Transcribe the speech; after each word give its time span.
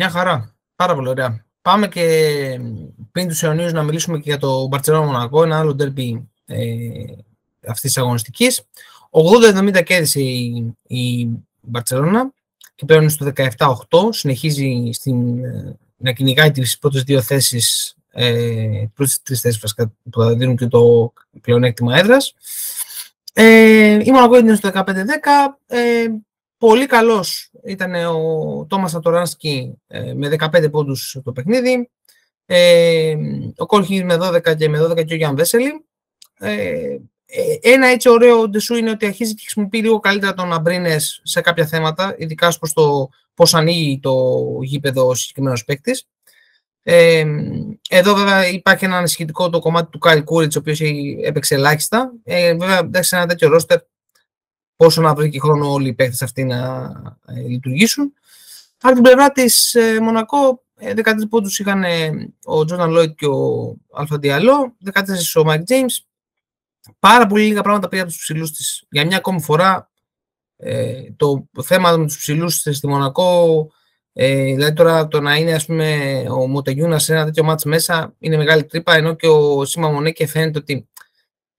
Μια 0.00 0.10
χαρά. 0.10 0.54
Πάρα 0.76 0.94
πολύ 0.94 1.08
ωραία. 1.08 1.44
Πάμε 1.62 1.88
και 1.88 2.04
πριν 3.12 3.28
τους 3.28 3.42
αιωνίους 3.42 3.72
να 3.72 3.82
μιλήσουμε 3.82 4.16
και 4.16 4.30
για 4.30 4.38
το 4.38 4.66
Μπαρσελόνα 4.66 5.06
Μονακό, 5.06 5.42
ένα 5.42 5.58
άλλο 5.58 5.74
ντέρμπι 5.74 6.28
ε, 6.46 6.58
αυτής 7.66 7.92
της 7.92 7.98
αγωνιστικής. 7.98 8.62
80-70 9.78 9.82
κέρδισε 9.84 10.20
η, 10.20 10.74
η 10.86 11.28
Μπαρσελόνα 11.60 12.32
και 12.74 12.84
πλέον 12.84 13.10
στο 13.10 13.32
17-8. 13.36 13.74
Συνεχίζει 14.10 14.90
στην, 14.92 15.44
ε, 15.44 15.76
να 15.96 16.12
κυνηγάει 16.12 16.50
τις 16.50 16.78
πρώτες 16.78 17.02
δύο 17.02 17.22
θέσεις, 17.22 17.94
ε, 18.10 18.84
πρώτες 18.94 19.22
τρεις 19.22 19.40
θέσεις 19.40 19.60
που 20.10 20.22
θα 20.22 20.34
δίνουν 20.34 20.56
και 20.56 20.66
το 20.66 21.12
πλεονέκτημα 21.40 21.98
έδρας. 21.98 22.34
Ε, 23.32 23.98
η 24.04 24.10
Μονακό 24.10 24.38
ήταν 24.38 24.56
στο 24.56 24.68
15-10. 24.68 25.58
Ε, 25.66 26.06
πολύ 26.58 26.86
καλός 26.86 27.50
ήταν 27.68 27.94
ο 27.94 28.66
Τόμας 28.68 28.94
Σατοράνσκι 28.94 29.78
ε, 29.86 30.12
με 30.14 30.36
15 30.38 30.70
πόντους 30.70 31.18
το 31.24 31.32
παιχνίδι. 31.32 31.90
Ε, 32.46 33.16
ο 33.56 33.66
Κόλχη 33.66 34.04
με 34.04 34.16
12 34.20 34.56
και 34.56 34.68
με 34.68 34.80
12 34.80 35.04
και 35.04 35.14
ο 35.14 35.16
Γιαν 35.16 35.36
Βέσελι. 35.36 35.84
Ε, 36.38 36.96
ένα 37.60 37.86
έτσι 37.86 38.08
ωραίο 38.08 38.48
ντεσού 38.48 38.74
είναι 38.74 38.90
ότι 38.90 39.06
αρχίζει 39.06 39.34
και 39.34 39.40
χρησιμοποιεί 39.42 39.80
λίγο 39.80 39.98
καλύτερα 39.98 40.34
τον 40.34 40.52
Αμπρίνες 40.52 41.20
σε 41.24 41.40
κάποια 41.40 41.66
θέματα, 41.66 42.14
ειδικά 42.18 42.54
προς 42.58 42.72
το 42.72 43.08
πώς 43.34 43.54
ανοίγει 43.54 44.00
το 44.02 44.44
γήπεδο 44.62 45.06
ο 45.06 45.14
συγκεκριμένος 45.14 45.64
παίκτης. 45.64 46.06
Ε, 46.82 47.24
εδώ 47.88 48.14
βέβαια 48.14 48.48
υπάρχει 48.48 48.84
ένα 48.84 48.96
ανησυχητικό 48.96 49.50
το 49.50 49.58
κομμάτι 49.58 49.90
του 49.90 49.98
Κάιλ 49.98 50.24
Κούριτς, 50.24 50.56
ο 50.56 50.58
οποίος 50.58 50.80
έπαιξε 51.24 51.54
ελάχιστα. 51.54 52.12
Ε, 52.24 52.54
βέβαια, 52.54 52.78
εντάξει, 52.78 53.16
ένα 53.16 53.26
τέτοιο 53.26 53.48
ρόστερ, 53.48 53.78
πόσο 54.78 55.00
να 55.00 55.14
βρει 55.14 55.30
και 55.30 55.40
χρόνο 55.40 55.72
όλοι 55.72 55.88
οι 55.88 55.94
παίκτες 55.94 56.22
αυτοί 56.22 56.44
να 56.44 56.92
ε, 57.26 57.40
λειτουργήσουν. 57.40 58.12
Από 58.80 58.94
την 58.94 59.02
πλευρά 59.02 59.30
της 59.30 59.74
ε, 59.74 60.00
Μονακό, 60.00 60.64
13 60.80 61.06
ε, 61.06 61.12
πόντους 61.28 61.58
είχαν 61.58 61.84
ε, 61.84 62.10
ο 62.44 62.64
Τζόρνταν 62.64 62.90
Λόιντ 62.90 63.14
και 63.14 63.26
ο 63.26 63.76
Άλφα 63.92 64.18
Ντιαλό, 64.18 64.76
14 64.92 65.00
ο 65.40 65.44
Μάικ 65.44 65.64
Τζέιμς. 65.64 65.86
Πάρα 66.98 67.26
πολύ 67.26 67.46
λίγα 67.46 67.62
πράγματα 67.62 67.88
πήρε 67.88 68.02
από 68.02 68.10
τους 68.10 68.20
ψηλούς 68.20 68.52
της. 68.52 68.84
Για 68.90 69.06
μια 69.06 69.16
ακόμη 69.16 69.42
φορά, 69.42 69.90
ε, 70.56 71.02
το 71.16 71.48
θέμα 71.62 71.96
με 71.96 72.06
τους 72.06 72.18
ψηλούς 72.18 72.54
στη 72.54 72.86
Μονακό 72.86 73.70
ε, 74.20 74.54
δηλαδή 74.54 74.72
τώρα 74.72 75.08
το 75.08 75.20
να 75.20 75.36
είναι 75.36 75.52
ας 75.52 75.66
πούμε, 75.66 76.24
ο 76.30 76.46
Μοτεγιούνας 76.46 76.98
σε 76.98 77.12
ένα 77.12 77.24
τέτοιο 77.24 77.44
ματς 77.44 77.64
μέσα 77.64 78.14
είναι 78.18 78.36
μεγάλη 78.36 78.64
τρύπα, 78.64 78.94
ενώ 78.94 79.14
και 79.14 79.28
ο 79.28 79.64
Τσίμα 79.64 79.90
Μονέκε 79.90 80.26
φαίνεται 80.26 80.58
ότι 80.58 80.88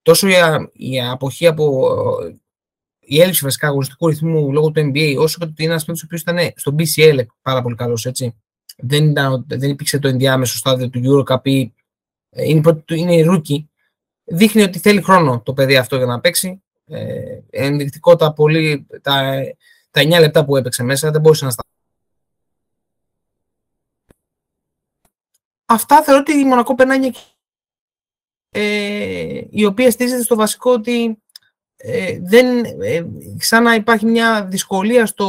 τόσο 0.02 0.28
η, 0.28 0.34
η 0.72 1.00
αποχή 1.00 1.46
από 1.46 1.88
η 3.12 3.20
έλλειψη 3.20 3.44
βασικά 3.44 3.66
αγωνιστικού 3.66 4.08
ρυθμού 4.08 4.52
λόγω 4.52 4.70
του 4.70 4.80
NBA, 4.80 5.16
όσο 5.18 5.38
και 5.38 5.44
το 5.44 5.50
ότι 5.50 5.62
είναι 5.62 5.72
ένας 5.72 5.84
παίκτης 5.84 6.02
ο 6.02 6.06
οποίος 6.06 6.20
ήταν 6.20 6.52
στο 6.54 6.74
BCL 6.78 7.26
πάρα 7.42 7.62
πολύ 7.62 7.74
καλός, 7.74 8.06
έτσι. 8.06 8.36
Δεν, 8.76 9.10
ήταν, 9.10 9.44
δεν 9.48 9.70
υπήρξε 9.70 9.98
το 9.98 10.08
ενδιάμεσο 10.08 10.56
στάδιο 10.56 10.90
του 10.90 11.00
Eurocup 11.04 11.46
ή 11.46 11.72
ε, 12.30 12.48
είναι, 12.48 12.84
είναι 12.86 13.24
rookie. 13.26 13.64
Δείχνει 14.24 14.62
ότι 14.62 14.78
θέλει 14.78 15.02
χρόνο 15.02 15.40
το 15.44 15.52
παιδί 15.52 15.76
αυτό 15.76 15.96
για 15.96 16.06
να 16.06 16.20
παίξει. 16.20 16.62
Ε, 16.84 17.38
ενδεικτικό 17.50 18.16
τα, 18.16 18.32
πολύ, 18.32 18.86
τα, 19.02 19.42
τα 19.90 20.02
9 20.02 20.08
λεπτά 20.08 20.44
που 20.44 20.56
έπαιξε 20.56 20.82
μέσα 20.82 21.10
δεν 21.10 21.20
μπορούσε 21.20 21.44
να 21.44 21.50
σταματήσει 21.50 21.70
αυτά 25.64 26.02
θεωρώ 26.02 26.20
ότι 26.20 26.38
η 26.38 26.44
Μονακό 26.44 26.74
περνάει 26.74 27.10
ε, 28.50 29.40
η 29.50 29.64
οποία 29.64 29.90
στήριζεται 29.90 30.22
στο 30.22 30.36
βασικό 30.36 30.72
ότι 30.72 31.22
ε, 31.82 32.18
δεν, 32.22 32.64
ε, 32.80 33.04
σαν 33.38 33.62
να 33.62 33.74
υπάρχει 33.74 34.06
μια 34.06 34.44
δυσκολία 34.44 35.06
στο, 35.06 35.26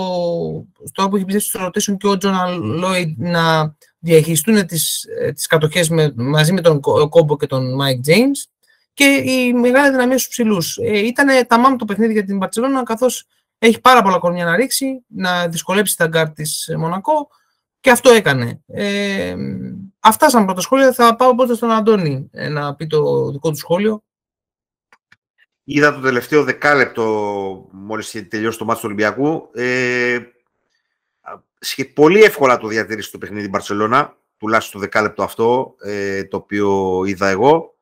στο 0.83 1.09
που 1.09 1.15
έχει 1.15 1.25
πει 1.25 1.39
στο 1.39 1.65
rotation 1.65 1.97
και 1.97 2.07
ο 2.07 2.17
Τζόρνταν 2.17 2.47
Λόιντ 2.47 3.15
να 3.17 3.75
διαχειριστούν 3.99 4.65
τις, 4.65 5.03
ε, 5.19 5.31
τις 5.31 5.47
κατοχές 5.47 5.89
με, 5.89 6.13
μαζί 6.15 6.53
με 6.53 6.61
τον 6.61 6.79
Οκόμπο 7.09 7.37
και 7.37 7.47
τον 7.47 7.75
Μάικ 7.75 8.01
Τζέιμς 8.01 8.47
και 8.93 9.05
η 9.25 9.53
μεγάλη 9.53 9.91
αδυναμία 9.91 10.17
στους 10.17 10.29
ψηλούς. 10.29 10.77
Ε, 10.77 10.97
ήταν 10.97 11.47
ταμάμ 11.47 11.75
το 11.75 11.85
παιχνίδι 11.85 12.13
για 12.13 12.25
την 12.25 12.37
Μπαρτσελόνα 12.37 12.83
καθώς 12.83 13.25
έχει 13.57 13.81
πάρα 13.81 14.01
πολλά 14.01 14.19
κορμιά 14.19 14.45
να 14.45 14.55
ρίξει, 14.55 15.05
να 15.07 15.47
δυσκολέψει 15.47 15.97
τα 15.97 16.07
γκαρντ 16.07 16.31
της 16.31 16.73
Μονακό 16.77 17.29
και 17.79 17.91
αυτό 17.91 18.11
έκανε. 18.11 18.61
Ε, 18.67 19.35
αυτά 19.99 20.29
σαν 20.29 20.45
πρώτα 20.45 20.61
σχόλια. 20.61 20.93
Θα 20.93 21.15
πάω 21.15 21.35
πρώτα 21.35 21.55
στον 21.55 21.71
Αντώνη 21.71 22.29
ε, 22.31 22.49
να 22.49 22.75
πει 22.75 22.87
το 22.87 23.31
δικό 23.31 23.49
του 23.49 23.57
σχόλιο. 23.57 24.03
Είδα 25.63 25.93
το 25.93 25.99
τελευταίο 25.99 26.43
δεκάλεπτο 26.43 27.67
μόλις 27.71 28.27
τελειώσει 28.29 28.57
το 28.57 28.65
μάτι 28.65 28.79
του 28.79 28.85
Ολυμπιακού. 28.85 29.49
Ε, 29.53 30.19
πολύ 31.93 32.23
εύκολα 32.23 32.57
το 32.57 32.67
διατηρήσει 32.67 33.11
το 33.11 33.17
παιχνίδι 33.17 33.45
η 33.45 33.49
Μπαρσελώνα, 33.49 34.17
τουλάχιστον 34.37 34.79
το 34.79 34.85
δεκάλεπτο 34.85 35.23
αυτό, 35.23 35.75
ε, 35.83 36.23
το 36.23 36.37
οποίο 36.37 37.01
είδα 37.05 37.27
εγώ. 37.27 37.75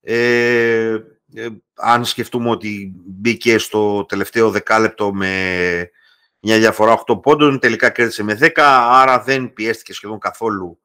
Ε, 0.00 0.98
ε, 1.34 1.48
αν 1.74 2.04
σκεφτούμε 2.04 2.50
ότι 2.50 2.92
μπήκε 3.06 3.58
στο 3.58 4.04
τελευταίο 4.04 4.50
δεκάλεπτο 4.50 5.12
με 5.12 5.90
μια 6.40 6.58
διαφορά 6.58 7.02
8 7.06 7.22
πόντων, 7.22 7.58
τελικά 7.58 7.90
κέρδισε 7.90 8.22
με 8.22 8.38
10, 8.40 8.50
άρα 8.90 9.22
δεν 9.22 9.52
πιέστηκε 9.52 9.92
σχεδόν 9.92 10.18
καθόλου. 10.18 10.78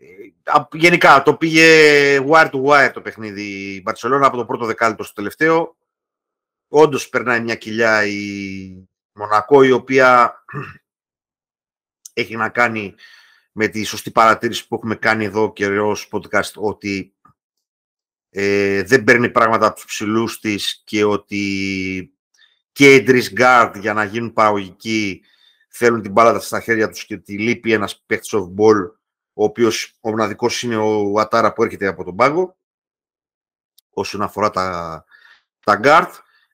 Ε, 0.00 0.62
γενικά, 0.72 1.22
το 1.22 1.34
πήγε 1.34 2.20
wire 2.28 2.50
to 2.50 2.64
wire 2.64 2.90
το 2.92 3.00
παιχνίδι 3.00 3.74
η 3.74 3.80
Μπαρτσελώνα 3.84 4.26
από 4.26 4.36
το 4.36 4.44
πρώτο 4.44 4.66
δεκάλεπτο 4.66 5.04
στο 5.04 5.12
τελευταίο. 5.12 5.76
Όντως 6.68 7.08
περνάει 7.08 7.40
μια 7.40 7.54
κοιλιά 7.54 8.06
η 8.06 8.88
Μονακό, 9.12 9.62
η 9.62 9.70
οποία 9.70 10.34
έχει 12.12 12.36
να 12.36 12.48
κάνει 12.48 12.94
με 13.52 13.68
τη 13.68 13.84
σωστή 13.84 14.10
παρατήρηση 14.10 14.68
που 14.68 14.74
έχουμε 14.74 14.94
κάνει 14.94 15.24
εδώ 15.24 15.52
και 15.52 15.66
ως 15.66 16.08
podcast 16.10 16.52
ότι 16.54 17.14
ε, 18.30 18.82
δεν 18.82 19.04
παίρνει 19.04 19.30
πράγματα 19.30 19.66
από 19.66 19.74
τους 19.74 19.84
ψηλούς 19.84 20.40
της 20.40 20.82
και 20.84 21.04
ότι 21.04 22.14
και 22.72 22.94
οι 22.94 23.02
τρεις 23.02 23.32
guard 23.36 23.72
για 23.78 23.92
να 23.92 24.04
γίνουν 24.04 24.32
παραγωγικοί 24.32 25.22
θέλουν 25.68 26.02
την 26.02 26.12
μπάλα 26.12 26.40
στα 26.40 26.60
χέρια 26.60 26.88
τους 26.88 27.04
και 27.04 27.16
της 27.16 27.38
λείπει 27.38 27.72
ένας 27.72 28.02
παίχτης 28.06 28.34
off 28.34 28.54
ball 28.58 28.99
ο 29.32 29.44
οποίος 29.44 29.94
ο 30.00 30.08
μοναδικός 30.10 30.62
είναι 30.62 30.76
ο 30.76 31.14
Ουαταρά 31.18 31.52
που 31.52 31.62
έρχεται 31.62 31.86
από 31.86 32.04
τον 32.04 32.16
πάγκο 32.16 32.56
όσον 33.90 34.22
αφορά 34.22 34.50
τα, 34.50 35.04
τα 35.64 35.80
guard. 35.82 36.10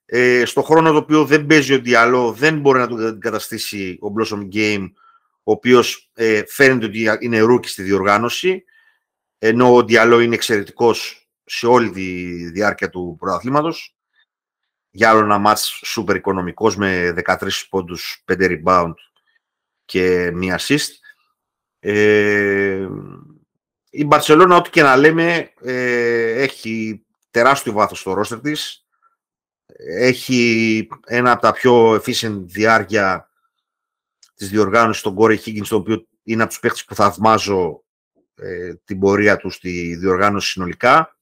Ε, 0.06 0.44
στο 0.44 0.62
χρόνο 0.62 0.90
το 0.90 0.96
οποίο 0.96 1.24
δεν 1.24 1.46
παίζει 1.46 1.74
ο 1.74 1.80
Ντιαλό 1.80 2.32
δεν 2.32 2.60
μπορεί 2.60 2.78
να 2.78 2.88
τον 2.88 3.06
αντικαταστήσει 3.06 3.98
ο 4.00 4.06
Blossomgame 4.18 4.90
ο 5.42 5.52
οποίος 5.52 6.10
ε, 6.14 6.42
φαίνεται 6.46 6.86
ότι 6.86 7.18
είναι 7.20 7.40
rookie 7.40 7.68
στη 7.68 7.82
διοργάνωση 7.82 8.64
ενώ 9.38 9.74
ο 9.74 9.84
Ντιαλό 9.84 10.20
είναι 10.20 10.34
εξαιρετικός 10.34 11.28
σε 11.44 11.66
όλη 11.66 11.90
τη 11.90 12.34
διάρκεια 12.50 12.90
του 12.90 13.16
πρωταθλήματος 13.18 13.96
για 14.96 15.10
άλλο 15.10 15.24
ένα 15.24 15.38
μάτς 15.38 15.80
σούπερ 15.84 16.16
οικονομικός 16.16 16.76
με 16.76 17.14
13 17.26 17.48
πόντους, 17.68 18.24
5 18.32 18.60
rebound 18.64 18.94
και 19.84 20.30
μία 20.34 20.60
assist. 20.60 20.88
Ε, 21.78 22.88
η 23.90 24.04
Μπαρσελόνα, 24.04 24.56
ό,τι 24.56 24.70
και 24.70 24.82
να 24.82 24.96
λέμε, 24.96 25.52
ε, 25.60 26.42
έχει 26.42 27.04
τεράστιο 27.30 27.72
βάθος 27.72 28.00
στο 28.00 28.12
ρόστερ 28.12 28.40
της. 28.40 28.86
Έχει 29.98 30.88
ένα 31.06 31.32
από 31.32 31.42
τα 31.42 31.52
πιο 31.52 31.94
efficient 31.94 32.40
διάρκεια 32.44 33.30
της 34.34 34.48
διοργάνωσης 34.48 35.00
στον 35.00 35.14
Κόρη 35.14 35.40
Higgins, 35.44 35.66
το 35.68 35.76
οποίο 35.76 36.06
είναι 36.22 36.42
από 36.42 36.50
τους 36.50 36.60
παίχτες 36.60 36.84
που 36.84 36.94
θαυμάζω 36.94 37.84
ε, 38.34 38.74
την 38.84 38.98
πορεία 38.98 39.36
του 39.36 39.50
στη 39.50 39.94
διοργάνωση 39.94 40.50
συνολικά. 40.50 41.16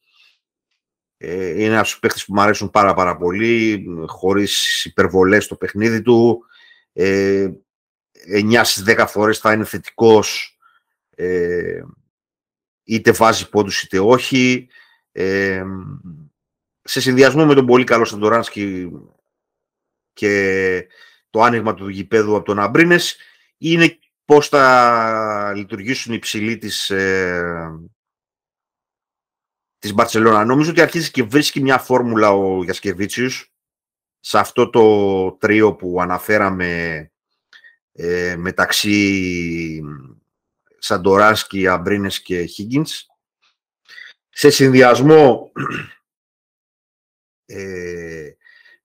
Ε, 1.17 1.49
είναι 1.49 1.75
ένας 1.75 1.99
παίχτης 1.99 2.25
που 2.25 2.35
μου 2.35 2.41
αρέσουν 2.41 2.71
πάρα 2.71 2.95
πάρα 2.95 3.17
πολύ, 3.17 3.85
χωρίς 4.07 4.85
υπερβολές 4.85 5.45
στο 5.45 5.57
παιχνίδι 5.57 6.03
του. 6.03 6.45
Ε, 6.93 7.51
9 8.27 8.65
στις 8.65 8.83
10 8.83 9.07
φορές 9.09 9.39
θα 9.39 9.53
είναι 9.53 9.65
θετικός, 9.65 10.54
ε, 11.15 11.83
είτε 12.85 13.13
βάζει 13.13 13.49
πόντους 13.49 13.83
είτε 13.83 13.99
όχι. 13.99 14.69
Ε, 15.13 15.65
σε 16.83 17.01
συνδυασμό 17.01 17.47
με 17.47 17.55
τον 17.55 17.67
πολύ 17.67 17.85
καλό 17.85 18.05
Σαντοράνσκι 18.05 18.91
και 20.13 20.87
το 21.31 21.43
άνοιγμα 21.43 21.75
του 21.75 21.89
γηπέδου 21.89 22.37
από 22.37 22.45
τον 22.45 22.59
Αμπρίνες, 22.59 23.17
είναι 23.59 23.99
πώς 24.25 24.49
θα 24.49 25.53
λειτουργήσουν 25.57 26.15
οι 26.15 26.19
ψηλοί 26.19 26.59
της 26.59 26.91
ε, 26.91 27.81
της 29.79 29.95
Μπαρσελόνα. 29.95 30.45
Νομίζω 30.45 30.71
ότι 30.71 30.81
αρχίζει 30.81 31.11
και 31.11 31.23
βρίσκει 31.23 31.61
μια 31.61 31.79
φόρμουλα 31.79 32.31
ο 32.31 32.65
Γιασκεβίτσιους 32.65 33.53
σε 34.21 34.39
αυτό 34.39 34.71
το 34.71 35.33
τρίο 35.33 35.75
που 35.75 36.01
αναφέραμε 36.01 37.11
ε, 37.93 38.37
μεταξύ 38.39 39.83
Σαντοράνσκι, 40.85 41.67
Αμπρίνες 41.67 42.23
και 42.23 42.45
Χίγκινς. 42.45 43.07
Σε 44.29 44.51
συνδυασμό 44.51 45.53
ε, 47.45 48.33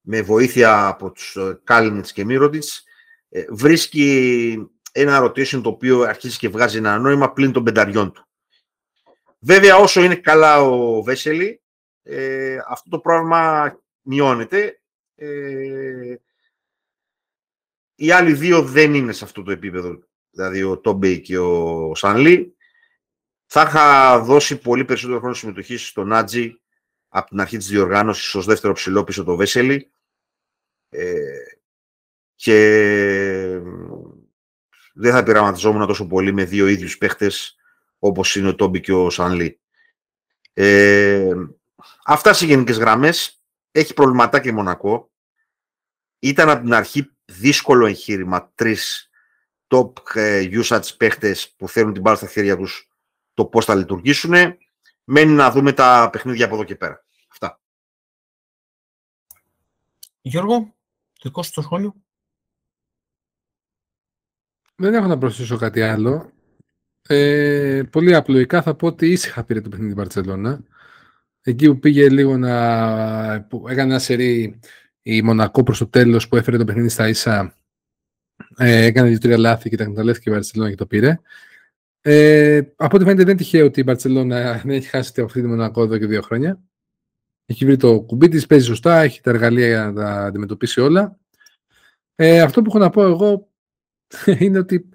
με 0.02 0.22
βοήθεια 0.22 0.88
από 0.88 1.12
τους 1.12 1.38
Κάλινιτς 1.64 2.12
και 2.12 2.26
Μύρωτιτς 2.26 2.84
ε, 3.30 3.46
βρίσκει 3.50 4.70
ένα 4.92 5.24
rotation 5.24 5.62
το 5.64 5.70
οποίο 5.70 6.02
αρχίζει 6.02 6.38
και 6.38 6.50
βγάζει 6.50 6.78
ένα 6.78 6.98
νόημα 6.98 7.34
πλην 7.34 7.52
των 7.52 7.64
πενταριών 7.64 8.12
του. 8.12 8.28
Βέβαια, 9.40 9.76
όσο 9.76 10.04
είναι 10.04 10.16
καλά 10.16 10.62
ο 10.62 11.04
Βέσελη, 11.04 11.62
ε, 12.04 12.58
αυτό 12.68 12.90
το 12.90 13.00
πρόβλημα 13.00 13.74
μειώνεται. 14.02 14.82
Ε, 15.16 16.16
οι 17.96 18.12
άλλοι 18.12 18.34
δύο 18.34 18.62
δεν 18.62 18.94
είναι 18.94 19.12
σε 19.12 19.24
αυτό 19.24 19.44
το 19.44 19.52
επίπεδο, 19.52 20.09
δηλαδή 20.40 20.64
ο 20.64 20.78
Τόμπεϊ 20.78 21.22
και 21.22 21.38
ο 21.38 21.96
Σανλή. 21.96 22.56
Θα 23.46 23.62
είχα 23.62 24.20
δώσει 24.20 24.58
πολύ 24.58 24.86
περισσότερο 24.86 25.20
χρόνο 25.20 25.34
συμμετοχή 25.34 25.78
στον 25.78 26.14
Άτζι 26.14 26.60
από 27.08 27.30
την 27.30 27.40
αρχή 27.40 27.58
της 27.58 27.68
διοργάνωσης 27.68 28.36
ως 28.36 28.46
δεύτερο 28.46 28.74
ψηλό 28.74 29.04
πίσω 29.04 29.24
το 29.24 29.36
Βέσελη. 29.36 29.92
Ε, 30.90 31.16
και 32.36 32.56
δεν 34.94 35.12
θα 35.12 35.24
πειραματιζόμουν 35.24 35.88
τόσο 35.88 36.08
πολύ 36.08 36.34
με 36.34 36.44
δύο 36.44 36.68
ίδιους 36.68 36.98
παίχτες 36.98 37.56
όπως 38.00 38.36
είναι 38.36 38.48
ο 38.48 38.56
Τόμπι 38.56 38.80
και 38.80 38.94
ο 38.94 39.10
Σανλή. 39.10 39.60
Ε, 40.54 41.34
αυτά 42.06 42.34
σε 42.34 42.46
γενικές 42.46 42.78
γραμμές. 42.78 43.44
Έχει 43.72 43.94
προβληματάκι 43.94 44.48
η 44.48 44.52
Μονακό. 44.52 45.12
Ήταν 46.20 46.50
από 46.50 46.64
την 46.64 46.74
αρχή 46.74 47.12
δύσκολο 47.26 47.86
εγχείρημα. 47.86 48.52
Τρεις 48.56 49.09
top 49.70 49.92
ε, 50.14 50.50
usage 50.52 50.98
παίχτες 50.98 51.54
που 51.58 51.70
θέλουν 51.70 51.94
την 51.94 52.02
μπάλα 52.02 52.18
στα 52.18 52.28
χέρια 52.28 52.58
τους 52.58 52.90
το 53.34 53.46
πώς 53.46 53.66
θα 53.66 53.76
λειτουργήσουν. 53.76 54.34
Μένει 55.04 55.32
να 55.32 55.52
δούμε 55.52 55.74
τα 55.74 56.10
παιχνίδια 56.12 56.46
από 56.46 56.56
εδώ 56.56 56.64
και 56.64 56.76
πέρα. 56.76 57.06
Αυτά. 57.32 57.60
Γιώργο, 60.22 60.58
το 61.14 61.22
δικό 61.24 61.44
σου 61.44 61.52
το 61.52 61.62
σχόλιο. 61.62 61.96
Δεν 64.76 64.94
έχω 64.94 65.08
να 65.08 65.18
προσθέσω 65.18 65.58
κάτι 65.58 65.82
άλλο. 65.82 66.32
Ε, 67.08 67.84
πολύ 67.92 68.16
απλοϊκά 68.16 68.62
θα 68.62 68.76
πω 68.76 68.88
ότι 68.88 69.08
ήσυχα 69.12 69.44
πήρε 69.44 69.62
το 69.62 69.70
παιχνίδι 69.70 69.94
Μπαρτσελώνα. 69.94 70.64
Εκεί 71.42 71.68
που 71.68 71.80
πήγε 71.80 72.10
λίγο 72.10 72.38
να... 72.38 73.42
Που 73.42 73.68
έκανε 73.68 73.90
ένα 73.90 74.00
σερί 74.00 74.60
η 75.02 75.22
Μονακό 75.22 75.64
προς 75.64 75.78
το 75.78 75.88
τέλος 75.88 76.28
που 76.28 76.36
έφερε 76.36 76.58
το 76.58 76.66
παιχνίδι 76.66 76.90
στα 76.90 77.08
ίσα 77.08 77.59
ε, 78.58 78.86
έκανε 78.86 79.10
δύο-τρία 79.10 79.38
λάθη 79.38 79.70
και 79.70 79.78
τα 79.78 79.84
εκμεταλλεύτηκε 79.84 80.30
η 80.30 80.34
Μπαρτσελώνα 80.34 80.70
και 80.70 80.76
το 80.76 80.86
πήρε. 80.86 81.20
Ε, 82.02 82.62
από 82.76 82.96
ό,τι 82.96 83.06
φαίνεται 83.06 83.24
δεν 83.24 83.28
είναι 83.28 83.36
τυχαίο 83.36 83.66
ότι 83.66 83.80
η 83.80 83.84
Μπαρτσελώνα 83.86 84.54
δεν 84.64 84.76
έχει 84.76 84.88
χάσει 84.88 85.22
αυτή 85.22 85.42
τη 85.42 85.48
Μονακό 85.48 85.84
εδώ 85.84 85.98
και 85.98 86.06
δύο 86.06 86.22
χρόνια. 86.22 86.60
Έχει 87.46 87.66
βρει 87.66 87.78
το 87.78 88.02
κουμπί 88.02 88.28
της, 88.28 88.46
παίζει 88.46 88.66
σωστά, 88.66 89.02
έχει 89.02 89.22
τα 89.22 89.30
εργαλεία 89.30 89.68
για 89.68 89.86
να 89.86 89.94
τα 89.94 90.26
αντιμετωπίσει 90.26 90.82
όλα. 90.82 91.18
Ε, 92.16 92.42
αυτό 92.42 92.62
που 92.62 92.70
έχω 92.70 92.80
να 92.80 92.90
πω 92.90 93.04
εγώ 93.04 93.50
είναι 94.40 94.58
ότι 94.58 94.90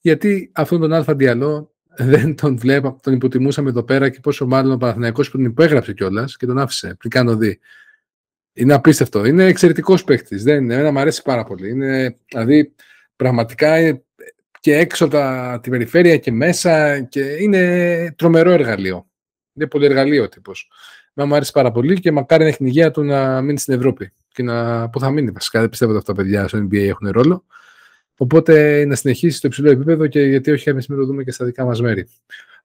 γιατί 0.00 0.50
αυτόν 0.54 0.80
τον 0.80 0.92
Αλφα 0.92 1.14
Διαλό 1.14 1.74
δεν 1.96 2.34
τον 2.34 2.58
βλέπω, 2.58 2.98
τον 3.02 3.12
υποτιμούσαμε 3.12 3.68
εδώ 3.68 3.82
πέρα 3.82 4.08
και 4.08 4.20
πόσο 4.20 4.46
μάλλον 4.46 4.72
ο 4.72 4.76
Παναθηναϊκός 4.76 5.30
που 5.30 5.36
τον 5.36 5.46
υπέγραψε 5.46 5.92
κιόλας 5.92 6.36
και 6.36 6.46
τον 6.46 6.58
άφησε 6.58 6.94
πριν 6.98 7.10
κάνω 7.10 7.36
δει. 7.36 7.60
Είναι 8.52 8.74
απίστευτο. 8.74 9.24
Είναι 9.24 9.44
εξαιρετικός 9.44 10.04
παίκτης. 10.04 10.42
Δεν 10.42 10.62
είναι. 10.62 10.74
Εμένα 10.74 10.92
μου 10.92 10.98
αρέσει 10.98 11.22
πάρα 11.22 11.44
πολύ. 11.44 11.68
Είναι, 11.70 12.16
δηλαδή, 12.28 12.74
πραγματικά 13.20 14.00
και 14.60 14.76
έξω 14.76 15.04
από 15.04 15.60
την 15.60 15.72
περιφέρεια 15.72 16.16
και 16.16 16.32
μέσα 16.32 17.00
και 17.00 17.20
είναι 17.20 18.14
τρομερό 18.16 18.50
εργαλείο. 18.50 19.06
Είναι 19.52 19.66
πολύ 19.66 19.84
εργαλείο 19.84 20.28
τύπος. 20.28 20.70
Μα 21.14 21.24
μου 21.26 21.34
άρεσε 21.34 21.52
πάρα 21.52 21.70
πολύ 21.70 22.00
και 22.00 22.12
μακάρι 22.12 22.42
να 22.42 22.48
έχει 22.48 22.56
την 22.56 22.66
υγεία 22.66 22.90
του 22.90 23.04
να 23.04 23.40
μείνει 23.40 23.58
στην 23.58 23.74
Ευρώπη. 23.74 24.12
Και 24.28 24.42
να, 24.42 24.88
που 24.90 25.00
θα 25.00 25.10
μείνει 25.10 25.30
βασικά. 25.30 25.60
Δεν 25.60 25.68
πιστεύω 25.68 25.90
ότι 25.90 26.00
αυτά 26.00 26.12
τα 26.12 26.22
παιδιά 26.22 26.48
στο 26.48 26.58
NBA 26.58 26.88
έχουν 26.88 27.10
ρόλο. 27.10 27.44
Οπότε 28.16 28.84
να 28.84 28.94
συνεχίσει 28.94 29.36
στο 29.36 29.46
υψηλό 29.46 29.70
επίπεδο 29.70 30.06
και 30.06 30.20
γιατί 30.20 30.50
όχι 30.50 30.68
εμείς 30.68 30.86
μην 30.86 30.98
το 30.98 31.04
δούμε 31.04 31.24
και 31.24 31.32
στα 31.32 31.44
δικά 31.44 31.64
μας 31.64 31.80
μέρη. 31.80 32.08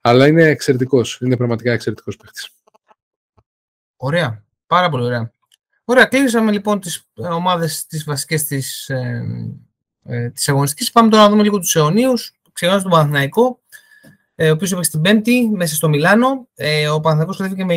Αλλά 0.01 0.27
είναι 0.27 0.43
εξαιρετικός. 0.43 1.19
Είναι 1.21 1.37
πραγματικά 1.37 1.71
εξαιρετικός 1.71 2.17
παίχτη. 2.17 2.41
Ωραία. 3.95 4.43
Πάρα 4.67 4.89
πολύ 4.89 5.03
ωραία. 5.03 5.31
Ωραία, 5.85 6.05
κλείσαμε 6.05 6.51
λοιπόν 6.51 6.79
τις 6.79 7.09
ομάδες 7.13 7.85
τις 7.85 8.03
βασικές 8.03 8.43
της, 8.43 8.89
ε, 8.89 9.25
ε, 10.05 10.29
της 10.29 10.49
αγωνιστικής. 10.49 10.91
Πάμε 10.91 11.09
τώρα 11.09 11.23
να 11.23 11.29
δούμε 11.29 11.43
λίγο 11.43 11.59
τους 11.59 11.75
αιωνίους. 11.75 12.33
Ξεκινάμε 12.53 12.81
τον 12.81 12.91
Παναθηναϊκό, 12.91 13.59
ε, 14.35 14.49
ο 14.49 14.53
οποίος 14.53 14.71
έπαιξε 14.71 14.91
την 14.91 15.01
Πέμπτη 15.01 15.49
μέσα 15.53 15.75
στο 15.75 15.89
Μιλάνο. 15.89 16.47
Ε, 16.55 16.87
ο 16.87 16.99
Παναθηναϊκός 16.99 17.37
κρατήθηκε 17.37 17.65
με 17.65 17.75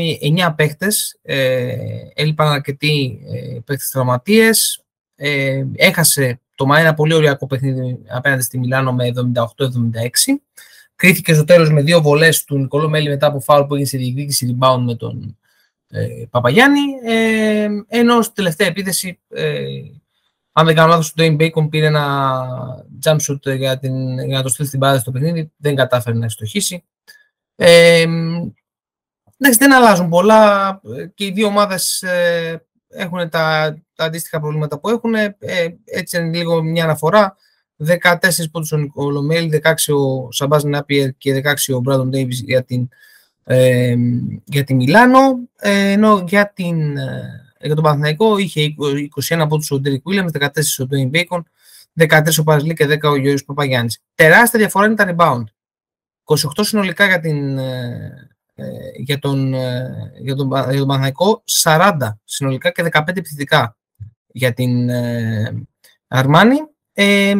9 0.48 0.54
παίχτες. 0.56 1.18
Ε, 1.22 1.76
έλειπαν 2.14 2.48
αρκετοί 2.48 3.20
ε, 3.32 3.58
παίχτες 3.64 3.90
τραυματίες. 3.90 4.84
Ε, 5.14 5.64
έχασε 5.76 6.40
το 6.54 6.66
ΜΑ 6.66 6.78
ένα 6.78 6.94
πολύ 6.94 7.14
ωριακό 7.14 7.46
παιχνίδι 7.46 7.98
απέναντι 8.08 8.42
στη 8.42 8.58
Μιλάνο 8.58 8.92
με 8.92 9.12
78-76. 9.14 9.38
Κρίθηκε 10.96 11.34
στο 11.34 11.44
τέλος 11.44 11.70
με 11.70 11.82
δύο 11.82 12.00
βολές 12.00 12.44
του 12.44 12.58
Νικολό 12.58 12.88
Μέλη 12.88 13.08
μετά 13.08 13.26
από 13.26 13.40
φάουλ 13.40 13.66
που 13.66 13.74
έγινε 13.74 13.88
σε 13.88 13.98
διεκδίκηση 13.98 14.56
rebound 14.60 14.82
με 14.84 14.94
τον 14.94 15.38
ε, 15.88 16.06
Παπαγιάννη. 16.30 16.80
Ε, 17.04 17.68
ενώ 17.88 18.22
στη 18.22 18.34
τελευταία 18.34 18.66
επίθεση, 18.66 19.18
ε, 19.28 19.64
αν 20.58 20.66
δεν 20.66 20.74
κάνω 20.74 20.88
λάθος, 20.88 21.08
ο 21.08 21.12
Dwayne 21.16 21.36
Bacon 21.40 21.70
πήρε 21.70 21.86
ένα 21.86 22.84
jump 23.04 23.16
shoot 23.16 23.56
για, 23.56 23.78
την, 23.78 24.18
για 24.18 24.36
να 24.36 24.42
το 24.42 24.48
στείλει 24.48 24.68
στην 24.68 24.78
μπάδα 24.78 24.98
στο 24.98 25.10
παιχνίδι. 25.10 25.52
Δεν 25.56 25.74
κατάφερε 25.76 26.16
να 26.16 26.24
ευστοχήσει. 26.24 26.84
Ε, 27.56 28.00
εντάξει, 29.38 29.58
δεν 29.58 29.72
αλλάζουν 29.72 30.08
πολλά 30.08 30.80
και 31.14 31.24
οι 31.24 31.30
δύο 31.30 31.46
ομάδες 31.46 32.02
ε, 32.02 32.66
έχουν 32.88 33.28
τα, 33.28 33.76
τα 33.94 34.04
αντίστοιχα 34.04 34.40
προβλήματα 34.40 34.78
που 34.78 34.88
έχουν. 34.88 35.14
Ε, 35.14 35.36
έτσι 35.84 36.16
είναι 36.16 36.36
λίγο 36.36 36.62
μια 36.62 36.84
αναφορά. 36.84 37.36
14 38.02 38.16
πόντους 38.50 38.72
ο 38.72 38.76
Νικολό 38.76 39.23
Μέλι, 39.23 39.62
16 39.64 39.94
ο 39.94 40.32
Σαμπάζ 40.32 40.64
Νάπιερ 40.64 41.10
και 41.18 41.42
16 41.44 41.74
ο 41.74 41.78
Μπράντον 41.78 42.08
Ντέιβις 42.08 42.40
για 42.40 42.64
την, 42.64 42.88
ε, 43.44 43.94
για 44.44 44.64
τη 44.64 44.74
Μιλάνο. 44.74 45.38
Ε, 45.56 45.90
ενώ 45.90 46.24
για, 46.26 46.52
την, 46.54 46.96
ε, 46.96 47.47
για 47.60 47.74
τον 47.74 47.84
Παναθηναϊκό 47.84 48.38
είχε 48.38 48.74
21 49.28 49.46
πόντους 49.48 49.70
ο 49.70 49.80
Ντέρικ 49.80 50.02
Βίλιαμς, 50.04 50.30
14 50.32 50.48
ο 50.78 50.86
Ντουέιν 50.86 51.08
Μπέικον, 51.08 51.48
13 51.98 52.38
ο 52.38 52.42
Πάρις 52.42 52.65
Λι 52.65 52.74
και 52.74 52.86
10 52.86 53.10
ο 53.10 53.16
Γιώργος 53.16 53.44
Παπαγιάννης. 53.44 54.00
Τεράστια 54.14 54.58
διαφορά 54.58 54.86
είναι 54.86 54.94
τα 54.94 55.14
rebound. 55.16 55.44
28 56.24 56.36
συνολικά 56.60 57.06
για 57.06 57.20
την, 57.20 57.58
ε, 57.58 58.28
ε, 58.54 58.64
για 58.96 59.18
τον, 59.18 59.54
ε, 59.54 60.12
για 60.20 60.34
τον, 60.34 60.48
για 60.48 60.78
τον 60.78 60.86
Παναθηναϊκό, 60.86 61.42
40 61.64 62.18
συνολικά 62.24 62.70
και 62.70 62.82
15 62.92 63.16
επιθετικά 63.16 63.76
για 64.26 64.52
την 64.52 64.88
ε, 64.88 65.66
Αρμάνη. 66.08 66.56
Ε, 66.92 67.34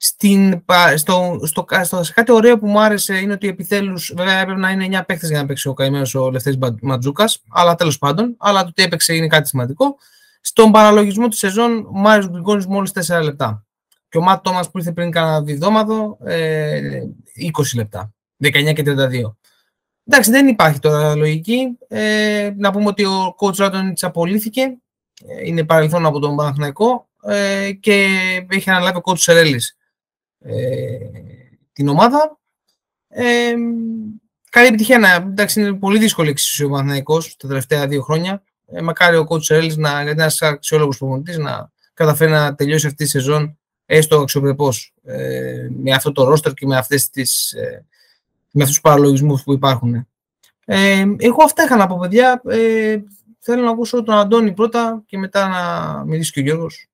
στην, 0.00 0.64
στο, 0.96 1.40
στο, 1.44 1.66
στο, 1.82 2.02
σε 2.02 2.12
κάτι 2.12 2.32
ωραίο 2.32 2.58
που 2.58 2.66
μου 2.66 2.80
άρεσε 2.80 3.18
είναι 3.18 3.32
ότι 3.32 3.48
επιτέλους, 3.48 4.12
βέβαια 4.16 4.38
έπρεπε 4.38 4.60
να 4.60 4.70
είναι 4.70 4.98
9 4.98 5.02
παίκτες 5.06 5.28
για 5.28 5.40
να 5.40 5.46
παίξει 5.46 5.68
ο 5.68 5.74
καημένος 5.74 6.14
ο 6.14 6.30
Λευτέρης 6.30 6.58
Ματζούκας, 6.82 7.42
αλλά 7.48 7.74
τέλος 7.74 7.98
πάντων, 7.98 8.34
αλλά 8.38 8.62
το 8.62 8.68
ότι 8.68 8.82
έπαιξε 8.82 9.14
είναι 9.14 9.26
κάτι 9.26 9.48
σημαντικό. 9.48 9.96
Στον 10.40 10.72
παραλογισμό 10.72 11.28
της 11.28 11.38
σεζόν, 11.38 11.78
ο 11.78 11.98
Μάριος 11.98 12.30
Γκριγκόνης 12.30 12.66
μόλις 12.66 12.92
4 12.92 13.22
λεπτά. 13.22 13.64
Και 14.08 14.18
ο 14.18 14.22
Μάτ 14.22 14.42
Τόμας 14.42 14.70
που 14.70 14.78
ήρθε 14.78 14.92
πριν 14.92 15.10
κάνα 15.10 15.42
διδόματο, 15.42 16.18
ε, 16.24 16.80
20 17.34 17.76
λεπτά, 17.76 18.12
19 18.36 18.72
και 18.72 18.82
32. 18.82 19.36
Εντάξει, 20.04 20.30
δεν 20.30 20.48
υπάρχει 20.48 20.78
τώρα 20.78 21.14
λογική. 21.14 21.78
Ε, 21.88 22.50
να 22.56 22.70
πούμε 22.70 22.86
ότι 22.86 23.04
ο 23.04 23.34
coach 23.40 23.56
Ράτονιτς 23.56 24.04
απολύθηκε. 24.04 24.62
Ε, 25.26 25.46
είναι 25.46 25.64
παρελθόν 25.64 26.06
από 26.06 26.18
τον 26.18 26.36
Παναθηναϊκό 26.36 27.08
ε, 27.22 27.72
και 27.72 28.06
έχει 28.48 28.70
αναλάβει 28.70 28.96
ο 28.96 29.00
coach 29.04 29.18
Σερέλης 29.18 29.72
ε, 29.72 29.77
την 31.72 31.88
ομάδα. 31.88 32.38
Ε, 33.08 33.54
καλή 34.50 34.66
επιτυχία. 34.66 34.98
Να, 34.98 35.14
εντάξει, 35.14 35.60
είναι 35.60 35.72
πολύ 35.74 35.98
δύσκολη 35.98 36.28
εξίσου 36.28 36.66
ο 36.66 36.70
Παναθηναϊκός 36.70 37.36
τα 37.36 37.48
τελευταία 37.48 37.86
δύο 37.86 38.02
χρόνια. 38.02 38.42
Ε, 38.66 38.82
μακάρι 38.82 39.16
ο 39.16 39.26
coach 39.28 39.42
Σερέλης, 39.42 39.76
να, 39.76 39.90
γιατί 39.90 40.10
είναι 40.10 40.22
ένας 40.22 40.42
αξιόλογος 40.42 40.98
προπονητής, 40.98 41.38
να 41.38 41.70
καταφέρει 41.94 42.30
να 42.30 42.54
τελειώσει 42.54 42.86
αυτή 42.86 43.04
τη 43.04 43.10
σεζόν 43.10 43.58
έστω 43.86 44.20
αξιοπρεπώς 44.20 44.94
ε, 45.04 45.68
με 45.82 45.92
αυτό 45.92 46.12
το 46.12 46.24
ρόστερ 46.24 46.52
και 46.52 46.66
με 46.66 46.76
αυτές 46.76 47.10
τις 47.10 47.52
ε, 47.52 47.84
με 48.52 48.62
αυτούς 48.62 48.80
τους 48.80 48.80
παραλογισμούς 48.80 49.42
που 49.42 49.52
υπάρχουν. 49.52 50.06
Ε, 50.64 51.04
εγώ 51.18 51.42
αυτά 51.44 51.64
είχα 51.64 51.76
να 51.76 51.86
πω, 51.86 51.98
παιδιά. 51.98 52.42
Ε, 52.48 52.98
θέλω 53.38 53.62
να 53.62 53.70
ακούσω 53.70 54.02
τον 54.02 54.14
Αντώνη 54.14 54.52
πρώτα 54.52 55.02
και 55.06 55.18
μετά 55.18 55.48
να 55.48 56.04
μιλήσει 56.04 56.32
και 56.32 56.40
ο 56.40 56.42
Γιώργος. 56.42 56.88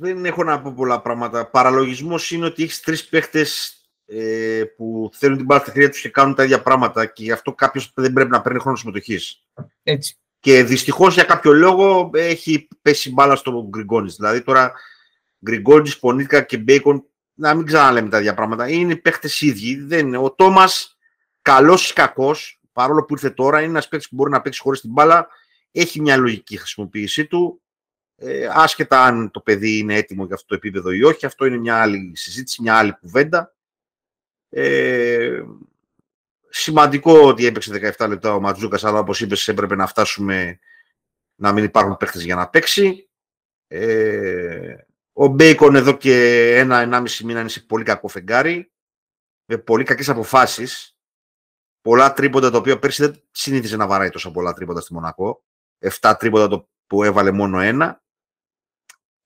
Δεν 0.00 0.24
έχω 0.24 0.44
να 0.44 0.60
πω 0.60 0.72
πολλά 0.76 1.00
πράγματα. 1.00 1.50
Παραλογισμός 1.50 2.30
είναι 2.30 2.44
ότι 2.44 2.62
έχεις 2.62 2.80
τρεις 2.80 3.08
παίχτες 3.08 3.78
ε, 4.06 4.62
που 4.76 5.10
θέλουν 5.12 5.36
την 5.36 5.46
μπάλα 5.46 5.60
στα 5.60 5.72
χέρια 5.72 5.90
τους 5.90 6.00
και 6.00 6.08
κάνουν 6.08 6.34
τα 6.34 6.44
ίδια 6.44 6.62
πράγματα 6.62 7.06
και 7.06 7.22
γι' 7.22 7.32
αυτό 7.32 7.52
κάποιος 7.52 7.92
δεν 7.94 8.12
πρέπει 8.12 8.30
να 8.30 8.40
παίρνει 8.40 8.58
χρόνο 8.58 8.76
συμμετοχής. 8.76 9.42
Έτσι. 9.82 10.16
Και 10.40 10.64
δυστυχώς 10.64 11.14
για 11.14 11.24
κάποιο 11.24 11.52
λόγο 11.52 12.10
έχει 12.14 12.68
πέσει 12.82 13.12
μπάλα 13.12 13.36
στο 13.36 13.66
Γκριγκόνης. 13.68 14.16
Δηλαδή 14.16 14.42
τώρα 14.42 14.72
Γκριγκόνης, 15.44 15.98
Πονίτικα 15.98 16.42
και 16.42 16.58
Μπέικον 16.58 17.04
να 17.34 17.54
μην 17.54 17.66
ξαναλέμε 17.66 18.08
τα 18.08 18.18
ίδια 18.18 18.34
πράγματα. 18.34 18.68
Είναι 18.68 18.96
παίχτες 18.96 19.40
ίδιοι. 19.40 19.80
Δεν 19.80 20.06
είναι. 20.06 20.18
Ο 20.18 20.30
Τόμας, 20.32 20.98
καλός 21.42 21.90
ή 21.90 21.92
κακός, 21.92 22.60
παρόλο 22.72 23.04
που 23.04 23.14
ήρθε 23.14 23.30
τώρα, 23.30 23.58
είναι 23.58 23.70
ένας 23.70 23.88
παίχτη 23.88 24.06
που 24.10 24.14
μπορεί 24.16 24.30
να 24.30 24.40
παίξει 24.40 24.60
χωρίς 24.60 24.80
την 24.80 24.90
μπάλα. 24.90 25.28
Έχει 25.72 26.00
μια 26.00 26.16
λογική 26.16 26.56
χρησιμοποίησή 26.56 27.26
του. 27.26 27.62
Ε, 28.20 28.48
άσχετα 28.52 29.04
αν 29.04 29.30
το 29.30 29.40
παιδί 29.40 29.78
είναι 29.78 29.94
έτοιμο 29.94 30.24
για 30.24 30.34
αυτό 30.34 30.46
το 30.46 30.54
επίπεδο 30.54 30.90
ή 30.90 31.02
όχι, 31.02 31.26
αυτό 31.26 31.44
είναι 31.44 31.56
μια 31.56 31.80
άλλη 31.80 32.16
συζήτηση, 32.16 32.62
μια 32.62 32.78
άλλη 32.78 32.92
κουβέντα. 33.00 33.54
Ε, 34.48 35.42
σημαντικό 36.48 37.20
ότι 37.20 37.46
έπαιξε 37.46 37.94
17 37.98 38.08
λεπτά 38.08 38.34
ο 38.34 38.40
Ματζούκας, 38.40 38.84
αλλά 38.84 38.98
όπως 38.98 39.20
είπες 39.20 39.48
έπρεπε 39.48 39.74
να 39.74 39.86
φτάσουμε 39.86 40.58
να 41.34 41.52
μην 41.52 41.64
υπάρχουν 41.64 41.96
παίχτες 41.96 42.24
για 42.24 42.34
να 42.34 42.48
παίξει. 42.48 43.08
Ε, 43.66 44.76
ο 45.12 45.26
Μπέικον 45.26 45.74
εδώ 45.74 45.96
και 45.96 46.46
ένα-ενάμιση 46.56 47.24
μήνα 47.24 47.40
είναι 47.40 47.48
σε 47.48 47.60
πολύ 47.60 47.84
κακό 47.84 48.08
φεγγάρι, 48.08 48.72
με 49.44 49.58
πολύ 49.58 49.84
κακές 49.84 50.08
αποφάσεις. 50.08 50.96
Πολλά 51.80 52.12
τρίποντα 52.12 52.50
τα 52.50 52.58
οποία 52.58 52.78
πέρσι 52.78 53.02
δεν 53.02 53.22
συνήθιζε 53.30 53.76
να 53.76 53.86
βαράει 53.86 54.10
τόσα 54.10 54.30
πολλά 54.30 54.52
τρίποντα 54.52 54.80
στη 54.80 54.92
Μονακό. 54.92 55.44
7 56.00 56.14
τρίποντα 56.18 56.48
το 56.48 56.68
που 56.86 57.02
έβαλε 57.02 57.30
μόνο 57.30 57.60
ένα. 57.60 58.02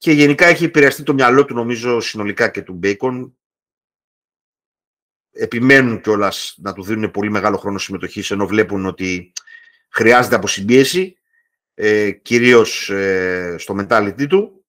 Και 0.02 0.12
γενικά 0.12 0.47
έχει 0.47 0.64
επηρεαστεί 0.64 1.02
το 1.02 1.14
μυαλό 1.14 1.44
του 1.44 1.54
νομίζω 1.54 2.00
συνολικά 2.00 2.49
και 2.49 2.62
του 2.62 2.73
Μπέικον. 2.73 3.37
Επιμένουν 5.30 6.00
κιόλας 6.00 6.54
να 6.59 6.73
του 6.73 6.82
δίνουν 6.82 7.11
πολύ 7.11 7.30
μεγάλο 7.30 7.56
χρόνο 7.56 7.78
συμμετοχής 7.78 8.30
ενώ 8.30 8.47
βλέπουν 8.47 8.87
ότι 8.87 9.32
χρειάζεται 9.88 10.35
αποσυμπίεση, 10.35 11.16
ε, 11.75 12.11
κυρίως 12.11 12.90
ε, 12.90 13.56
στο 13.59 13.76
mentality 13.78 14.26
του. 14.28 14.64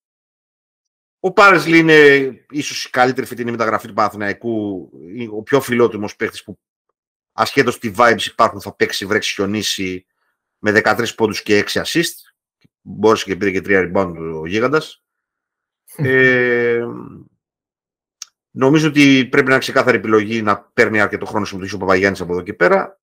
Ο 1.19 1.31
Πάρεσλι 1.31 1.77
είναι 1.77 2.27
ίσως 2.49 2.85
η 2.85 2.89
καλύτερη 2.89 3.27
φετινή 3.27 3.51
μεταγραφή 3.51 3.87
του 3.87 3.93
Παναθηναϊκού, 3.93 4.89
ο 5.31 5.43
πιο 5.43 5.61
φιλότιμος 5.61 6.15
παίχτης 6.15 6.43
που 6.43 6.59
ασχέτως 7.31 7.79
τι 7.79 7.93
vibes 7.97 8.25
υπάρχουν 8.25 8.61
θα 8.61 8.75
παίξει, 8.75 9.05
βρέξει, 9.05 9.33
χιονίσει 9.33 10.05
με 10.57 10.81
13 10.83 11.15
πόντους 11.15 11.43
και 11.43 11.63
6 11.67 11.81
assist. 11.81 12.13
Μπόρεσε 12.81 13.25
και 13.25 13.35
πήρε 13.35 13.51
και 13.51 13.61
3 13.65 13.91
rebound 13.93 14.15
ο 14.41 14.45
γίγαντας. 14.47 14.97
Ε, 15.95 16.85
νομίζω 18.51 18.87
ότι 18.87 19.27
πρέπει 19.31 19.45
να 19.45 19.51
είναι 19.51 19.59
ξεκάθαρη 19.59 19.97
επιλογή 19.97 20.41
να 20.41 20.59
παίρνει 20.59 21.01
αρκετό 21.01 21.25
χρόνο 21.25 21.45
συμμετοχή 21.45 21.75
ο 21.75 21.77
Παπαγιάννης 21.77 22.21
από 22.21 22.33
εδώ 22.33 22.41
και 22.41 22.53
πέρα. 22.53 23.01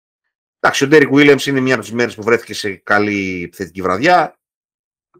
Εντάξει, 0.59 0.83
ο 0.83 0.87
Ντέρικ 0.87 1.09
Williams 1.11 1.45
είναι 1.45 1.59
μια 1.59 1.73
από 1.73 1.83
τις 1.83 1.93
μέρες 1.93 2.15
που 2.15 2.23
βρέθηκε 2.23 2.53
σε 2.53 2.75
καλή 2.75 3.43
επιθετική 3.43 3.81
βραδιά. 3.81 4.39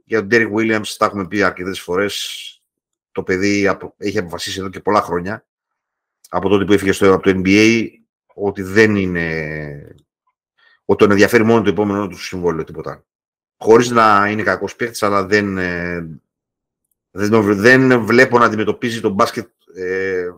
Για 0.03 0.19
τον 0.19 0.27
Ντέρικ 0.27 0.53
Williams 0.55 0.88
τα 0.97 1.05
έχουμε 1.05 1.27
πει 1.27 1.43
αρκετές 1.43 1.81
φορές. 1.81 2.53
Το 3.11 3.23
παιδί 3.23 3.69
έχει 3.97 4.17
αποφασίσει 4.17 4.59
εδώ 4.59 4.69
και 4.69 4.79
πολλά 4.79 5.01
χρόνια, 5.01 5.45
από 6.29 6.49
τότε 6.49 6.65
που 6.65 6.73
έφυγε 6.73 6.91
στο 6.91 7.13
από 7.13 7.23
το 7.23 7.41
NBA, 7.43 7.88
ότι 8.33 8.61
δεν 8.61 8.95
είναι. 8.95 9.95
ότι 10.85 10.99
τον 10.99 11.11
ενδιαφέρει 11.11 11.43
μόνο 11.43 11.61
το 11.61 11.69
επόμενο 11.69 12.07
του 12.07 12.17
συμβόλαιο, 12.17 12.63
τίποτα. 12.63 13.05
Χωρίς 13.57 13.89
να 13.89 14.29
είναι 14.29 14.43
κακός 14.43 14.75
παίκτης, 14.75 15.03
αλλά 15.03 15.25
δεν, 15.25 15.57
ε, 15.57 16.19
δεν, 17.11 17.41
δεν 17.55 18.05
βλέπω 18.05 18.39
να 18.39 18.45
αντιμετωπίζει 18.45 19.01
τον 19.01 19.13
μπάσκετ 19.13 19.47
ε, 19.75 20.29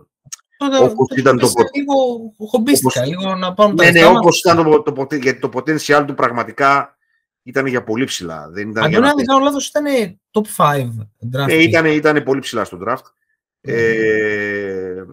όπως 0.81 1.17
ήταν 1.17 1.37
το 1.37 1.51
Λίγο 1.73 2.33
χομπίστηκα, 2.49 3.05
λίγο 3.05 3.35
να 3.35 3.53
πάμε 3.53 3.75
τα 3.75 3.83
Ναι, 3.83 3.91
ναι, 3.91 4.05
όπως 4.05 4.39
ήταν 4.39 4.63
το, 4.63 4.81
το, 4.81 4.91
το, 4.91 5.15
γιατί 5.15 5.39
το 5.39 5.49
potential 5.53 6.03
του 6.07 6.13
πραγματικά 6.13 6.97
ήταν 7.43 7.65
για 7.65 7.83
πολύ 7.83 8.05
ψηλά. 8.05 8.49
Δεν 8.49 8.69
ήταν 8.69 8.83
Αν 8.83 8.91
δεν 8.91 9.25
κάνω 9.25 9.43
λάθος, 9.43 9.67
ήταν 9.67 9.85
top 10.31 10.45
5 10.57 10.89
draft. 11.33 11.49
Ε, 11.49 11.61
ήταν, 11.61 11.85
ήταν 11.85 12.23
πολύ 12.23 12.39
ψηλά 12.39 12.63
στο 12.63 12.79
draft. 12.85 12.95
Mm. 12.95 13.71
Ε, 13.71 15.03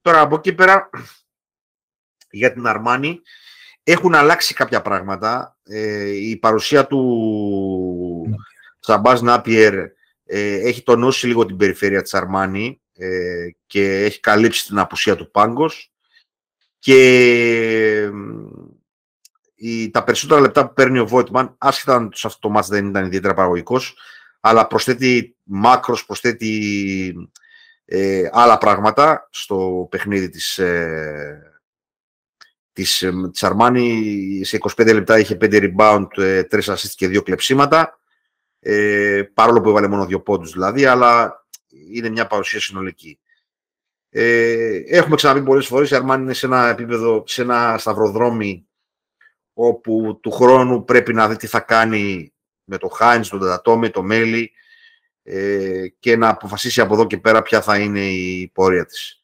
τώρα, 0.00 0.20
από 0.20 0.34
εκεί 0.34 0.52
πέρα, 0.52 0.90
για 2.30 2.52
την 2.52 2.66
Αρμάνη, 2.66 3.20
έχουν 3.82 4.14
αλλάξει 4.14 4.54
κάποια 4.54 4.82
πράγματα. 4.82 5.56
Ε, 5.62 6.08
η 6.08 6.36
παρουσία 6.36 6.86
του 6.86 8.38
Σαμπάς 8.78 9.22
Νάπιερ 9.22 9.74
ε, 9.74 9.92
έχει 10.36 10.82
τονώσει 10.82 11.26
λίγο 11.26 11.46
την 11.46 11.56
περιφέρεια 11.56 12.02
της 12.02 12.14
Αρμάνη 12.14 12.80
ε, 12.92 13.48
και 13.66 14.04
έχει 14.04 14.20
καλύψει 14.20 14.66
την 14.66 14.78
απουσία 14.78 15.16
του 15.16 15.30
Πάγκος 15.30 15.92
και 16.78 18.10
η, 19.54 19.90
τα 19.90 20.04
περισσότερα 20.04 20.40
λεπτά 20.40 20.66
που 20.66 20.72
παίρνει 20.72 20.98
ο 20.98 21.06
Βόιτμαν, 21.06 21.54
άσχετα 21.58 21.94
αν 21.94 22.10
σε 22.14 22.26
αυτό 22.26 22.40
το 22.40 22.50
μάτς 22.50 22.68
δεν 22.68 22.86
ήταν 22.86 23.06
ιδιαίτερα 23.06 23.34
παραγωγικός, 23.34 23.96
αλλά 24.40 24.66
προσθέτει 24.66 25.36
μάκρος, 25.42 26.06
προσθέτει 26.06 27.30
ε, 27.84 28.28
άλλα 28.32 28.58
πράγματα 28.58 29.28
στο 29.30 29.86
παιχνίδι 29.90 30.28
της, 30.28 30.58
ε, 30.58 31.62
της, 32.72 33.02
ε, 33.02 33.12
της 33.32 33.42
Αρμάνη. 33.42 34.40
Σε 34.44 34.56
25 34.56 34.92
λεπτά 34.94 35.18
είχε 35.18 35.36
5 35.40 35.72
rebound, 35.76 36.06
3 36.16 36.44
assist 36.50 36.92
και 36.94 37.06
2 37.08 37.22
κλεψίματα, 37.22 37.98
ε, 38.60 39.22
παρόλο 39.34 39.60
που 39.60 39.68
έβαλε 39.68 39.88
μόνο 39.88 40.02
2 40.02 40.24
πόντους 40.24 40.52
δηλαδή, 40.52 40.84
αλλά 40.84 41.44
είναι 41.92 42.08
μια 42.08 42.26
παρουσία 42.26 42.60
συνολική. 42.60 43.18
Ε, 44.10 44.82
έχουμε 44.86 45.16
ξαναπεί 45.16 45.42
πολλές 45.42 45.66
φορές, 45.66 45.90
η 45.90 45.94
Αρμάνι 45.94 46.22
είναι 46.22 46.32
σε 46.32 46.46
ένα 46.46 46.68
επίπεδο, 46.68 47.22
σε 47.26 47.42
ένα 47.42 47.78
σταυροδρόμι 47.78 48.68
όπου 49.52 50.18
του 50.22 50.30
χρόνου 50.30 50.84
πρέπει 50.84 51.14
να 51.14 51.28
δει 51.28 51.36
τι 51.36 51.46
θα 51.46 51.60
κάνει 51.60 52.32
με 52.64 52.78
το 52.78 52.88
Χάινς, 52.88 53.28
τον 53.28 53.40
Τατατόμε, 53.40 53.90
το 53.90 54.02
Μέλι 54.02 54.52
ε, 55.22 55.88
και 55.98 56.16
να 56.16 56.28
αποφασίσει 56.28 56.80
από 56.80 56.94
εδώ 56.94 57.06
και 57.06 57.18
πέρα 57.18 57.42
ποια 57.42 57.62
θα 57.62 57.78
είναι 57.78 58.00
η 58.00 58.50
πορεία 58.54 58.86
της. 58.86 59.22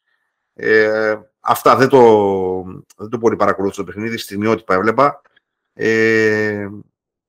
Ε, 0.53 1.15
αυτά 1.39 1.75
δεν 1.75 1.89
το, 1.89 2.63
δεν 2.97 3.09
το 3.09 3.17
πολύ 3.17 3.35
παρακολούθησα 3.35 3.83
το 3.83 3.91
παιχνίδι, 3.91 4.17
στιγμιότυπα 4.17 4.73
έβλεπα. 4.73 5.21
Ε, 5.73 6.67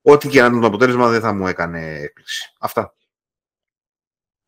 ό,τι 0.09 0.29
και 0.29 0.41
αν 0.41 0.49
ήταν 0.49 0.61
το 0.61 0.67
αποτέλεσμα 0.67 1.09
δεν 1.09 1.21
θα 1.21 1.33
μου 1.33 1.47
έκανε 1.47 1.99
έκπληξη. 1.99 2.55
Αυτά. 2.59 2.95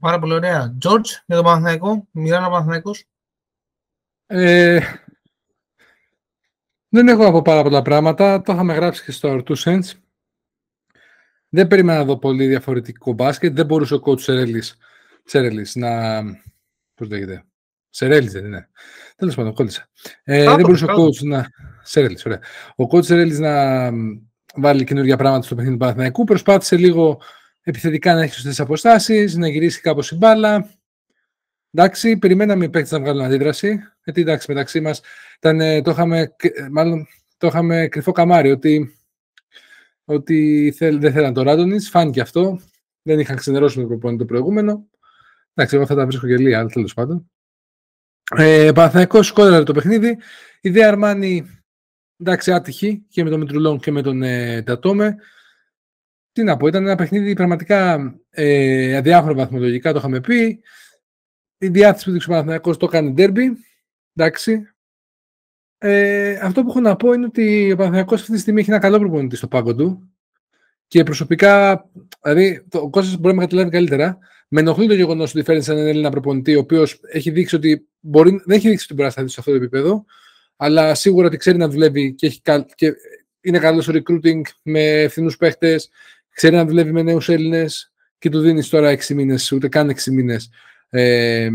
Πάρα 0.00 0.18
πολύ 0.18 0.32
ωραία. 0.32 0.76
George, 0.84 1.22
για 1.26 1.36
τον 1.36 1.44
Παναθηναϊκό. 1.44 2.08
Μοιράνω 2.10 2.48
Παναθηναϊκός. 2.48 3.04
Ε, 4.26 4.80
δεν 6.88 7.08
έχω 7.08 7.26
από 7.26 7.42
πάρα 7.42 7.62
πολλά 7.62 7.82
πράγματα. 7.82 8.42
Το 8.42 8.52
είχαμε 8.52 8.74
γράψει 8.74 9.04
και 9.04 9.12
στο 9.12 9.42
Two 9.46 9.54
Cents. 9.54 9.90
Δεν 11.48 11.66
περίμενα 11.66 11.98
να 11.98 12.04
δω 12.04 12.18
πολύ 12.18 12.46
διαφορετικό 12.46 13.12
μπάσκετ. 13.12 13.54
Δεν 13.54 13.66
μπορούσε 13.66 13.94
ο 13.94 14.02
coach 14.04 14.20
Σερέλης, 14.20 14.76
Σερέλης 15.24 15.74
να... 15.74 16.22
Πώς 16.94 17.08
λέγεται; 17.08 17.44
Σερέλης 17.90 18.32
δεν 18.32 18.44
είναι. 18.44 18.68
Τέλος 19.16 19.34
πάντων, 19.34 19.54
κόλλησα. 19.54 19.88
Ε, 20.24 20.44
δεν 20.44 20.60
μπορούσε 20.60 20.84
ο 20.84 20.94
coach 20.94 21.22
να... 21.22 21.50
Σερέλης, 21.82 22.26
ωραία. 22.26 22.40
Ο 22.76 22.84
coach 22.92 23.04
Σερέλης 23.04 23.38
να 23.38 23.90
βάλει 24.60 24.84
καινούργια 24.84 25.16
πράγματα 25.16 25.44
στο 25.44 25.54
παιχνίδι 25.54 25.76
του 25.76 25.80
Παναθηναϊκού. 25.80 26.24
Προσπάθησε 26.24 26.76
λίγο 26.76 27.20
επιθετικά 27.62 28.14
να 28.14 28.22
έχει 28.22 28.34
σωστές 28.34 28.60
αποστάσεις, 28.60 29.36
να 29.36 29.48
γυρίσει 29.48 29.80
κάπως 29.80 30.10
η 30.10 30.16
μπάλα. 30.16 30.70
Εντάξει, 31.72 32.16
περιμέναμε 32.16 32.64
οι 32.64 32.68
παίκτες 32.68 32.90
να 32.90 33.00
βγάλουν 33.00 33.24
αντίδραση. 33.24 33.80
Γιατί 34.04 34.20
εντάξει, 34.20 34.46
μεταξύ 34.48 34.80
μας 34.80 35.00
το, 35.82 35.90
είχαμε, 35.90 36.34
μάλλον, 36.70 37.06
το 37.36 37.46
είχαμε 37.46 37.88
κρυφό 37.88 38.12
καμάρι 38.12 38.50
ότι, 38.50 38.98
ότι 40.04 40.72
θέλ, 40.76 40.98
δεν 40.98 41.12
θέλαν 41.12 41.34
το 41.34 41.42
Ράντονιτς. 41.42 41.88
Φάνηκε 41.88 42.20
αυτό. 42.20 42.60
Δεν 43.02 43.18
είχαν 43.18 43.36
ξενερώσει 43.36 43.76
με 43.76 43.82
το 43.82 43.88
προπόνητο 43.88 44.24
το 44.24 44.28
προηγούμενο. 44.28 44.88
Εντάξει, 45.54 45.76
εγώ 45.76 45.86
θα 45.86 45.94
τα 45.94 46.06
βρίσκω 46.06 46.26
γελία, 46.26 46.58
αλλά 46.58 46.68
τέλος 46.68 46.94
πάντων. 46.94 47.30
Ε, 48.36 48.70
Παναθαϊκό 48.74 49.22
σκόδραρε 49.22 49.62
το 49.62 49.72
παιχνίδι. 49.72 50.18
Η 50.60 50.70
Δε 50.70 50.84
Αρμάνι, 50.84 51.57
εντάξει, 52.20 52.52
άτυχη 52.52 53.04
και 53.08 53.24
με 53.24 53.30
τον 53.30 53.40
Μητρουλόν 53.40 53.80
και 53.80 53.90
με 53.90 54.02
τον 54.02 54.22
ε, 54.22 54.62
Τατόμε 54.62 55.16
τι 56.38 56.44
να 56.44 56.56
πω, 56.56 56.66
ήταν 56.66 56.84
ένα 56.84 56.94
παιχνίδι 56.94 57.34
πραγματικά 57.34 57.98
ε, 58.30 58.96
αδιάφορο 58.96 59.34
βαθμολογικά, 59.34 59.92
το 59.92 59.98
είχαμε 59.98 60.20
πει. 60.20 60.60
Η 61.58 61.68
διάθεση 61.68 62.04
που 62.04 62.10
δείξε 62.10 62.28
ο 62.28 62.30
Παναθηναϊκός 62.30 62.76
το 62.76 62.86
έκανε 62.86 63.10
ντέρμπι. 63.10 63.50
Εντάξει. 64.14 64.68
Ε, 65.78 66.38
αυτό 66.42 66.62
που 66.62 66.68
έχω 66.68 66.80
να 66.80 66.96
πω 66.96 67.12
είναι 67.12 67.24
ότι 67.24 67.72
ο 67.72 67.76
Παναθηναϊκός 67.76 68.20
αυτή 68.20 68.32
τη 68.32 68.38
στιγμή 68.38 68.60
έχει 68.60 68.70
ένα 68.70 68.78
καλό 68.78 68.98
προπονητή 68.98 69.36
στο 69.36 69.48
πάγκο 69.48 69.74
του. 69.74 70.12
Και 70.86 71.02
προσωπικά, 71.02 71.84
δηλαδή, 72.22 72.66
ο 72.72 72.90
Κώστας 72.90 73.16
μπορεί 73.16 73.34
να 73.34 73.40
με 73.40 73.46
καταλάβει 73.46 73.70
καλύτερα. 73.70 74.18
Με 74.48 74.60
ενοχλεί 74.60 74.86
το 74.86 74.94
γεγονός 74.94 75.34
ότι 75.34 75.44
φέρνει 75.44 75.64
έναν 75.68 75.86
Έλληνα 75.86 76.10
προπονητή, 76.10 76.56
ο 76.56 76.60
οποίος 76.60 77.00
έχει 77.12 77.30
δείξει 77.30 77.56
ότι 77.56 77.88
μπορεί, 78.00 78.30
δεν 78.30 78.56
έχει 78.56 78.68
δείξει 78.68 78.84
ότι 78.84 78.94
μπορεί 78.94 79.06
να 79.06 79.10
σταθείς 79.10 79.32
σε 79.32 79.40
αυτό 79.40 79.50
το 79.50 79.56
επίπεδο, 79.56 80.04
αλλά 80.60 80.94
σίγουρα 80.94 81.26
ότι 81.26 81.36
ξέρει 81.36 81.58
να 81.58 81.68
δουλεύει 81.68 82.14
και, 82.14 82.26
έχει, 82.26 82.40
και 82.74 82.92
είναι 83.40 83.58
καλός 83.58 83.84
στο 83.84 83.92
recruiting 83.96 84.40
με 84.62 85.02
ευθυνούς 85.02 85.36
παίχτες, 85.36 85.90
ξέρει 86.34 86.54
να 86.54 86.64
δουλεύει 86.64 86.92
με 86.92 87.02
νέους 87.02 87.28
Έλληνες 87.28 87.92
και 88.18 88.30
του 88.30 88.40
δίνεις 88.40 88.68
τώρα 88.68 88.90
6 88.90 89.14
μήνες, 89.14 89.52
ούτε 89.52 89.68
καν 89.68 89.90
6 89.90 90.10
μήνες 90.10 90.50
ε, 90.88 91.48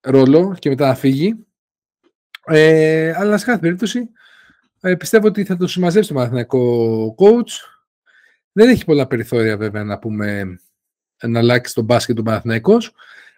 ρόλο 0.00 0.56
και 0.58 0.68
μετά 0.68 0.86
να 0.86 0.94
φύγει. 0.94 1.46
Ε, 2.46 3.12
αλλά 3.16 3.38
σε 3.38 3.44
κάθε 3.44 3.58
περίπτωση 3.58 4.08
ε, 4.80 4.94
πιστεύω 4.94 5.26
ότι 5.26 5.44
θα 5.44 5.56
το 5.56 5.66
συμμαζέψει 5.66 6.08
το 6.08 6.14
μαθηματικό 6.14 7.14
coach. 7.18 7.50
Δεν 8.52 8.68
έχει 8.68 8.84
πολλά 8.84 9.06
περιθώρια 9.06 9.56
βέβαια 9.56 9.84
να 9.84 9.98
πούμε 9.98 10.56
να 11.22 11.38
αλλάξει 11.38 11.74
τον 11.74 11.84
μπάσκετ 11.84 12.16
του 12.16 12.22
Παναθηναϊκός. 12.22 12.92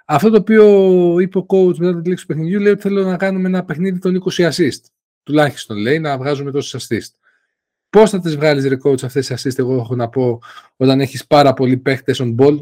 Αυτό 0.07 0.31
το 0.31 0.37
οποίο 0.37 1.19
είπε 1.21 1.39
ο 1.39 1.47
coach 1.49 1.77
μετά 1.77 1.93
την 1.93 2.11
λήξη 2.11 2.27
του 2.27 2.35
παιχνιδιού 2.35 2.61
λέει 2.61 2.73
ότι 2.73 2.81
θέλω 2.81 3.05
να 3.05 3.17
κάνουμε 3.17 3.49
ένα 3.49 3.65
παιχνίδι 3.65 3.99
των 3.99 4.23
20 4.33 4.51
assist. 4.51 4.81
Τουλάχιστον 5.25 5.77
λέει 5.77 5.99
να 5.99 6.19
βγάζουμε 6.19 6.51
τόσε 6.51 6.79
assist. 6.81 7.13
Πώς 7.91 8.11
θα 8.11 8.21
τις 8.21 8.37
βγάλεις 8.37 8.69
ρε 8.69 8.77
coach 8.85 9.05
αυτές 9.05 9.27
τι 9.27 9.35
assist, 9.39 9.59
εγώ 9.59 9.75
έχω 9.75 9.95
να 9.97 10.09
πω, 10.09 10.41
όταν 10.77 11.01
έχεις 11.01 11.27
πάρα 11.27 11.53
πολλοί 11.53 11.77
παίχτε 11.77 12.15
on 12.19 12.35
ball 12.37 12.59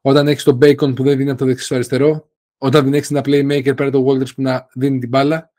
Όταν 0.00 0.28
έχεις 0.28 0.42
τον 0.42 0.58
Bacon 0.62 0.94
που 0.94 1.02
δεν 1.02 1.16
δίνει 1.16 1.30
από 1.30 1.38
το 1.38 1.44
δεξί 1.44 1.64
στο 1.64 1.74
αριστερό, 1.74 2.30
όταν 2.58 2.84
δεν 2.84 2.94
έχεις 2.94 3.10
ένα 3.10 3.20
playmaker 3.20 3.76
πέρα 3.76 3.90
το 3.90 4.06
Walters 4.06 4.34
που 4.34 4.42
να 4.42 4.68
δίνει 4.72 4.98
την 4.98 5.08
μπάλα. 5.08 5.50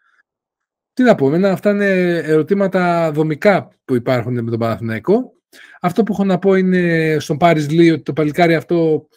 Τι 0.94 1.04
να 1.04 1.16
πω, 1.16 1.28
εμένα 1.28 1.52
αυτά 1.52 1.70
είναι 1.70 2.18
ερωτήματα 2.18 3.12
δομικά 3.12 3.70
που 3.86 3.96
υπάρχουν 3.96 4.44
με 4.44 4.50
τον 4.50 4.60
Παναθηναϊκό. 4.60 5.34
Αυτό 5.82 6.04
που 6.04 6.14
έχω 6.14 6.24
να 6.24 6.40
πω 6.40 6.56
είναι 6.56 7.18
στον 7.20 7.38
Πάρις 7.38 7.70
Λί 7.70 7.92
ότι 7.92 8.02
το 8.02 8.14
παλικάρι 8.14 8.56
αυτό 8.56 9.08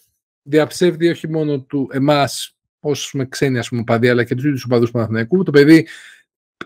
διαψεύδει 0.43 1.09
όχι 1.09 1.29
μόνο 1.29 1.61
του 1.61 1.89
εμάς 1.93 2.57
ως 2.81 3.11
με 3.15 3.27
ξένοι 3.27 3.59
ας 3.59 3.69
πούμε 3.69 3.85
παδί, 3.85 4.09
αλλά 4.09 4.25
και 4.25 4.35
τους 4.35 4.45
ίδιους 4.45 4.65
οπαδούς 4.65 4.91
Παναθηναϊκού. 4.91 5.43
Το 5.43 5.51
παιδί 5.51 5.89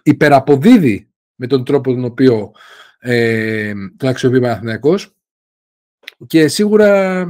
υπεραποδίδει 0.02 1.08
με 1.34 1.46
τον 1.46 1.64
τρόπο 1.64 1.92
τον 1.92 2.04
οποίο 2.04 2.52
ε, 2.98 3.72
τον 3.96 4.08
αξιοποιεί 4.08 4.38
ο 4.38 4.42
Παναθηναϊκός 4.42 5.14
και 6.26 6.48
σίγουρα 6.48 7.22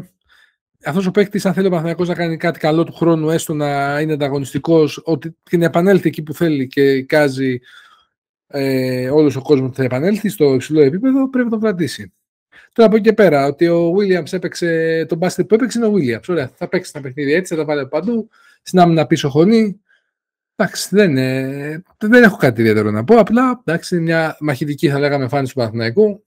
αυτός 0.85 1.07
ο 1.07 1.11
παίκτης, 1.11 1.47
αν 1.47 1.55
θέλει 1.55 1.67
ο 1.67 1.71
Παναθηναϊκός 1.71 2.09
να 2.09 2.15
κάνει 2.15 2.37
κάτι 2.37 2.59
καλό 2.59 2.85
του 2.85 2.93
χρόνου, 2.93 3.31
έστω 3.31 3.55
να 3.55 4.01
είναι 4.01 4.13
ανταγωνιστικός, 4.13 5.01
ότι 5.05 5.37
την 5.43 5.63
επανέλθει 5.63 6.09
εκεί 6.09 6.23
που 6.23 6.35
θέλει 6.35 6.67
και 6.67 6.93
εικάζει 6.93 7.61
ε, 8.47 9.11
όλος 9.11 9.37
ο 9.37 9.43
κόσμος 9.43 9.71
που 9.71 9.77
θα 9.77 9.83
επανέλθει 9.83 10.29
στο 10.29 10.55
υψηλό 10.55 10.81
επίπεδο, 10.81 11.31
πρέπει 11.31 11.51
να 11.51 11.51
το 11.51 11.59
κρατήσει. 11.59 12.13
Τώρα 12.73 12.89
από 12.89 12.97
εκεί 12.97 13.09
και 13.09 13.13
πέρα, 13.13 13.47
ότι 13.47 13.69
ο 13.69 13.95
Williams 13.97 14.33
έπαιξε 14.33 15.05
τον 15.09 15.19
μπάσκετ 15.19 15.47
που 15.47 15.55
έπαιξε 15.55 15.79
είναι 15.79 15.87
ο 15.87 15.93
Williams. 15.93 16.25
Ωραία, 16.29 16.51
θα 16.55 16.69
παίξει 16.69 16.93
τα 16.93 17.01
παιχνίδια 17.01 17.37
έτσι, 17.37 17.55
θα 17.55 17.61
τα 17.61 17.67
βάλει 17.67 17.89
παντού. 17.89 18.29
Στην 18.63 18.79
άμυνα 18.79 19.07
πίσω 19.07 19.29
χωνή. 19.29 19.81
Εντάξει, 20.59 20.89
δεν, 20.91 21.17
ε, 21.17 21.83
δεν 21.99 22.23
έχω 22.23 22.37
κάτι 22.37 22.61
ιδιαίτερο 22.61 22.91
να 22.91 23.05
πω. 23.05 23.19
Απλά 23.19 23.63
εντάξει, 23.65 24.01
μια 24.01 24.37
μαχητική 24.41 24.89
θα 24.89 24.99
λέγαμε 24.99 25.23
εμφάνιση 25.23 25.53
του 25.53 25.59
Παναθηναϊκού 25.59 26.27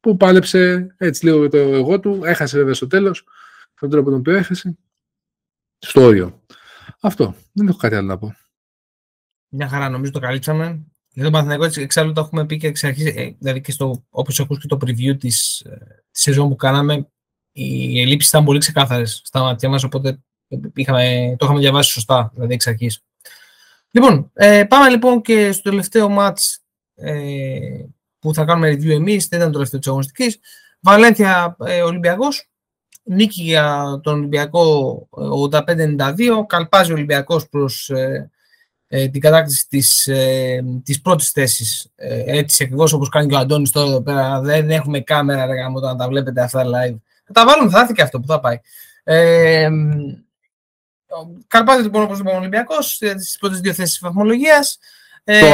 που 0.00 0.16
πάλεψε 0.16 0.94
έτσι 0.98 1.24
λίγο 1.24 1.48
το 1.48 1.56
εγώ 1.56 2.00
του. 2.00 2.20
Έχασε 2.24 2.56
βέβαια 2.56 2.74
στο 2.74 2.86
τέλος 2.86 3.24
τον 3.74 3.90
τρόπο 3.90 4.10
τον 4.10 4.18
οποίο 4.18 4.36
έχασε. 4.36 4.78
Στο 5.78 6.02
όριο. 6.02 6.42
Αυτό. 7.00 7.34
Δεν 7.52 7.68
έχω 7.68 7.76
κάτι 7.76 7.94
άλλο 7.94 8.06
να 8.06 8.18
πω. 8.18 8.34
Μια 9.48 9.68
χαρά, 9.68 9.88
νομίζω 9.88 10.12
το 10.12 10.18
καλύψαμε. 10.18 10.86
Για 11.08 11.22
τον 11.22 11.32
Παναθηναϊκό, 11.32 11.80
εξάλλου 11.80 12.12
το 12.12 12.20
έχουμε 12.20 12.46
πει 12.46 12.56
και 12.56 12.66
εξ 12.66 12.84
αρχής, 12.84 13.06
ε, 13.06 13.36
δηλαδή 13.38 13.60
και 13.60 13.72
στο, 13.72 14.04
όπως 14.10 14.40
ακούς 14.40 14.60
και 14.60 14.66
το 14.66 14.78
preview 14.80 15.18
της, 15.18 15.60
ε, 15.60 16.04
της 16.10 16.22
σεζόν 16.22 16.48
που 16.48 16.56
κάναμε, 16.56 17.08
οι 17.52 18.00
ελλείψεις 18.00 18.30
ήταν 18.30 18.44
πολύ 18.44 18.58
ξεκάθαρες 18.58 19.20
στα 19.24 19.40
μάτια 19.40 19.68
μας, 19.68 19.82
οπότε 19.82 20.18
είχαμε, 20.74 21.34
το 21.38 21.44
είχαμε 21.44 21.60
διαβάσει 21.60 21.90
σωστά, 21.90 22.30
δηλαδή 22.34 22.54
εξ 22.54 22.66
αρχής. 22.66 23.04
Λοιπόν, 23.94 24.30
ε, 24.34 24.64
πάμε 24.68 24.88
λοιπόν 24.88 25.22
και 25.22 25.52
στο 25.52 25.70
τελευταίο 25.70 26.16
match 26.18 26.56
ε, 26.94 27.58
που 28.18 28.34
θα 28.34 28.44
κάνουμε 28.44 28.72
review 28.72 28.90
εμείς, 28.90 29.28
δεν 29.28 29.38
ήταν 29.38 29.50
το 29.50 29.56
τελευταίο 29.56 29.78
της 29.78 29.88
αγωνιστικής. 29.88 30.38
Βαλένθια 30.80 31.56
ε, 31.64 31.82
Ολυμπιακός, 31.82 32.50
νίκη 33.02 33.42
για 33.42 34.00
τον 34.02 34.14
Ολυμπιακό 34.14 35.08
85-92, 35.50 36.44
καλπάζει 36.46 36.90
ο 36.90 36.94
Ολυμπιακός 36.94 37.48
προς 37.48 37.88
ε, 37.90 38.30
ε, 38.86 39.08
την 39.08 39.20
κατάκτηση 39.20 39.68
της, 39.68 40.06
ε, 40.06 40.64
της 40.84 41.00
πρώτης 41.00 41.30
θέσης. 41.30 41.90
Ε, 41.94 42.38
έτσι 42.38 42.64
ακριβώς 42.64 42.92
όπως 42.92 43.08
κάνει 43.08 43.26
και 43.26 43.34
ο 43.34 43.38
Αντώνης 43.38 43.70
τώρα 43.70 43.86
εδώ 43.88 44.02
πέρα. 44.02 44.40
Δεν 44.40 44.70
έχουμε 44.70 45.00
κάμερα 45.00 45.46
ρε, 45.46 45.54
όταν 45.74 45.96
τα 45.96 46.08
βλέπετε 46.08 46.42
αυτά 46.42 46.64
live. 46.64 46.96
Θα 47.26 47.32
τα 47.32 47.44
βάλουμε, 47.44 47.70
θα 47.70 47.80
έρθει 47.80 47.92
και 47.92 48.02
αυτό 48.02 48.20
που 48.20 48.26
θα 48.26 48.40
πάει. 48.40 48.60
Ε, 49.04 49.68
Καρπάζει 51.46 51.82
λοιπόν 51.82 52.02
όπως 52.02 52.18
είπαμε 52.18 52.36
ο 52.36 52.38
Ολυμπιακός 52.38 52.94
στις 52.94 53.36
πρώτες 53.40 53.60
δύο 53.60 53.72
θέσεις 53.72 53.90
της 53.90 54.00
βαθμολογίας. 54.02 54.78
Ε, 55.26 55.40
το, 55.40 55.46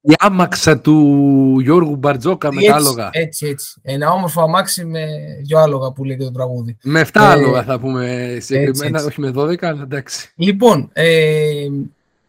η 0.00 0.14
άμαξα 0.18 0.78
του 0.80 1.58
Γιώργου 1.60 1.96
Μπαρτζόκα 1.96 2.52
με 2.52 2.62
τα 2.62 2.74
άλογα. 2.74 3.10
Έτσι, 3.12 3.46
έτσι. 3.46 3.80
Ένα 3.82 4.10
όμορφο 4.10 4.42
αμάξι 4.42 4.84
με 4.84 5.06
δύο 5.42 5.58
άλογα 5.58 5.92
που 5.92 6.04
λέει 6.04 6.16
και 6.16 6.24
το 6.24 6.32
τραγούδι. 6.32 6.76
Με 6.82 7.00
7 7.00 7.08
ε, 7.12 7.24
άλογα 7.24 7.62
θα 7.62 7.78
πούμε 7.78 8.36
συγκεκριμένα, 8.40 9.04
όχι 9.04 9.20
με 9.20 9.32
12, 9.34 9.64
αλλά 9.64 9.82
εντάξει. 9.82 10.32
Λοιπόν, 10.36 10.90
ε, 10.92 11.66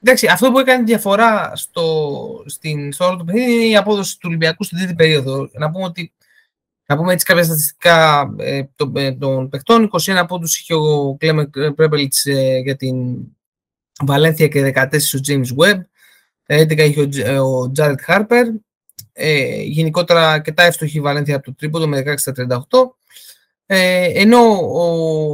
Εντάξει, 0.01 0.27
αυτό 0.27 0.51
που 0.51 0.59
έκανε 0.59 0.83
διαφορά 0.83 1.51
στο, 1.55 1.83
στην, 2.45 2.93
στο 2.93 3.05
όλο 3.05 3.17
του 3.17 3.25
παιχνίδι 3.25 3.53
είναι 3.53 3.63
η 3.63 3.75
απόδοση 3.75 4.13
του 4.13 4.25
Ολυμπιακού 4.27 4.63
στην 4.63 4.77
τρίτη 4.77 4.93
περίοδο. 4.95 5.49
Να 5.53 5.71
πούμε 5.71 5.83
ότι 5.83 6.11
να 6.89 6.97
πούμε 6.97 7.13
έτσι 7.13 7.25
κάποια 7.25 7.43
στατιστικά 7.43 8.29
ε, 8.37 8.63
των, 8.75 8.95
ε, 8.95 9.11
των 9.11 9.49
παιχτών. 9.49 9.89
21 9.91 10.23
πόντους 10.27 10.59
είχε 10.59 10.73
ο 10.73 11.15
Κλέμε 11.19 11.49
Πρέπελιτς 11.75 12.25
ε, 12.25 12.61
για 12.63 12.75
την 12.75 13.17
Βαλένθια 14.05 14.47
και 14.47 14.73
14 14.75 14.85
ο 15.15 15.19
James 15.27 15.63
Webb. 15.63 15.79
11 16.47 16.77
είχε 16.77 17.01
ο, 17.01 17.09
ε, 17.15 17.39
ο 17.39 17.71
Jared 17.77 17.95
Harper. 18.07 18.43
Ε, 19.13 19.61
γενικότερα 19.61 20.31
αρκετά 20.31 20.63
εύστοχη 20.63 20.97
η 20.97 21.01
Βαλένθια 21.01 21.35
από 21.35 21.45
το 21.45 21.53
τρίποντο 21.53 21.87
με 21.87 22.03
16 22.05 22.13
στα 22.15 22.33
38. 22.69 22.95
Ε, 23.65 24.11
ενώ 24.13 24.39
ο 24.71 24.83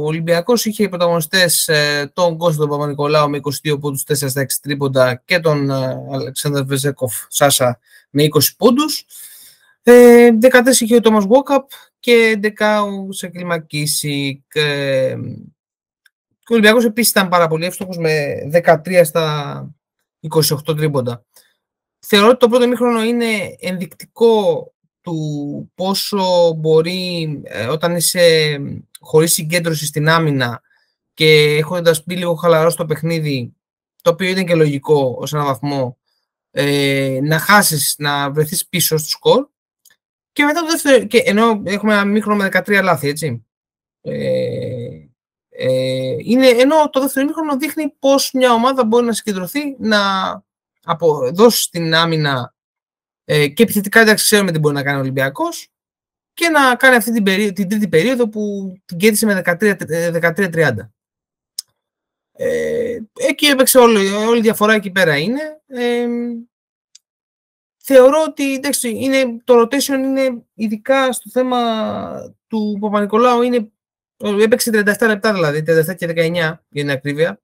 Ολυμπιακός 0.06 0.64
είχε 0.64 0.88
πρωταγωνιστές 0.88 1.68
ε, 1.68 2.10
τον 2.14 2.36
Κώστο 2.36 2.60
τον 2.60 2.70
Παπα-Νικολάου 2.70 3.30
με 3.30 3.40
22 3.66 3.80
πόντους, 3.80 4.04
4 4.08 4.14
στα 4.14 4.42
6 4.42 4.46
τρίποντα 4.62 5.22
και 5.24 5.38
τον 5.38 5.70
ε, 5.70 5.96
Αλεξάνδρ 6.12 6.62
Βεζέκοφ 6.64 7.14
Σάσα 7.28 7.78
με 8.10 8.22
20 8.22 8.40
πόντους. 8.56 9.06
Ε, 9.88 10.30
14 10.40 10.80
είχε 10.80 10.96
ο 10.96 11.00
Τόμας 11.00 11.24
Βόκαπ 11.24 11.68
και 12.00 12.40
11 12.42 12.82
ο 12.82 13.12
Σακυλ 13.12 13.46
Και, 13.66 15.16
ο 16.48 16.54
Ολυμπιακός 16.54 16.84
επίσης 16.84 17.10
ήταν 17.10 17.28
πάρα 17.28 17.48
πολύ 17.48 17.64
εύστοχος 17.64 17.98
με 17.98 18.36
13 18.52 19.04
στα 19.04 19.74
28 20.66 20.76
τρίποντα. 20.76 21.24
Θεωρώ 21.98 22.28
ότι 22.28 22.38
το 22.38 22.48
πρώτο 22.48 22.68
μήχρονο 22.68 23.02
είναι 23.02 23.56
ενδεικτικό 23.60 24.72
του 25.00 25.70
πόσο 25.74 26.52
μπορεί 26.56 27.40
ε, 27.44 27.66
όταν 27.66 27.96
είσαι 27.96 28.56
χωρίς 29.00 29.32
συγκέντρωση 29.32 29.86
στην 29.86 30.08
άμυνα 30.08 30.62
και 31.14 31.56
έχοντας 31.56 32.04
μπει 32.04 32.16
λίγο 32.16 32.34
χαλαρό 32.34 32.70
στο 32.70 32.84
παιχνίδι, 32.84 33.54
το 34.02 34.10
οποίο 34.10 34.28
ήταν 34.28 34.46
και 34.46 34.54
λογικό 34.54 35.16
ως 35.18 35.32
έναν 35.32 35.46
βαθμό, 35.46 35.98
ε, 36.50 37.18
να 37.22 37.38
χάσεις, 37.38 37.94
να 37.98 38.30
βρεθείς 38.30 38.66
πίσω 38.66 38.96
στο 38.96 39.08
σκορ. 39.08 39.46
Και 40.36 40.44
μετά 40.44 40.60
το 40.60 40.66
δεύτερο, 40.66 41.04
και 41.04 41.18
ενώ 41.18 41.62
έχουμε 41.64 41.92
ένα 41.92 42.04
μήχρονο 42.04 42.42
με 42.42 42.48
13 42.52 42.80
λάθη, 42.82 43.08
έτσι. 43.08 43.46
Ε, 44.00 44.88
ε, 45.48 46.14
είναι, 46.18 46.48
ενώ 46.48 46.90
το 46.90 47.00
δεύτερο 47.00 47.26
μήχρονο 47.26 47.56
δείχνει 47.56 47.88
πώς 47.98 48.30
μια 48.32 48.52
ομάδα 48.52 48.84
μπορεί 48.84 49.06
να 49.06 49.12
συγκεντρωθεί, 49.12 49.76
να 49.78 49.98
δώσει 51.32 51.62
στην 51.62 51.94
άμυνα 51.94 52.54
ε, 53.24 53.48
και 53.48 53.62
επιθετικά 53.62 54.00
εντάξει 54.00 54.24
ξέρουμε 54.24 54.52
τι 54.52 54.58
μπορεί 54.58 54.74
να 54.74 54.82
κάνει 54.82 54.96
ο 54.96 55.00
Ολυμπιακός 55.00 55.68
και 56.34 56.48
να 56.48 56.76
κάνει 56.76 56.96
αυτή 56.96 57.12
την, 57.12 57.22
περίοδο, 57.22 57.52
την 57.52 57.68
τρίτη 57.68 57.88
περίοδο 57.88 58.28
που 58.28 58.72
την 58.84 58.96
κέρδισε 58.96 59.26
με 59.26 59.42
13-30. 59.44 60.72
Ε, 62.32 62.98
εκεί 63.14 63.46
έπαιξε 63.46 63.78
όλη, 63.78 64.12
όλη 64.12 64.38
η 64.38 64.42
διαφορά 64.42 64.72
εκεί 64.74 64.90
πέρα 64.90 65.16
είναι. 65.16 65.60
Ε, 65.66 66.06
θεωρώ 67.86 68.24
ότι 68.28 68.54
εντάξει, 68.54 68.88
είναι, 68.88 69.40
το 69.44 69.60
rotation 69.60 69.88
είναι 69.88 70.44
ειδικά 70.54 71.12
στο 71.12 71.30
θέμα 71.30 71.60
του 72.46 72.78
Παπα-Νικολάου 72.80 73.42
είναι, 73.42 73.72
έπαιξε 74.42 74.70
37 74.74 75.06
λεπτά 75.06 75.32
δηλαδή, 75.32 75.62
37 75.66 75.96
και 75.96 76.06
19 76.06 76.32
για 76.32 76.62
την 76.68 76.90
ακρίβεια. 76.90 77.40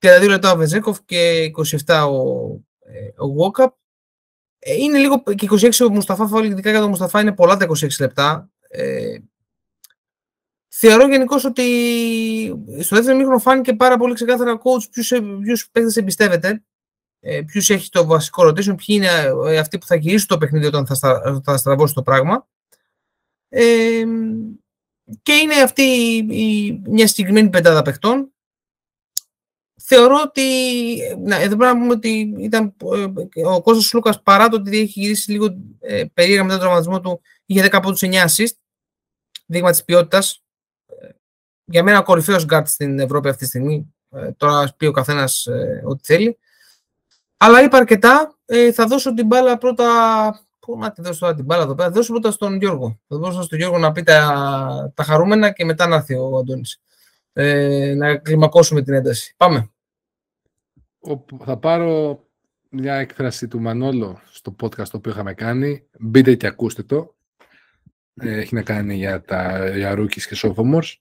32 0.00 0.28
λεπτά 0.28 0.52
ο 0.52 0.56
Βεζέκοφ 0.56 0.98
και 1.04 1.50
27 1.86 2.08
ο, 2.08 2.52
ε, 2.80 3.10
ο 3.16 3.28
Βόκαπ. 3.32 3.74
Ε, 4.58 4.74
είναι 4.74 4.98
λίγο 4.98 5.22
και 5.22 5.48
26 5.50 5.86
ο 5.86 5.90
Μουσταφά 5.90 6.26
Φάουλ, 6.26 6.46
ειδικά 6.46 6.70
για 6.70 6.80
τον 6.80 6.88
Μουσταφά 6.88 7.20
είναι 7.20 7.32
πολλά 7.32 7.56
τα 7.56 7.66
26 7.66 7.88
λεπτά. 8.00 8.50
Ε, 8.68 9.18
θεωρώ 10.68 11.08
γενικώς 11.08 11.44
ότι 11.44 11.64
στο 12.80 12.96
δεύτερο 12.96 13.16
μήχρονο 13.16 13.38
φάνηκε 13.38 13.74
πάρα 13.74 13.96
πολύ 13.96 14.14
ξεκάθαρα 14.14 14.52
ο 14.52 14.60
coach 14.62 15.04
ποιους 15.42 15.68
παίκτες 15.70 15.96
εμπιστεύεται, 15.96 16.62
ε, 17.20 17.42
ποιους 17.42 17.70
έχει 17.70 17.90
το 17.90 18.06
βασικό 18.06 18.48
rotation, 18.48 18.76
ποιοι 18.76 18.86
είναι 18.86 19.32
ε, 19.46 19.58
αυτοί 19.58 19.78
που 19.78 19.86
θα 19.86 19.94
γυρίσουν 19.94 20.26
το 20.26 20.38
παιχνίδι 20.38 20.66
όταν 20.66 20.86
θα, 20.86 20.94
στα, 20.94 21.40
θα 21.44 21.56
στραβώσει 21.56 21.94
το 21.94 22.02
πράγμα. 22.02 22.48
Ε, 23.48 24.04
και 25.22 25.32
είναι 25.32 25.54
αυτή 25.54 25.82
η, 26.30 26.82
μια 26.86 27.06
συγκεκριμένη 27.06 27.50
πεντάδα 27.50 27.82
παιχτών 27.82 28.32
θεωρώ 29.88 30.22
ότι. 30.24 30.42
Να, 31.18 31.36
εδώ 31.36 31.56
πρέπει 31.56 31.74
να 31.74 31.80
πούμε 31.80 31.92
ότι 31.92 32.34
ήταν 32.38 32.74
ε, 33.34 33.46
ο 33.46 33.62
Κώστας 33.62 33.92
Σλούκας 33.92 34.22
παρά 34.22 34.48
το 34.48 34.56
ότι 34.56 34.78
έχει 34.78 35.00
γυρίσει 35.00 35.30
λίγο 35.30 35.56
ε, 35.80 36.04
περίεργα 36.14 36.42
μετά 36.42 36.54
τον 36.54 36.62
τραυματισμό 36.62 37.00
του, 37.00 37.20
είχε 37.46 37.68
10 37.72 37.80
πόντους 37.82 38.00
9 38.02 38.12
assist. 38.12 38.52
Δείγμα 39.46 39.70
της 39.70 39.84
ποιότητας. 39.84 40.42
Ε, 40.86 41.08
για 41.64 41.82
μένα 41.82 41.98
ο 41.98 42.02
κορυφαίος 42.02 42.44
γκαρντ 42.44 42.68
στην 42.68 42.98
Ευρώπη 42.98 43.28
αυτή 43.28 43.42
τη 43.42 43.48
στιγμή. 43.48 43.94
Ε, 44.10 44.30
τώρα 44.32 44.74
πει 44.76 44.86
ο 44.86 44.92
καθένας 44.92 45.46
ε, 45.46 45.82
ό,τι 45.84 46.04
θέλει. 46.04 46.38
Αλλά 47.38 47.62
είπα 47.62 47.76
αρκετά. 47.76 48.38
Ε, 48.46 48.72
θα 48.72 48.86
δώσω 48.86 49.14
την 49.14 49.26
μπάλα 49.26 49.58
πρώτα. 49.58 49.86
Πού 50.58 50.78
να 50.78 50.92
τη 50.92 51.02
δώσω 51.02 51.18
τώρα 51.20 51.34
την 51.34 51.44
μπάλα 51.44 51.62
εδώ 51.62 51.74
πέρα. 51.74 51.88
Θα 51.88 51.94
δώσω 51.94 52.12
πρώτα 52.12 52.30
στον 52.30 52.56
Γιώργο. 52.56 53.00
Θα 53.08 53.16
δώσω 53.16 53.42
στον 53.42 53.58
Γιώργο 53.58 53.78
να 53.78 53.92
πει 53.92 54.02
τα, 54.02 54.92
τα 54.94 55.02
χαρούμενα 55.02 55.50
και 55.50 55.64
μετά 55.64 55.86
να 55.86 55.96
έρθει 55.96 56.14
ο 56.14 56.36
Αντώνης. 56.36 56.80
Ε, 57.32 57.94
να 57.96 58.16
κλιμακώσουμε 58.16 58.82
την 58.82 58.94
ένταση. 58.94 59.34
Πάμε 59.36 59.70
θα 61.44 61.56
πάρω 61.56 62.22
μια 62.70 62.94
έκφραση 62.94 63.48
του 63.48 63.60
Μανόλο 63.60 64.20
στο 64.30 64.56
podcast 64.62 64.88
το 64.88 64.96
οποίο 64.96 65.10
είχαμε 65.10 65.34
κάνει. 65.34 65.86
Μπείτε 65.98 66.34
και 66.34 66.46
ακούστε 66.46 66.82
το. 66.82 67.14
Ε, 68.14 68.38
έχει 68.38 68.54
να 68.54 68.62
κάνει 68.62 68.94
για, 68.94 69.22
τα, 69.22 69.68
για 69.76 69.94
και 69.94 70.38
sophomores. 70.42 70.92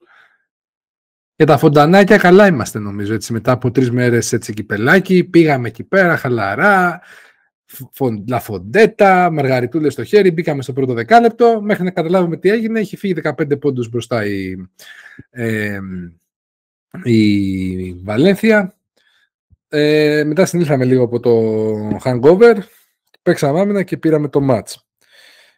Και 1.38 1.46
τα 1.46 1.58
φοντανάκια 1.58 2.18
καλά 2.18 2.48
είμαστε 2.48 2.80
νομίζω, 2.80 3.14
έτσι, 3.14 3.34
μετά 3.34 3.52
από 3.52 3.72
τρεις 3.72 3.92
μέρες 3.92 4.34
έτσι 4.34 4.54
κυπελάκι, 4.54 5.24
πήγαμε 5.24 5.68
εκεί 5.68 5.84
πέρα 5.84 6.18
χαλαρά, 6.18 7.02
λαφοντέτα, 8.28 9.32
μαργαριτούλες 9.32 9.94
στο 9.94 10.04
χέρι, 10.04 10.32
μπήκαμε 10.32 10.62
στο 10.62 10.74
πρώτο 10.74 10.94
δεκάλεπτο, 10.94 11.62
μέχρι 11.62 11.84
να 11.84 11.92
καταλάβουμε 11.92 12.38
τι 12.38 12.50
έγινε, 12.50 12.80
έχει 12.80 12.98
φύγει 12.98 13.14
15 13.24 13.60
πόντους 13.60 13.90
μπροστά 13.90 14.26
η, 14.26 14.56
ε, 15.30 15.80
η 17.04 17.94
Βαλένθια. 17.94 18.76
Ε, 19.68 20.24
μετά 20.26 20.46
συνήλθαμε 20.46 20.86
λίγο 20.86 21.04
από 21.04 21.20
το 21.20 21.34
hangover, 22.04 22.58
παίξαμε 23.22 23.60
άμυνα 23.60 23.84
και 23.84 23.98
πήραμε 23.98 24.30
το 24.30 24.48
match. 24.50 24.74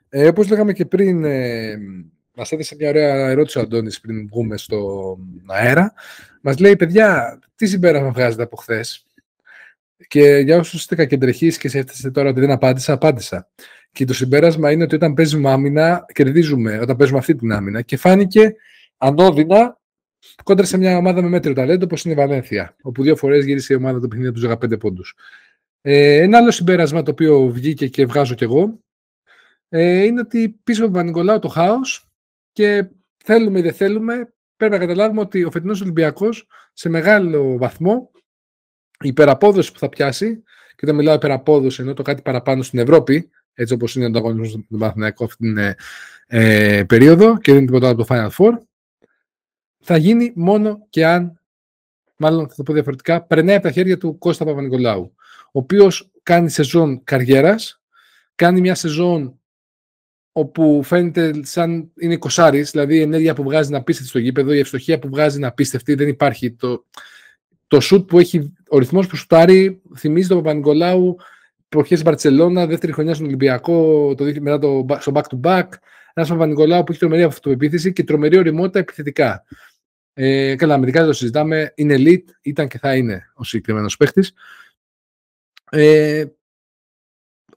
Ε, 0.10 0.28
όπως 0.28 0.50
λέγαμε 0.50 0.74
και 0.74 0.86
πριν, 0.86 1.24
ε, 1.24 1.78
μας 2.40 2.52
έδεσε 2.52 2.76
μια 2.76 2.90
ωραία 2.90 3.30
ερώτηση 3.30 3.58
ο 3.58 3.62
Αντώνης 3.62 4.00
πριν 4.00 4.28
βγούμε 4.28 4.58
στο 4.58 5.18
αέρα. 5.48 5.94
Μας 6.42 6.60
λέει, 6.60 6.76
παιδιά, 6.76 7.40
τι 7.56 7.68
συμπέρασμα 7.68 8.12
βγάζετε 8.12 8.44
από 8.44 8.56
χθες; 8.56 9.06
Και 10.08 10.38
για 10.38 10.58
όσους 10.58 10.80
είστε 10.80 10.96
κακεντρεχείς 10.96 11.58
και 11.58 11.70
σκέφτεστε 11.70 12.12
τώρα 12.12 12.30
ότι 12.30 12.40
δεν 12.40 12.52
απάντησα, 12.52 12.94
απάντησα. 12.94 13.50
Και 13.92 14.06
το 14.06 14.14
συμπέρασμα 14.14 14.72
είναι 14.72 14.84
ότι 14.84 14.96
όταν 14.96 15.14
παίζουμε 15.14 15.50
άμυνα, 15.52 16.06
κερδίζουμε 16.14 16.80
όταν 16.80 16.96
παίζουμε 16.96 17.20
αυτή 17.20 17.36
την 17.36 17.52
άμυνα. 17.52 17.82
Και 17.82 17.98
φάνηκε 17.98 18.56
ανώδυνα 18.98 19.80
κόντρα 20.44 20.66
σε 20.66 20.78
μια 20.78 20.98
ομάδα 20.98 21.22
με 21.22 21.28
μέτριο 21.28 21.54
ταλέντο 21.54 21.86
όπως 21.86 22.04
είναι 22.04 22.14
η 22.14 22.18
Βαλένθια, 22.18 22.76
όπου 22.82 23.04
δύο 23.04 23.16
φορές 23.16 23.46
γύρισε 23.46 23.74
η 23.74 23.76
ομάδα 23.76 24.00
το 24.00 24.08
παιχνίδι 24.08 24.32
τους 24.32 24.46
15 24.48 24.80
πόντους. 24.80 25.16
Ε, 25.82 26.22
ένα 26.22 26.38
άλλο 26.38 26.52
συμπέρασμα 26.52 27.04
το 27.04 27.12
οποίο 27.12 27.48
βγήκε 27.48 27.88
και 27.88 28.06
βγάζω 28.06 28.36
κι 28.36 28.44
εγώ 28.44 28.80
ε, 29.70 30.04
είναι 30.04 30.20
ότι 30.20 30.60
πίσω 30.64 30.84
από 30.84 30.92
τον 30.92 30.94
Παπα-Νικολάου 30.94 31.40
το 31.40 31.48
χάος 31.48 32.09
και 32.52 32.90
θέλουμε 33.24 33.60
ή 33.60 33.62
δεν 33.62 33.74
θέλουμε, 33.74 34.34
πρέπει 34.58 34.74
να 34.74 34.80
καταλάβουμε 34.80 35.22
ότι 35.22 35.44
ο 35.44 35.52
φετινός 35.52 35.82
Ολυμπιακός 35.82 36.48
σε 36.74 36.90
μεγάλο 36.90 37.58
βαθμό 37.58 38.12
η 39.04 39.08
υπεραπόδοση 39.08 39.72
που 39.72 39.80
θα 39.80 39.90
πιάσει, 39.90 40.44
και 40.76 40.86
όταν 40.86 40.96
μιλάω 40.96 41.16
υπεραπόδοση 41.16 41.82
ενώ 41.82 41.94
το 41.94 42.02
κάτι 42.02 42.22
παραπάνω 42.22 42.64
στην 42.64 42.80
Ευρώπη, 42.80 43.30
έτσι 43.54 43.74
όπως 43.74 43.96
είναι 43.96 44.06
ο 44.06 44.08
ανταγωνισμός 44.08 44.52
του 44.52 44.78
Παναθηναϊκού 44.78 45.24
αυτή 45.24 45.38
την 45.38 45.58
ε, 45.58 45.76
ε, 46.28 46.84
περίοδο 46.84 47.38
και 47.38 47.52
δεν 47.52 47.62
είναι 47.62 47.72
τίποτα 47.72 47.90
από 47.90 48.06
το 48.06 48.08
Final 48.10 48.30
Four, 48.30 48.58
θα 49.80 49.98
γίνει 49.98 50.34
μόνο 50.36 50.86
και 50.90 51.06
αν, 51.06 51.42
μάλλον 52.18 52.50
θα 52.50 52.56
το 52.56 52.64
πω 52.64 52.74
διαφορετικά, 52.74 53.24
περνάει 53.24 53.56
από 53.56 53.64
τα 53.64 53.72
χέρια 53.72 53.98
του 53.98 54.18
Κώστα 54.18 54.46
Παπα-Νικολάου, 54.46 55.14
ο 55.46 55.60
οποίος 55.60 56.12
κάνει 56.24 56.50
σεζόν 56.50 57.04
καριέρας, 57.04 57.82
κάνει 58.36 58.62
μια 58.62 58.76
σεζόν 58.76 59.39
όπου 60.32 60.84
φαίνεται 60.84 61.34
σαν 61.44 61.92
είναι 62.00 62.18
κοσάρις, 62.18 62.72
δηλαδή 62.72 62.96
η 62.96 63.02
ενέργεια 63.02 63.34
που 63.34 63.44
βγάζει 63.44 63.72
να 63.72 63.84
πίστευτη 63.84 64.10
στο 64.10 64.20
γήπεδο, 64.20 64.54
η 64.54 64.60
ευστοχία 64.60 65.00
που 65.00 65.10
βγάζει 65.10 65.40
να 65.40 65.52
πίστευτη, 65.52 65.94
δεν 65.94 66.08
υπάρχει. 66.08 66.52
Το, 66.52 66.86
το 67.68 67.80
σουτ 67.80 68.08
που 68.08 68.20
έχει, 68.20 68.54
ο 68.70 68.78
ρυθμός 68.78 69.08
που 69.08 69.16
σουτάρει 69.16 69.82
θυμίζει 69.98 70.28
τον 70.28 70.38
Παπα-Νικολάου 70.38 71.16
προχές 71.70 72.04
Μπαρτσελώνα, 72.04 72.66
δεύτερη 72.66 72.92
χρονιά 72.92 73.14
στον 73.14 73.26
Ολυμπιακό, 73.26 74.14
το 74.16 74.24
μετά 74.24 74.60
το, 74.60 74.86
στο 75.00 75.12
back-to-back. 75.16 75.68
Ένας 76.14 76.30
Παπα-Νικολάου 76.30 76.84
που 76.84 76.92
έχει 76.92 77.00
τρομερή 77.00 77.24
αυτοεπίθεση 77.24 77.94
και 77.94 78.04
τρομερή 78.04 78.38
οριμότητα 78.38 78.80
επιθετικά. 78.80 79.44
Ε, 80.14 80.56
καλά, 80.56 80.74
αμυντικά 80.74 81.00
δεν 81.00 81.08
το 81.08 81.14
συζητάμε. 81.14 81.74
Είναι 81.76 81.96
elite, 81.98 82.32
ήταν 82.42 82.68
και 82.68 82.78
θα 82.78 82.96
είναι 82.96 83.32
ο 83.34 83.44
συγκεκριμένος 83.44 83.98
παίχτη. 83.98 84.24
Ε, 85.72 86.26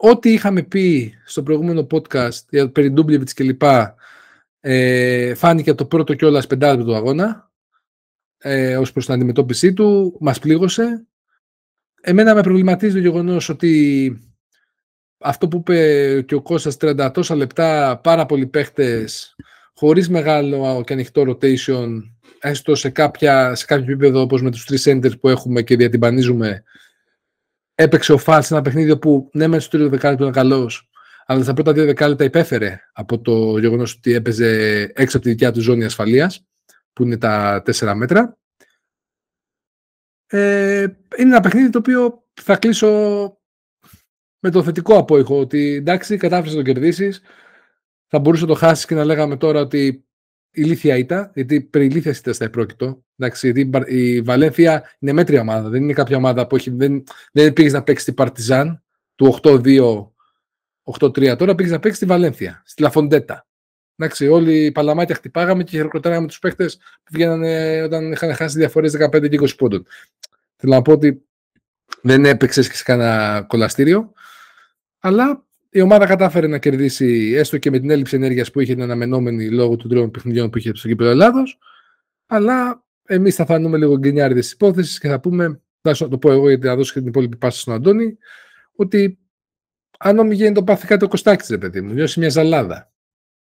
ό,τι 0.04 0.32
είχαμε 0.32 0.62
πει 0.62 1.14
στο 1.24 1.42
προηγούμενο 1.42 1.86
podcast 1.90 2.44
για 2.50 2.70
περί 2.70 2.90
Ντούμπλεβιτς 2.90 3.32
και 3.32 3.44
λοιπά 3.44 3.94
ε, 4.60 5.34
φάνηκε 5.34 5.70
από 5.70 5.78
το 5.78 5.86
πρώτο 5.86 6.14
κιόλας 6.14 6.46
πεντάλεπτο 6.46 6.84
του 6.84 6.94
αγώνα 6.94 7.50
ε, 8.38 8.76
ως 8.76 8.92
προς 8.92 9.04
την 9.04 9.14
αντιμετώπιση 9.14 9.72
του, 9.72 10.16
μας 10.20 10.38
πλήγωσε. 10.38 11.06
Εμένα 12.00 12.34
με 12.34 12.42
προβληματίζει 12.42 12.92
το 12.92 12.98
γεγονός 12.98 13.48
ότι 13.48 14.16
αυτό 15.18 15.48
που 15.48 15.56
είπε 15.56 16.22
και 16.22 16.34
ο 16.34 16.42
Κώστας 16.42 16.76
30 16.80 17.10
τόσα 17.14 17.34
λεπτά, 17.34 18.00
πάρα 18.02 18.26
πολλοί 18.26 18.46
παίχτες, 18.46 19.36
χωρίς 19.74 20.08
μεγάλο 20.08 20.82
και 20.86 20.92
ανοιχτό 20.92 21.22
rotation, 21.22 21.88
έστω 22.40 22.74
σε, 22.74 22.90
κάποια, 22.90 23.54
σε 23.54 23.64
κάποιο 23.64 23.84
επίπεδο 23.84 24.20
όπως 24.20 24.42
με 24.42 24.50
τους 24.50 24.64
τρεις 24.64 24.88
centers 24.88 25.20
που 25.20 25.28
έχουμε 25.28 25.62
και 25.62 25.76
διατυμπανίζουμε, 25.76 26.64
έπαιξε 27.82 28.12
ο 28.12 28.18
Φαλ 28.18 28.42
σε 28.42 28.54
ένα 28.54 28.62
παιχνίδι 28.62 28.98
που 28.98 29.30
ναι, 29.32 29.46
μέσα 29.46 29.60
στο 29.60 29.76
τρίτο 29.76 29.90
δεκάλεπτο 29.90 30.24
ήταν 30.26 30.42
καλός, 30.42 30.90
αλλά 31.26 31.42
στα 31.42 31.52
πρώτα 31.52 31.72
δύο 31.72 31.84
δεκάλεπτα 31.84 32.24
υπέφερε 32.24 32.80
από 32.92 33.20
το 33.20 33.58
γεγονός 33.58 33.94
ότι 33.94 34.12
έπαιζε 34.12 34.80
έξω 34.94 35.16
από 35.16 35.26
τη 35.26 35.32
δικιά 35.32 35.52
του 35.52 35.60
ζώνη 35.60 35.84
ασφαλείας, 35.84 36.46
που 36.92 37.02
είναι 37.02 37.16
τα 37.16 37.62
τέσσερα 37.64 37.94
μέτρα. 37.94 38.38
Ε, 40.26 40.80
είναι 41.16 41.30
ένα 41.30 41.40
παιχνίδι 41.40 41.70
το 41.70 41.78
οποίο 41.78 42.24
θα 42.40 42.56
κλείσω 42.56 42.88
με 44.38 44.50
το 44.50 44.62
θετικό 44.62 44.96
απόϊχο 44.96 45.38
ότι 45.38 45.74
εντάξει, 45.74 46.16
κατάφερες 46.16 46.54
να 46.54 46.62
το 46.62 46.72
κερδίσεις. 46.72 47.22
Θα 48.06 48.18
μπορούσε 48.18 48.42
να 48.42 48.48
το 48.48 48.54
χάσεις 48.54 48.86
και 48.86 48.94
να 48.94 49.04
λέγαμε 49.04 49.36
τώρα 49.36 49.60
ότι 49.60 50.06
ηλίθια 50.50 50.96
ήταν, 50.96 51.30
γιατί 51.34 51.60
περί 51.60 51.84
ηλίθια 51.84 52.10
ήταν 52.10 52.34
στα 52.34 52.44
επρόκειτο. 52.44 53.04
Εντάξει, 53.24 53.50
γιατί 53.50 53.94
η 53.94 54.20
Βαλένθια 54.20 54.90
είναι 54.98 55.12
μέτρια 55.12 55.40
ομάδα. 55.40 55.68
Δεν 55.68 55.82
είναι 55.82 55.92
κάποια 55.92 56.16
ομάδα 56.16 56.46
που 56.46 56.56
έχει, 56.56 56.70
δεν, 56.70 57.04
δεν 57.32 57.52
πήγες 57.52 57.72
να 57.72 57.82
παίξεις 57.82 58.04
την 58.04 58.14
Παρτιζάν 58.14 58.82
του 59.14 59.38
8-2, 59.42 60.06
8-3. 60.82 61.36
Τώρα 61.38 61.54
πήγες 61.54 61.72
να 61.72 61.78
παίξεις 61.78 62.00
τη 62.00 62.06
Βαλένθια, 62.06 62.62
στη 62.64 62.82
Λαφοντέτα. 62.82 63.46
Εντάξει, 63.96 64.28
όλοι 64.28 64.64
οι 64.64 64.72
παλαμάτια 64.72 65.14
χτυπάγαμε 65.14 65.62
και 65.64 65.76
χειροκροτάγαμε 65.76 66.26
τους 66.26 66.38
παίχτε 66.38 66.66
που 67.04 67.10
βγαίνανε 67.12 67.82
όταν 67.82 68.12
είχαν 68.12 68.34
χάσει 68.34 68.58
διαφορές 68.58 68.96
15-20 68.98 69.56
πόντων. 69.56 69.86
Θέλω 70.56 70.74
να 70.74 70.82
πω 70.82 70.92
ότι 70.92 71.22
δεν 72.02 72.24
έπαιξες 72.24 72.68
και 72.68 72.76
σε 72.76 72.82
κανένα 72.82 73.44
κολαστήριο, 73.46 74.12
αλλά 74.98 75.44
η 75.70 75.80
ομάδα 75.80 76.06
κατάφερε 76.06 76.46
να 76.46 76.58
κερδίσει 76.58 77.34
έστω 77.36 77.58
και 77.58 77.70
με 77.70 77.78
την 77.78 77.90
έλλειψη 77.90 78.16
ενέργειας 78.16 78.50
που 78.50 78.60
είχε 78.60 78.74
την 78.74 78.82
αναμενόμενη 78.82 79.50
λόγω 79.50 79.76
των 79.76 79.88
τριών 79.90 80.10
παιχνιδιών 80.10 80.50
που 80.50 80.58
είχε 80.58 80.74
στο 80.74 80.88
κύπελο 80.88 81.08
Ελλάδος. 81.08 81.58
Αλλά 82.26 82.84
εμείς 83.06 83.34
θα 83.34 83.46
φανούμε 83.46 83.78
λίγο 83.78 83.98
γκρινιάριδες 83.98 84.46
τη 84.46 84.52
υπόθεση 84.54 85.00
και 85.00 85.08
θα 85.08 85.20
πούμε, 85.20 85.60
θα 85.80 86.08
το 86.08 86.18
πω 86.18 86.30
εγώ 86.32 86.48
γιατί 86.48 86.66
θα 86.66 86.76
δώσω 86.76 86.92
και 86.92 86.98
την 86.98 87.08
υπόλοιπη 87.08 87.36
πάση 87.36 87.60
στον 87.60 87.74
Αντώνη, 87.74 88.18
ότι 88.76 89.18
αν 89.98 90.18
ομιγένει 90.18 90.54
το 90.54 90.64
πάθει 90.64 90.86
κάτι 90.86 91.04
ο 91.04 91.08
Κωστάκης, 91.08 91.48
ρε 91.48 91.58
παιδί 91.58 91.80
μου, 91.80 91.92
νιώσει 91.92 92.18
μια 92.20 92.28
ζαλάδα. 92.28 92.92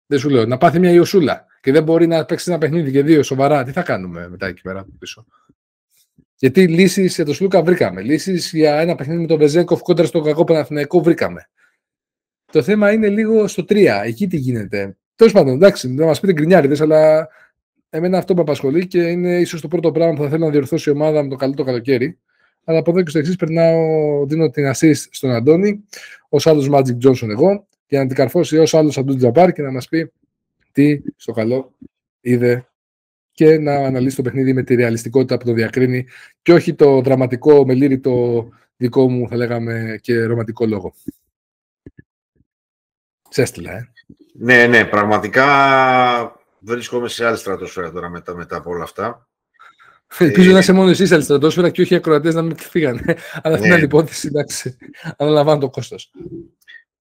Δεν 0.06 0.18
σου 0.18 0.28
λέω, 0.28 0.46
να 0.46 0.58
πάθει 0.58 0.78
μια 0.78 0.90
Ιωσούλα 0.90 1.46
και 1.60 1.72
δεν 1.72 1.82
μπορεί 1.82 2.06
να 2.06 2.24
παίξει 2.24 2.50
ένα 2.50 2.58
παιχνίδι 2.58 2.90
και 2.90 3.02
δύο 3.02 3.22
σοβαρά, 3.22 3.64
τι 3.64 3.72
θα 3.72 3.82
κάνουμε 3.82 4.28
μετά 4.28 4.46
εκεί 4.46 4.60
πέρα 4.60 4.86
πίσω. 4.98 5.26
Γιατί 6.38 6.68
λύσεις 6.68 7.14
για 7.14 7.24
τον 7.24 7.34
Σλούκα 7.34 7.62
βρήκαμε. 7.62 8.02
Λύσεις 8.02 8.52
για 8.52 8.80
ένα 8.80 8.94
παιχνίδι 8.94 9.20
με 9.20 9.26
τον 9.26 9.38
Βεζέγκοφ 9.38 9.82
κόντρα 9.82 10.06
στο 10.06 10.20
κακό 10.20 10.44
Παναθηναϊκό 10.44 11.02
βρήκαμε. 11.02 11.48
Το 12.52 12.62
θέμα 12.62 12.92
είναι 12.92 13.08
λίγο 13.08 13.46
στο 13.46 13.64
3. 13.68 14.02
Εκεί 14.04 14.26
τι 14.26 14.36
γίνεται. 14.36 14.96
Τέλος 15.14 15.32
πάντων, 15.32 15.54
εντάξει, 15.54 15.88
να 15.88 16.06
μας 16.06 16.20
πείτε 16.20 16.32
γκρινιάριδες, 16.32 16.80
αλλά 16.80 17.28
εμένα 17.90 18.18
αυτό 18.18 18.34
με 18.34 18.40
απασχολεί 18.40 18.86
και 18.86 19.02
είναι 19.02 19.40
ίσως 19.40 19.60
το 19.60 19.68
πρώτο 19.68 19.92
πράγμα 19.92 20.14
που 20.14 20.22
θα 20.22 20.28
θέλω 20.28 20.44
να 20.44 20.50
διορθώσει 20.50 20.90
η 20.90 20.92
ομάδα 20.92 21.22
με 21.22 21.28
το 21.28 21.36
καλό 21.36 21.54
το 21.54 21.64
καλοκαίρι. 21.64 22.18
Αλλά 22.64 22.78
από 22.78 22.90
εδώ 22.90 23.02
και 23.02 23.10
στο 23.10 23.18
εξής 23.18 23.36
περνάω, 23.36 24.26
δίνω 24.26 24.50
την 24.50 24.72
assist 24.74 25.04
στον 25.10 25.30
Αντώνη, 25.30 25.84
ως 26.28 26.46
άλλος 26.46 26.68
Magic 26.70 26.98
Johnson 27.06 27.28
εγώ, 27.28 27.66
για 27.86 28.00
να 28.00 28.06
την 28.06 28.16
καρφώσει 28.16 28.58
ως 28.58 28.74
άλλος 28.74 28.98
Αντούν 28.98 29.16
Τζαμπάρ 29.16 29.52
και 29.52 29.62
να 29.62 29.72
μας 29.72 29.88
πει 29.88 30.12
τι 30.72 31.00
στο 31.16 31.32
καλό 31.32 31.74
είδε 32.20 32.66
και 33.30 33.58
να 33.58 33.74
αναλύσει 33.74 34.16
το 34.16 34.22
παιχνίδι 34.22 34.52
με 34.52 34.62
τη 34.62 34.74
ρεαλιστικότητα 34.74 35.38
που 35.38 35.44
το 35.44 35.52
διακρίνει 35.52 36.06
και 36.42 36.52
όχι 36.52 36.74
το 36.74 37.00
δραματικό, 37.00 37.64
μελήρητο 37.66 38.48
δικό 38.76 39.10
μου, 39.10 39.28
θα 39.28 39.36
λέγαμε, 39.36 39.98
και 40.02 40.24
ρομαντικό 40.24 40.66
λόγο. 40.66 40.94
Σε 43.28 43.42
έστειλα, 43.42 43.72
ε. 43.72 43.90
Ναι, 44.32 44.66
ναι, 44.66 44.84
πραγματικά 44.84 45.46
βρίσκομαι 46.66 47.08
σε 47.08 47.26
άλλη 47.26 47.36
στρατόσφαιρα 47.36 47.92
τώρα 47.92 48.08
μετά, 48.08 48.34
μετά 48.34 48.56
από 48.56 48.70
όλα 48.70 48.82
αυτά. 48.82 49.28
Ελπίζω 50.18 50.50
ε, 50.50 50.52
να 50.52 50.58
είσαι 50.58 50.72
μόνο 50.72 50.90
εσύ 50.90 51.06
σε 51.06 51.14
άλλη 51.14 51.22
στρατόσφαιρα 51.22 51.70
και 51.70 51.82
όχι 51.82 51.92
οι 51.92 51.96
ακροατές 51.96 52.34
να 52.34 52.42
μην 52.42 52.56
φύγανε. 52.56 53.16
Αλλά 53.42 53.54
αυτή 53.54 53.66
είναι 53.66 53.78
υπόθεση, 53.78 54.26
εντάξει. 54.26 54.76
Αναλαμβάνω 55.16 55.60
το 55.60 55.70
κόστος. 55.70 56.10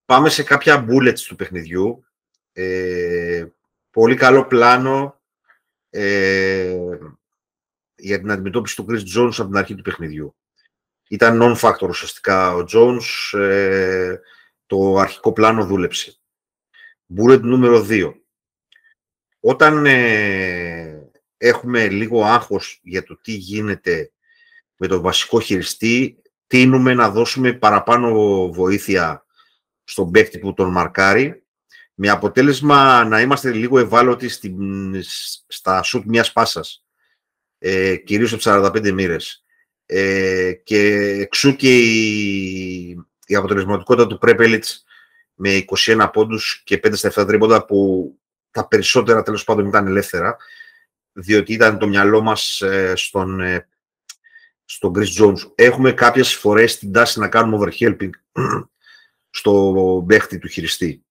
Πάμε 0.05 0.29
σε 0.29 0.43
κάποια 0.43 0.85
bullets 0.89 1.19
του 1.27 1.35
παιχνιδιού. 1.35 2.05
Ε, 2.53 3.45
πολύ 3.91 4.15
καλό 4.15 4.45
πλάνο 4.45 5.21
ε, 5.89 6.77
για 7.95 8.19
την 8.19 8.31
αντιμετώπιση 8.31 8.75
του 8.75 8.85
Chris 8.89 9.17
Jones 9.17 9.33
από 9.37 9.47
την 9.47 9.57
αρχή 9.57 9.75
του 9.75 9.83
παιχνιδιού. 9.83 10.35
Ήταν 11.09 11.39
non-factor 11.41 11.87
ουσιαστικά 11.89 12.55
ο 12.55 12.65
Jones. 12.73 13.39
Ε, 13.39 14.15
το 14.65 14.97
αρχικό 14.97 15.33
πλάνο 15.33 15.65
δούλεψε. 15.65 16.15
Bullet 17.17 17.41
νούμερο 17.41 17.85
2. 17.89 18.13
Όταν 19.47 19.85
ε, 19.85 21.09
έχουμε 21.37 21.87
λίγο 21.87 22.23
άγχος 22.25 22.79
για 22.83 23.03
το 23.03 23.17
τι 23.21 23.31
γίνεται 23.31 24.11
με 24.77 24.87
τον 24.87 25.01
βασικό 25.01 25.39
χειριστή, 25.39 26.21
τίνουμε 26.47 26.93
να 26.93 27.09
δώσουμε 27.09 27.53
παραπάνω 27.53 28.11
βοήθεια 28.51 29.25
στον 29.83 30.11
παίκτη 30.11 30.39
που 30.39 30.53
τον 30.53 30.71
μαρκάρει, 30.71 31.43
με 31.93 32.09
αποτέλεσμα 32.09 33.03
να 33.03 33.21
είμαστε 33.21 33.53
λίγο 33.53 33.79
ευάλωτοι 33.79 34.29
στην, 34.29 34.55
στα 35.47 35.83
σουτ 35.83 36.05
μιας 36.05 36.31
πάσας. 36.31 36.85
ε, 37.57 37.95
κυρίως 37.95 38.33
από 38.33 38.41
45 38.45 38.91
μοίρες. 38.91 39.43
Ε, 39.85 40.53
και 40.63 40.87
εξού 41.19 41.55
και 41.55 41.77
η, 41.77 43.05
η 43.25 43.35
αποτελεσματικότητα 43.35 44.07
του 44.07 44.17
Πρέπελιτς 44.17 44.83
με 45.33 45.65
21 45.67 46.09
πόντους 46.13 46.61
και 46.65 46.79
5 46.83 46.91
στα 46.93 47.11
7 47.21 47.27
τρίποντα 47.27 47.65
που 47.65 48.09
τα 48.55 48.67
περισσότερα 48.67 49.23
τέλος 49.23 49.43
πάντων 49.43 49.65
ήταν 49.65 49.87
ελεύθερα 49.87 50.37
διότι 51.11 51.53
ήταν 51.53 51.77
το 51.77 51.87
μυαλό 51.87 52.21
μας 52.21 52.61
ε, 52.61 52.93
στον, 52.95 53.39
ε, 53.39 53.67
στον 54.65 54.93
Chris 54.95 55.21
Jones. 55.21 55.51
Έχουμε 55.55 55.91
κάποιες 55.91 56.35
φορές 56.35 56.77
την 56.77 56.91
τάση 56.91 57.19
να 57.19 57.27
κάνουμε 57.27 57.57
overhelping 57.65 58.09
στο 59.29 60.03
παίχτη 60.07 60.37
του 60.37 60.47
χειριστή. 60.47 61.05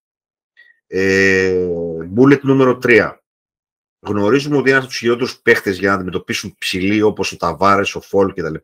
Ε, 0.86 1.68
bullet 2.16 2.40
νούμερο 2.40 2.78
3. 2.82 3.16
Γνωρίζουμε 4.06 4.56
ότι 4.56 4.70
ένας 4.70 4.82
από 4.82 4.90
τους 4.90 4.98
χειρότερους 4.98 5.40
παίχτες 5.40 5.78
για 5.78 5.88
να 5.88 5.94
αντιμετωπίσουν 5.94 6.54
ψηλή 6.58 7.02
όπως 7.02 7.32
ο 7.32 7.36
Ταβάρες, 7.36 7.94
ο 7.94 8.00
Φόλ 8.00 8.32
κτλ. 8.32 8.54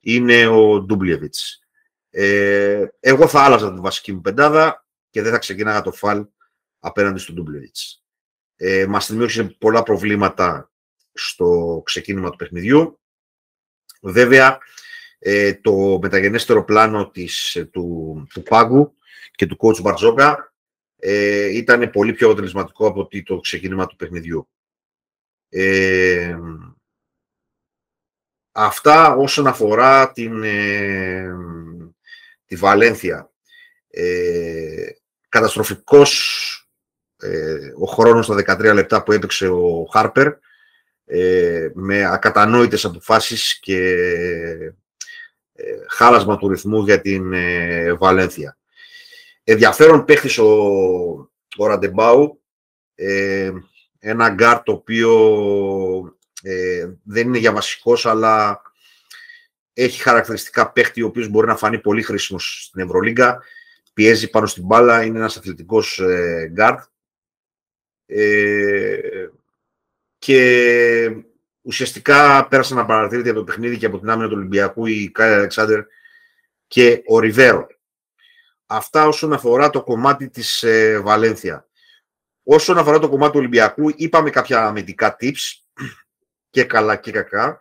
είναι 0.00 0.46
ο 0.46 0.80
Ντούμπλιεβιτς. 0.80 1.62
Ε, 2.10 2.86
εγώ 3.00 3.28
θα 3.28 3.40
άλλαζα 3.40 3.74
τη 3.74 3.80
βασική 3.80 4.12
μου 4.12 4.20
πεντάδα 4.20 4.86
και 5.10 5.22
δεν 5.22 5.32
θα 5.32 5.38
ξεκινάγα 5.38 5.82
το 5.82 5.92
φαλ 5.92 6.26
απέναντι 6.80 7.18
στον 7.18 7.34
Ντούμπλιεβιτ. 7.34 7.76
Ε, 8.56 8.86
Μας 8.86 9.10
δημιούργησε 9.10 9.44
πολλά 9.44 9.82
προβλήματα 9.82 10.70
στο 11.12 11.82
ξεκίνημα 11.84 12.30
του 12.30 12.36
παιχνιδιού. 12.36 13.00
Βέβαια, 14.02 14.58
ε, 15.18 15.54
το 15.54 15.98
μεταγενέστερο 16.02 16.64
πλάνο 16.64 17.10
της, 17.10 17.66
του, 17.70 18.26
του 18.30 18.42
Πάγκου 18.42 18.94
και 19.34 19.46
του 19.46 19.56
coach 19.60 19.80
Μπαρτζόκα 19.82 20.54
ε, 20.96 21.56
ήταν 21.56 21.90
πολύ 21.90 22.12
πιο 22.12 22.26
αποτελεσματικό 22.26 22.86
από 22.86 23.08
το 23.24 23.40
ξεκίνημα 23.40 23.86
του 23.86 23.96
παιχνιδιού. 23.96 24.48
Ε, 25.48 26.38
αυτά 28.52 29.14
όσον 29.14 29.46
αφορά 29.46 30.12
την, 30.12 30.42
ε, 30.42 31.34
τη 32.44 32.56
Βαλένθια. 32.56 33.30
Ε, 33.90 34.86
καταστροφικός 35.28 36.54
ε, 37.20 37.72
ο 37.78 37.86
χρόνος 37.86 38.24
στα 38.24 38.34
13 38.34 38.74
λεπτά 38.74 39.02
που 39.02 39.12
έπαιξε 39.12 39.48
ο 39.48 39.88
Χάρπερ 39.92 40.32
ε, 41.06 41.68
με 41.74 42.04
ακατανόητες 42.04 42.84
αποφάσεις 42.84 43.58
και 43.60 43.94
ε, 45.52 45.64
χάλασμα 45.88 46.36
του 46.36 46.48
ρυθμού 46.48 46.82
για 46.84 47.00
την 47.00 47.32
ε, 47.32 47.92
Βαλένθια. 47.92 48.58
Ενδιαφέρον 49.44 50.04
παίχτης 50.04 50.38
ο, 50.38 50.50
ο 51.56 51.66
Ραντεμπάου, 51.66 52.42
ε, 52.94 53.50
ένα 53.98 54.28
γκάρ 54.28 54.62
το 54.62 54.72
οποίο 54.72 55.10
ε, 56.42 56.88
δεν 57.04 57.26
είναι 57.26 57.38
για 57.38 57.52
βασικός, 57.52 58.06
αλλά 58.06 58.62
έχει 59.72 60.02
χαρακτηριστικά 60.02 60.72
παίχτη 60.72 61.02
ο 61.02 61.06
οποίος 61.06 61.28
μπορεί 61.28 61.46
να 61.46 61.56
φανεί 61.56 61.78
πολύ 61.78 62.02
χρήσιμος 62.02 62.64
στην 62.64 62.82
Ευρωλίγκα. 62.82 63.42
Πιέζει 63.94 64.30
πάνω 64.30 64.46
στην 64.46 64.64
μπάλα, 64.64 65.02
είναι 65.02 65.18
ένας 65.18 65.36
αθλητικός 65.36 65.98
ε, 65.98 66.50
γκάρτ. 66.52 66.82
Ε, 68.12 69.28
και 70.18 71.24
ουσιαστικά 71.62 72.48
πέρασαν 72.48 72.76
να 72.76 72.86
παρατηρείται 72.86 73.30
από 73.30 73.38
το 73.38 73.44
παιχνίδι 73.44 73.78
και 73.78 73.86
από 73.86 73.98
την 73.98 74.10
άμυνα 74.10 74.28
του 74.28 74.34
Ολυμπιακού 74.36 74.86
η 74.86 75.10
Κάι 75.10 75.32
Αλεξάνδερ 75.32 75.84
και 76.66 77.02
ο 77.06 77.18
Ριβέρο. 77.18 77.66
Αυτά 78.66 79.06
όσον 79.06 79.32
αφορά 79.32 79.70
το 79.70 79.82
κομμάτι 79.82 80.28
της 80.28 80.62
ε, 80.62 81.00
Βαλένθια. 81.00 81.68
Όσον 82.42 82.78
αφορά 82.78 82.98
το 82.98 83.08
κομμάτι 83.08 83.32
του 83.32 83.38
Ολυμπιακού, 83.38 83.92
είπαμε 83.96 84.30
κάποια 84.30 84.66
αμυντικά 84.66 85.16
tips 85.20 85.60
και 86.50 86.64
καλά 86.64 86.96
και 86.96 87.10
κακά. 87.10 87.60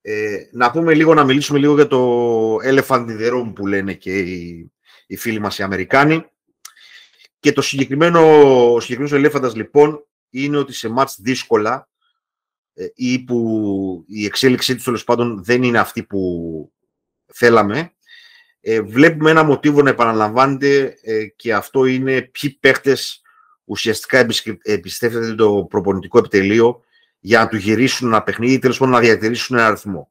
Ε, 0.00 0.48
να 0.52 0.70
πούμε 0.70 0.94
λίγο, 0.94 1.14
να 1.14 1.24
μιλήσουμε 1.24 1.58
λίγο 1.58 1.74
για 1.74 1.86
το 1.86 2.56
elephant 2.56 3.06
in 3.06 3.20
the 3.20 3.32
room 3.32 3.52
που 3.54 3.66
λένε 3.66 3.94
και 3.94 4.18
οι, 4.18 4.72
οι 5.06 5.16
φίλοι 5.16 5.38
μας 5.38 5.58
οι 5.58 5.62
Αμερικάνοι. 5.62 6.28
Και 7.44 7.52
το 7.52 7.62
συγκεκριμένο, 7.62 8.20
ο 8.74 8.80
συγκεκριμένος 8.80 9.18
ελέφαντας 9.18 9.54
λοιπόν 9.54 10.06
είναι 10.30 10.56
ότι 10.56 10.72
σε 10.72 10.88
μάτς 10.88 11.18
δύσκολα 11.20 11.88
ε, 12.74 12.86
ή 12.94 13.18
που 13.24 14.04
η 14.06 14.24
εξέλιξή 14.24 14.74
τους 14.74 14.84
τέλος 14.84 15.04
πάντων 15.04 15.44
δεν 15.44 15.62
είναι 15.62 15.78
αυτή 15.78 16.02
που 16.02 16.72
θέλαμε, 17.26 17.92
ε, 18.60 18.80
βλέπουμε 18.80 19.30
ένα 19.30 19.42
μοτίβο 19.42 19.82
να 19.82 19.90
επαναλαμβάνεται 19.90 20.98
ε, 21.02 21.26
και 21.26 21.54
αυτό 21.54 21.84
είναι 21.84 22.22
ποιοι 22.22 22.50
παίχτες 22.50 23.22
ουσιαστικά 23.64 24.26
εμπιστεύεται 24.62 25.34
το 25.34 25.66
προπονητικό 25.70 26.18
επιτελείο 26.18 26.80
για 27.18 27.38
να 27.38 27.48
του 27.48 27.56
γυρίσουν 27.56 28.08
ένα 28.08 28.22
παιχνίδι 28.22 28.52
ή 28.52 28.58
τέλος 28.58 28.78
πάντων 28.78 28.94
να 28.94 29.00
διατηρήσουν 29.00 29.56
ένα 29.56 29.66
αριθμό. 29.66 30.10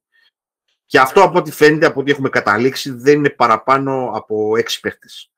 Και 0.86 1.00
αυτό 1.00 1.24
από 1.24 1.38
ό,τι 1.38 1.52
φαίνεται, 1.52 1.86
από 1.86 2.00
ό,τι 2.00 2.12
έχουμε 2.12 2.30
καταλήξει, 2.30 2.92
δεν 2.92 3.18
είναι 3.18 3.30
παραπάνω 3.30 4.12
από 4.14 4.58
έξι 4.58 4.80
παίχτες. 4.80 5.33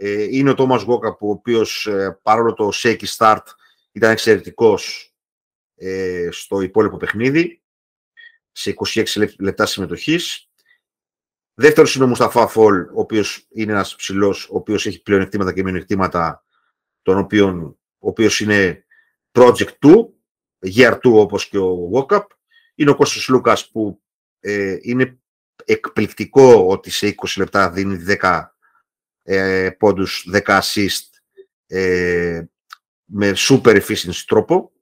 Ε, 0.00 0.22
είναι 0.22 0.50
ο 0.50 0.54
Τόμας 0.54 0.82
Γκόκα, 0.82 1.08
ο 1.08 1.30
οποίος 1.30 1.86
ε, 1.86 2.18
παρόλο 2.22 2.54
το 2.54 2.70
shaky 2.72 3.06
start 3.16 3.42
ήταν 3.92 4.10
εξαιρετικός 4.10 5.14
ε, 5.74 6.28
στο 6.30 6.60
υπόλοιπο 6.60 6.96
παιχνίδι, 6.96 7.62
σε 8.52 8.74
26 8.94 9.04
λεπτά 9.38 9.66
συμμετοχής. 9.66 10.50
Δεύτερος 11.54 11.94
είναι 11.94 12.04
ο 12.04 12.06
Μουσταφά 12.06 12.46
Φολ, 12.46 12.80
ο 12.80 13.00
οποίος 13.00 13.46
είναι 13.48 13.72
ένας 13.72 13.96
ψηλός, 13.96 14.48
ο 14.48 14.56
οποίος 14.56 14.86
έχει 14.86 15.02
πλεονεκτήματα 15.02 15.52
και 15.52 15.62
μειονεκτήματα, 15.62 16.44
τον 17.02 17.18
οποίον, 17.18 17.62
ο 17.98 18.08
οποίος 18.08 18.40
είναι 18.40 18.84
project 19.32 19.78
2, 19.78 20.08
year 20.74 20.92
2 20.92 21.12
όπως 21.12 21.48
και 21.48 21.58
ο 21.58 21.90
Walkup. 21.92 22.26
Είναι 22.74 22.90
ο 22.90 22.96
Κώστας 22.96 23.28
Λούκας 23.28 23.70
που 23.70 24.02
ε, 24.40 24.76
είναι 24.80 25.18
εκπληκτικό 25.64 26.66
ότι 26.66 26.90
σε 26.90 27.14
20 27.16 27.26
λεπτά 27.36 27.70
δίνει 27.70 28.04
10 28.22 28.44
ε, 29.30 29.70
πόντους, 29.70 30.28
10 30.32 30.60
assist 30.60 31.06
ε, 31.66 32.44
με 33.04 33.32
super 33.36 33.82
efficiency 33.82 34.22
τρόπο 34.26 34.72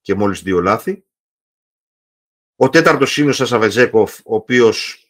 και 0.00 0.14
μόλις 0.14 0.42
δύο 0.42 0.60
λάθη. 0.60 1.04
Ο 2.56 2.68
τέταρτος 2.68 3.16
είναι 3.16 3.30
ο 3.30 3.32
Σασαβεζέκοφ, 3.32 4.18
ο 4.18 4.34
οποίος 4.34 5.06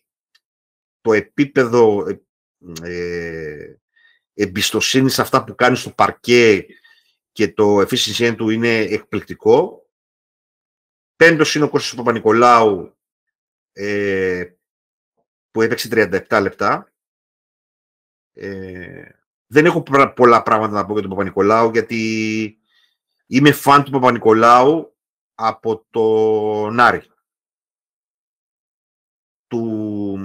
το 1.00 1.12
επίπεδο 1.12 2.06
ε, 2.82 3.74
εμπιστοσύνη 4.34 5.10
σε 5.10 5.22
αυτά 5.22 5.44
που 5.44 5.54
κάνει 5.54 5.76
στο 5.76 5.90
παρκέ 5.90 6.66
και 7.32 7.52
το 7.52 7.80
efficiency 7.80 8.34
του 8.36 8.50
είναι 8.50 8.78
εκπληκτικό. 8.78 9.86
Πέμπτος 11.16 11.54
είναι 11.54 11.64
ο 11.64 11.68
Κώστας 11.68 11.94
Παπα-Νικολάου, 11.94 12.96
ε, 13.72 14.44
που 15.50 15.62
έπαιξε 15.62 15.88
37 15.92 16.40
λεπτά. 16.42 16.91
Ε, 18.32 19.08
δεν 19.46 19.64
έχω 19.64 19.82
πολλά 20.14 20.42
πράγματα 20.42 20.72
να 20.72 20.86
πω 20.86 20.92
για 20.92 21.02
τον 21.02 21.10
Παπα-Νικολάου, 21.10 21.70
γιατί 21.70 22.58
είμαι 23.26 23.52
φαν 23.52 23.84
του 23.84 23.90
Παπα-Νικολάου 23.90 24.96
από 25.34 25.86
το 25.90 26.70
Νάρη. 26.70 27.02
Του, 29.46 30.18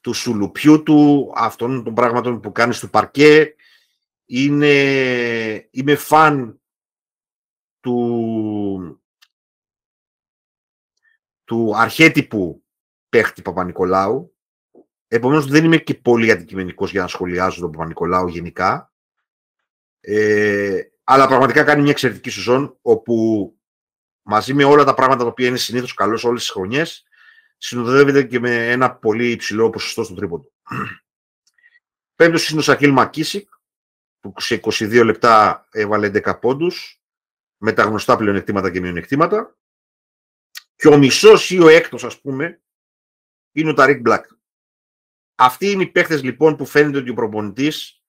του 0.00 0.12
σουλουπιού 0.12 0.82
του, 0.82 1.32
αυτών 1.36 1.84
των 1.84 1.94
πράγματων 1.94 2.40
που 2.40 2.52
κάνει 2.52 2.72
στο 2.72 2.88
παρκέ. 2.88 3.54
Είναι, 4.24 5.68
είμαι 5.70 5.96
φαν 5.96 6.60
του, 7.80 9.02
του 11.44 11.76
αρχέτυπου 11.76 12.64
παίχτη 13.08 13.42
Παπα-Νικολάου. 13.42 14.35
Επομένως 15.08 15.46
δεν 15.46 15.64
είμαι 15.64 15.76
και 15.76 15.94
πολύ 15.94 16.30
αντικειμενικός 16.30 16.90
για 16.90 17.02
να 17.02 17.08
σχολιάζω 17.08 17.60
τον 17.60 17.70
Παπα-Νικολάου 17.70 18.28
γενικά. 18.28 18.92
Ε, 20.00 20.80
αλλά 21.04 21.26
πραγματικά 21.26 21.64
κάνει 21.64 21.82
μια 21.82 21.90
εξαιρετική 21.90 22.30
σεζόν 22.30 22.78
όπου 22.82 23.50
μαζί 24.22 24.54
με 24.54 24.64
όλα 24.64 24.84
τα 24.84 24.94
πράγματα 24.94 25.22
τα 25.22 25.28
οποία 25.28 25.48
είναι 25.48 25.56
συνήθως 25.56 25.94
καλός 25.94 26.24
όλες 26.24 26.40
τις 26.40 26.50
χρονιές 26.50 27.06
συνοδεύεται 27.58 28.22
και 28.22 28.40
με 28.40 28.70
ένα 28.70 28.94
πολύ 28.94 29.30
υψηλό 29.30 29.70
ποσοστό 29.70 30.04
στο 30.04 30.14
τρίποντο. 30.14 30.52
Πέμπτος 32.16 32.50
είναι 32.50 32.60
ο 32.60 32.62
Σακίλ 32.62 32.92
Μακίσικ, 32.92 33.48
που 34.20 34.34
σε 34.36 34.60
22 34.62 35.04
λεπτά 35.04 35.66
έβαλε 35.70 36.10
10 36.14 36.40
πόντους, 36.40 37.00
με 37.56 37.72
τα 37.72 37.82
γνωστά 37.82 38.16
πλεονεκτήματα 38.16 38.70
και 38.70 38.80
μειονεκτήματα. 38.80 39.56
Και 40.76 40.88
ο 40.88 40.98
μισός 40.98 41.50
ή 41.50 41.58
ο 41.58 41.68
έκτος, 41.68 42.04
ας 42.04 42.20
πούμε, 42.20 42.60
είναι 43.52 43.70
ο 43.70 43.74
Ταρίκ 43.74 44.00
Μπλακ. 44.00 44.26
Αυτοί 45.36 45.70
είναι 45.70 45.82
οι 45.82 45.86
παίχτες 45.86 46.22
λοιπόν 46.22 46.56
που 46.56 46.66
φαίνεται 46.66 46.98
ότι 46.98 47.10
ο 47.10 47.14
προπονητής 47.14 48.00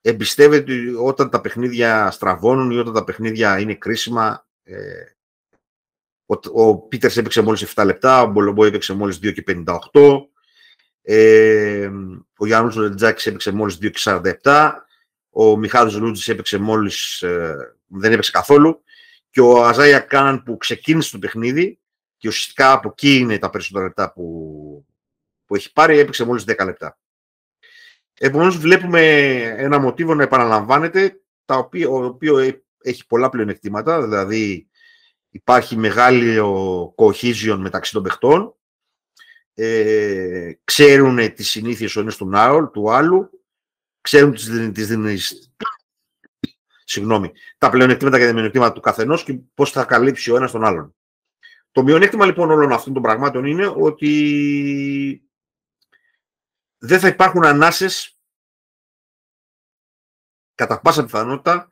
εμπιστεύεται 0.00 0.72
ότι 0.72 0.94
όταν 0.94 1.30
τα 1.30 1.40
παιχνίδια 1.40 2.10
στραβώνουν 2.10 2.70
ή 2.70 2.76
όταν 2.76 2.92
τα 2.92 3.04
παιχνίδια 3.04 3.60
είναι 3.60 3.74
κρίσιμα. 3.74 4.46
Ε, 4.62 4.76
ο, 6.26 6.62
ο 6.62 6.76
Πίτερς 6.78 7.16
έπαιξε 7.16 7.42
μόλις 7.42 7.74
7 7.74 7.84
λεπτά, 7.84 8.22
ο 8.22 8.26
Μπολομπό 8.26 8.64
έπαιξε 8.64 8.94
μόλις 8.94 9.16
2 9.16 9.32
και 9.32 9.44
58, 9.92 10.28
ε, 11.02 11.90
ο 12.36 12.46
Γιάννους 12.46 12.76
Ρετζάκης 12.76 13.26
έπαιξε 13.26 13.52
μόλις 13.52 13.78
2 13.82 13.90
και 13.90 14.00
47, 14.42 14.72
ο 15.30 15.56
Μιχάλης 15.56 15.96
Λούτζης 15.96 16.28
έπαιξε 16.28 16.58
μόλις, 16.58 17.22
ε, 17.22 17.76
δεν 17.86 18.12
έπαιξε 18.12 18.30
καθόλου. 18.30 18.82
Και 19.30 19.40
ο 19.40 19.64
Αζάια 19.64 20.00
Καν 20.00 20.42
που 20.42 20.56
ξεκίνησε 20.56 21.10
το 21.10 21.18
παιχνίδι 21.18 21.78
και 22.16 22.28
ουσιαστικά 22.28 22.72
από 22.72 22.88
εκεί 22.88 23.16
είναι 23.16 23.38
τα 23.38 23.50
περισσότερα 23.50 23.84
λεπτά 23.84 24.12
που, 24.12 24.86
που 25.48 25.54
έχει 25.54 25.72
πάρει, 25.72 25.98
έπαιξε 25.98 26.24
μόλις 26.24 26.44
10 26.46 26.64
λεπτά. 26.64 26.98
Επομένως 28.18 28.58
βλέπουμε 28.58 29.00
ένα 29.56 29.78
μοτίβο 29.78 30.14
να 30.14 30.22
επαναλαμβάνεται, 30.22 31.20
τα 31.44 31.56
οποία, 31.56 31.88
ο 31.88 32.04
οποίο 32.04 32.38
έχει 32.82 33.06
πολλά 33.06 33.28
πλεονεκτήματα, 33.28 34.02
δηλαδή 34.02 34.68
υπάρχει 35.30 35.76
μεγάλη 35.76 36.36
cohesion 36.96 37.56
μεταξύ 37.58 37.92
των 37.92 38.02
παιχτών, 38.02 38.54
ε, 39.54 40.52
ξέρουν 40.64 41.34
τις 41.34 41.50
συνήθειες 41.50 41.96
ο 41.96 42.00
ένας 42.00 42.16
του, 42.16 42.30
του 42.72 42.90
άλλου, 42.90 43.30
ξέρουν 44.00 44.32
τις, 44.32 44.70
τις, 44.72 45.50
συγγνώμη, 46.84 47.32
τα 47.58 47.70
πλεονεκτήματα 47.70 48.18
και 48.18 48.26
τα 48.26 48.32
μειονεκτήματα 48.32 48.72
του 48.72 48.80
καθενός 48.80 49.24
και 49.24 49.38
πώς 49.54 49.70
θα 49.70 49.84
καλύψει 49.84 50.30
ο 50.30 50.36
ένας 50.36 50.50
τον 50.50 50.64
άλλον. 50.64 50.94
Το 51.72 51.82
μειονέκτημα 51.82 52.26
λοιπόν 52.26 52.50
όλων 52.50 52.72
αυτών 52.72 52.92
των 52.92 53.02
πραγμάτων 53.02 53.44
είναι 53.44 53.72
ότι 53.76 55.27
δεν 56.78 57.00
θα 57.00 57.08
υπάρχουν 57.08 57.44
ανάσες 57.44 58.18
κατά 60.54 60.80
πάσα 60.80 61.04
πιθανότητα 61.04 61.68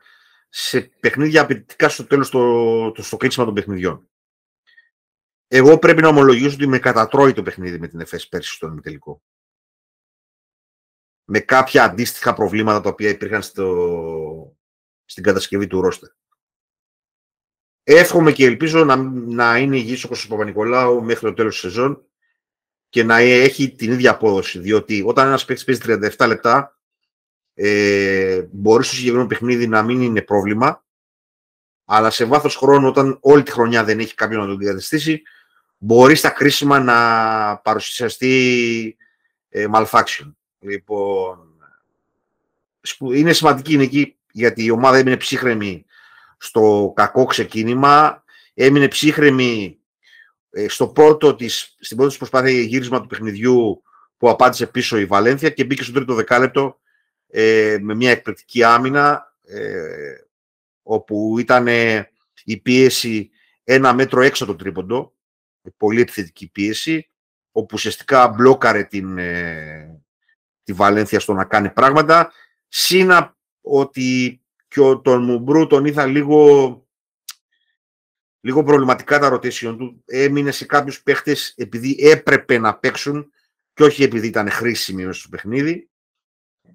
σε 0.48 0.80
παιχνίδια 0.80 1.42
απαιτητικά 1.42 1.88
στο 1.88 2.06
τέλος 2.06 2.30
το, 2.30 2.92
το, 2.92 3.02
στο 3.02 3.16
κλείσιμο 3.16 3.44
των 3.44 3.54
παιχνιδιών. 3.54 4.08
Εγώ 5.48 5.78
πρέπει 5.78 6.02
να 6.02 6.08
ομολογήσω 6.08 6.54
ότι 6.54 6.66
με 6.66 6.78
κατατρώει 6.78 7.32
το 7.32 7.42
παιχνίδι 7.42 7.78
με 7.78 7.88
την 7.88 8.00
ΕΦΕΣ 8.00 8.28
πέρσι 8.28 8.52
στον 8.52 8.72
ημιτελικό. 8.72 9.22
Με 11.24 11.40
κάποια 11.40 11.84
αντίστοιχα 11.84 12.34
προβλήματα 12.34 12.80
τα 12.80 12.88
οποία 12.88 13.08
υπήρχαν 13.08 13.42
στο, 13.42 14.56
στην 15.04 15.22
κατασκευή 15.22 15.66
του 15.66 15.80
ρόστερ. 15.80 16.10
Εύχομαι 17.82 18.32
και 18.32 18.44
ελπίζω 18.44 18.84
να, 18.84 18.96
να 19.12 19.58
είναι 19.58 19.76
υγιής 19.76 20.04
ο 20.04 20.08
Κώστας 20.08 20.28
Παπα-Νικολάου 20.28 21.02
μέχρι 21.02 21.26
το 21.26 21.34
τέλος 21.34 21.52
της 21.52 21.60
σεζόν 21.60 22.06
και 22.96 23.04
να 23.04 23.16
έχει 23.16 23.70
την 23.70 23.92
ίδια 23.92 24.11
απόδοση. 24.11 24.59
Διότι 24.59 25.02
όταν 25.06 25.26
ένας 25.26 25.44
παίκτης 25.44 25.64
παίζει 25.64 26.09
37 26.18 26.26
λεπτά, 26.26 26.78
ε, 27.54 28.42
μπορεί 28.50 28.85
στο 28.85 28.94
συγκεκριμένο 28.94 29.28
παιχνίδι 29.28 29.66
να 29.66 29.82
μην 29.82 30.00
είναι 30.00 30.22
πρόβλημα, 30.22 30.85
αλλά 31.85 32.11
σε 32.11 32.24
βάθος 32.24 32.56
χρόνου, 32.56 32.88
όταν 32.88 33.18
όλη 33.20 33.42
τη 33.42 33.50
χρονιά 33.50 33.85
δεν 33.85 33.98
έχει 33.98 34.14
κάποιον 34.14 34.40
να 34.40 34.46
τον 34.46 34.59
διαδεστήσει, 34.59 35.22
μπορεί 35.78 36.14
στα 36.14 36.30
κρίσιμα 36.30 36.78
να 36.80 36.96
παρουσιαστεί 37.56 38.96
ε, 39.48 39.66
malfunction. 39.72 40.32
Λοιπόν, 40.59 41.38
είναι 43.00 43.32
σημαντική 43.32 43.72
είναι 43.72 43.82
εκεί 43.82 44.16
γιατί 44.32 44.64
η 44.64 44.70
ομάδα 44.70 44.96
έμεινε 44.96 45.16
ψύχρεμη 45.16 45.85
στο 46.38 46.92
κακό 46.96 47.24
ξεκίνημα, 47.24 48.24
έμεινε 48.54 48.88
ψύχρεμη 48.88 49.78
ε, 49.78 49.86
στο 50.68 50.88
πρώτο 50.88 51.34
της, 51.34 51.76
στην 51.80 51.96
πρώτη 51.96 52.16
προσπάθεια 52.16 52.60
γύρισμα 52.60 53.00
του 53.00 53.06
παιχνιδιού 53.06 53.82
που 54.16 54.28
απάντησε 54.28 54.66
πίσω 54.66 54.98
η 54.98 55.04
Βαλένθια 55.04 55.50
και 55.50 55.64
μπήκε 55.64 55.82
στο 55.82 55.92
τρίτο 55.92 56.14
δεκάλεπτο 56.14 56.80
ε, 57.28 57.76
με 57.80 57.94
μια 57.94 58.10
εκπληκτική 58.10 58.62
άμυνα 58.62 59.34
ε, 59.42 60.14
όπου 60.82 61.38
ήταν 61.38 61.66
η 62.44 62.56
πίεση 62.56 63.30
ένα 63.64 63.94
μέτρο 63.94 64.20
έξω 64.20 64.46
το 64.46 64.56
τρίποντο, 64.56 65.14
πολύ 65.76 66.00
επιθετική 66.00 66.50
πίεση, 66.50 67.10
όπου 67.52 67.70
ουσιαστικά 67.72 68.28
μπλόκαρε 68.28 68.84
την, 68.84 69.18
ε, 69.18 70.02
τη 70.62 70.72
Βαλένθια 70.72 71.20
στο 71.20 71.32
να 71.32 71.44
κάνει 71.44 71.70
πράγματα, 71.70 72.32
σύνα 72.68 73.36
ότι 73.60 74.40
και 74.68 74.80
τον 75.02 75.24
Μουμπρού 75.24 75.66
τον 75.66 75.84
είδα 75.84 76.06
λίγο, 76.06 76.86
λίγο 78.46 78.62
προβληματικά 78.62 79.18
τα 79.18 79.28
ρωτήσεων 79.28 79.78
του. 79.78 80.02
Έμεινε 80.06 80.50
σε 80.50 80.66
κάποιους 80.66 81.02
παίχτες 81.02 81.54
επειδή 81.56 81.96
έπρεπε 82.00 82.59
να 82.59 82.78
παίξουν 82.78 83.30
και 83.72 83.82
όχι 83.82 84.02
επειδή 84.02 84.26
ήταν 84.26 84.50
χρήσιμοι 84.50 85.06
μέσα 85.06 85.20
στο 85.20 85.28
παιχνίδι. 85.28 85.90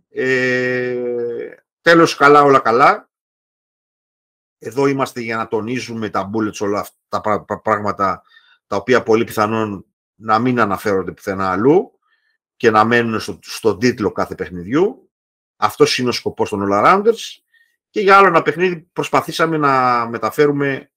Ε, 0.10 1.56
τέλος 1.82 2.16
καλά 2.16 2.42
όλα 2.42 2.60
καλά. 2.60 3.10
Εδώ 4.58 4.88
είμαστε 4.88 5.22
για 5.22 5.38
να 5.38 5.48
τονίζουμε 5.48 6.10
τα 6.10 6.30
bullets 6.34 6.58
όλα 6.60 6.80
αυτά 6.80 7.46
τα 7.46 7.62
πράγματα 7.62 8.24
τα 8.68 8.76
οποία 8.76 9.04
πολύ 9.04 9.24
πιθανόν 9.24 9.86
να 10.16 10.40
μην 10.40 10.60
αναφέρονται 10.60 11.12
πουθενά 11.12 11.52
αλλού 11.52 12.00
και 12.56 12.72
να 12.72 12.84
μένουν 12.86 13.20
στο, 13.20 13.40
στον 13.42 13.80
τίτλο 13.80 14.12
κάθε 14.12 14.36
παιχνιδιού. 14.36 15.12
Αυτός 15.56 15.98
είναι 15.98 16.10
ο 16.10 16.12
σκοπός 16.12 16.50
των 16.50 16.68
All-Arounders. 16.70 17.40
Και 17.90 18.02
για 18.02 18.18
άλλο 18.18 18.28
ένα 18.28 18.42
παιχνίδι 18.42 18.80
προσπαθήσαμε 18.94 19.58
να 19.58 20.06
μεταφέρουμε 20.10 20.92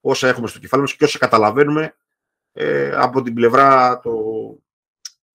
όσα 0.00 0.28
έχουμε 0.28 0.48
στο 0.48 0.58
κεφάλι 0.58 0.82
μας 0.82 0.96
και 0.96 1.04
όσα 1.04 1.18
καταλαβαίνουμε 1.18 1.96
ε, 2.52 2.92
από 2.94 3.22
την 3.22 3.34
πλευρά 3.34 4.00
το, 4.00 4.12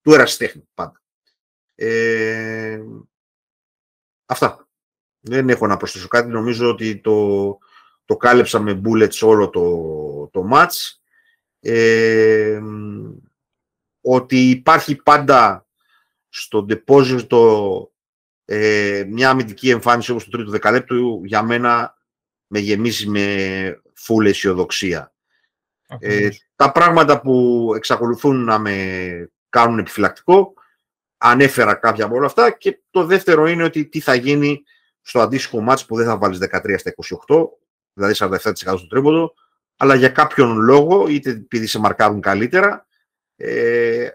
του 0.02 0.12
ερασιτέχνη 0.12 0.68
πάντα. 0.74 1.02
Ε, 1.74 2.80
αυτά. 4.26 4.68
Δεν 5.20 5.48
έχω 5.48 5.66
να 5.66 5.76
προσθέσω 5.76 6.08
κάτι. 6.08 6.28
Νομίζω 6.28 6.68
ότι 6.68 7.00
το, 7.00 7.58
το 8.04 8.16
κάλεψα 8.16 8.60
με 8.60 8.80
bullets 8.84 9.18
όλο 9.20 9.50
το, 9.50 10.28
το 10.32 10.48
match. 10.52 10.94
Ε, 11.60 12.60
ότι 14.00 14.50
υπάρχει 14.50 14.96
πάντα 14.96 15.66
στο 16.28 16.66
deposit 16.68 17.26
ε, 18.44 19.04
μια 19.08 19.30
αμυντική 19.30 19.70
εμφάνιση 19.70 20.10
όπως 20.10 20.24
το 20.24 20.30
τρίτο 20.30 20.50
δεκαλέπτου 20.50 21.24
για 21.24 21.42
μένα 21.42 21.96
με 22.46 22.58
γεμίζει 22.58 23.08
με 23.08 23.80
φούλη 23.96 24.28
αισιοδοξία. 24.28 25.12
Ε, 25.98 26.28
τα 26.56 26.72
πράγματα 26.72 27.20
που 27.20 27.70
εξακολουθούν 27.76 28.44
να 28.44 28.58
με 28.58 29.30
κάνουν 29.48 29.78
επιφυλακτικό 29.78 30.54
ανέφερα 31.18 31.74
κάποια 31.74 32.04
από 32.04 32.14
όλα 32.14 32.26
αυτά 32.26 32.50
και 32.50 32.80
το 32.90 33.04
δεύτερο 33.04 33.46
είναι 33.46 33.64
ότι 33.64 33.86
τι 33.86 34.00
θα 34.00 34.14
γίνει 34.14 34.62
στο 35.00 35.20
αντίστοιχο 35.20 35.60
μάτς 35.60 35.86
που 35.86 35.96
δεν 35.96 36.06
θα 36.06 36.16
βάλεις 36.16 36.38
13 36.40 36.74
στα 36.78 36.94
28 37.26 37.46
δηλαδή 37.92 38.14
47% 38.18 38.38
στο 38.54 38.86
τρίποδο 38.86 39.34
αλλά 39.76 39.94
για 39.94 40.08
κάποιον 40.08 40.58
λόγο 40.58 41.08
είτε 41.08 41.30
επειδή 41.30 41.66
σε 41.66 41.78
μαρκάρουν 41.78 42.20
καλύτερα 42.20 42.86
ε, 43.36 44.08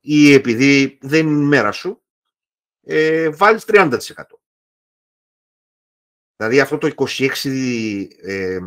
ή 0.00 0.32
επειδή 0.32 0.98
δεν 1.02 1.26
είναι 1.26 1.42
η 1.42 1.46
μέρα 1.46 1.72
σου 1.72 2.02
ε, 2.86 3.28
βάλεις 3.28 3.64
30%. 3.66 3.98
Δηλαδή 6.48 6.60
αυτό 6.60 6.78
το 6.78 6.94
26 6.96 8.06
ε, 8.22 8.58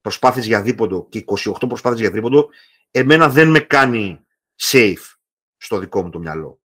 προσπάθειες 0.00 0.46
για 0.46 0.62
δίποντο 0.62 1.08
και 1.08 1.24
28 1.26 1.52
προσπάθειες 1.68 2.00
για 2.00 2.10
δίποντο 2.10 2.48
εμένα 2.90 3.28
δεν 3.28 3.50
με 3.50 3.60
κάνει 3.60 4.26
safe 4.62 5.14
στο 5.56 5.78
δικό 5.78 6.02
μου 6.02 6.10
το 6.10 6.18
μυαλό. 6.18 6.60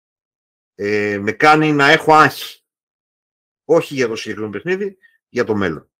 Ε, 0.74 1.18
με 1.20 1.32
κάνει 1.32 1.72
να 1.72 1.90
έχω 1.90 2.14
άγχη. 2.14 2.62
Όχι 3.64 3.94
για 3.94 4.08
το 4.08 4.16
συγκεκριμένο 4.16 4.52
παιχνίδι, 4.52 4.96
για 5.28 5.44
το 5.44 5.54
μέλλον. 5.54 5.90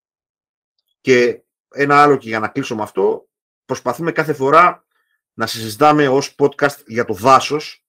Και 1.01 1.43
ένα 1.69 2.03
άλλο 2.03 2.17
και 2.17 2.29
για 2.29 2.39
να 2.39 2.49
κλείσω 2.49 2.75
με 2.75 2.83
αυτό, 2.83 3.29
προσπαθούμε 3.65 4.13
κάθε 4.13 4.33
φορά 4.33 4.87
να 5.33 5.47
συζητάμε 5.47 6.09
ως 6.09 6.35
podcast 6.39 6.85
για 6.87 7.05
το 7.05 7.15
δάσος 7.15 7.85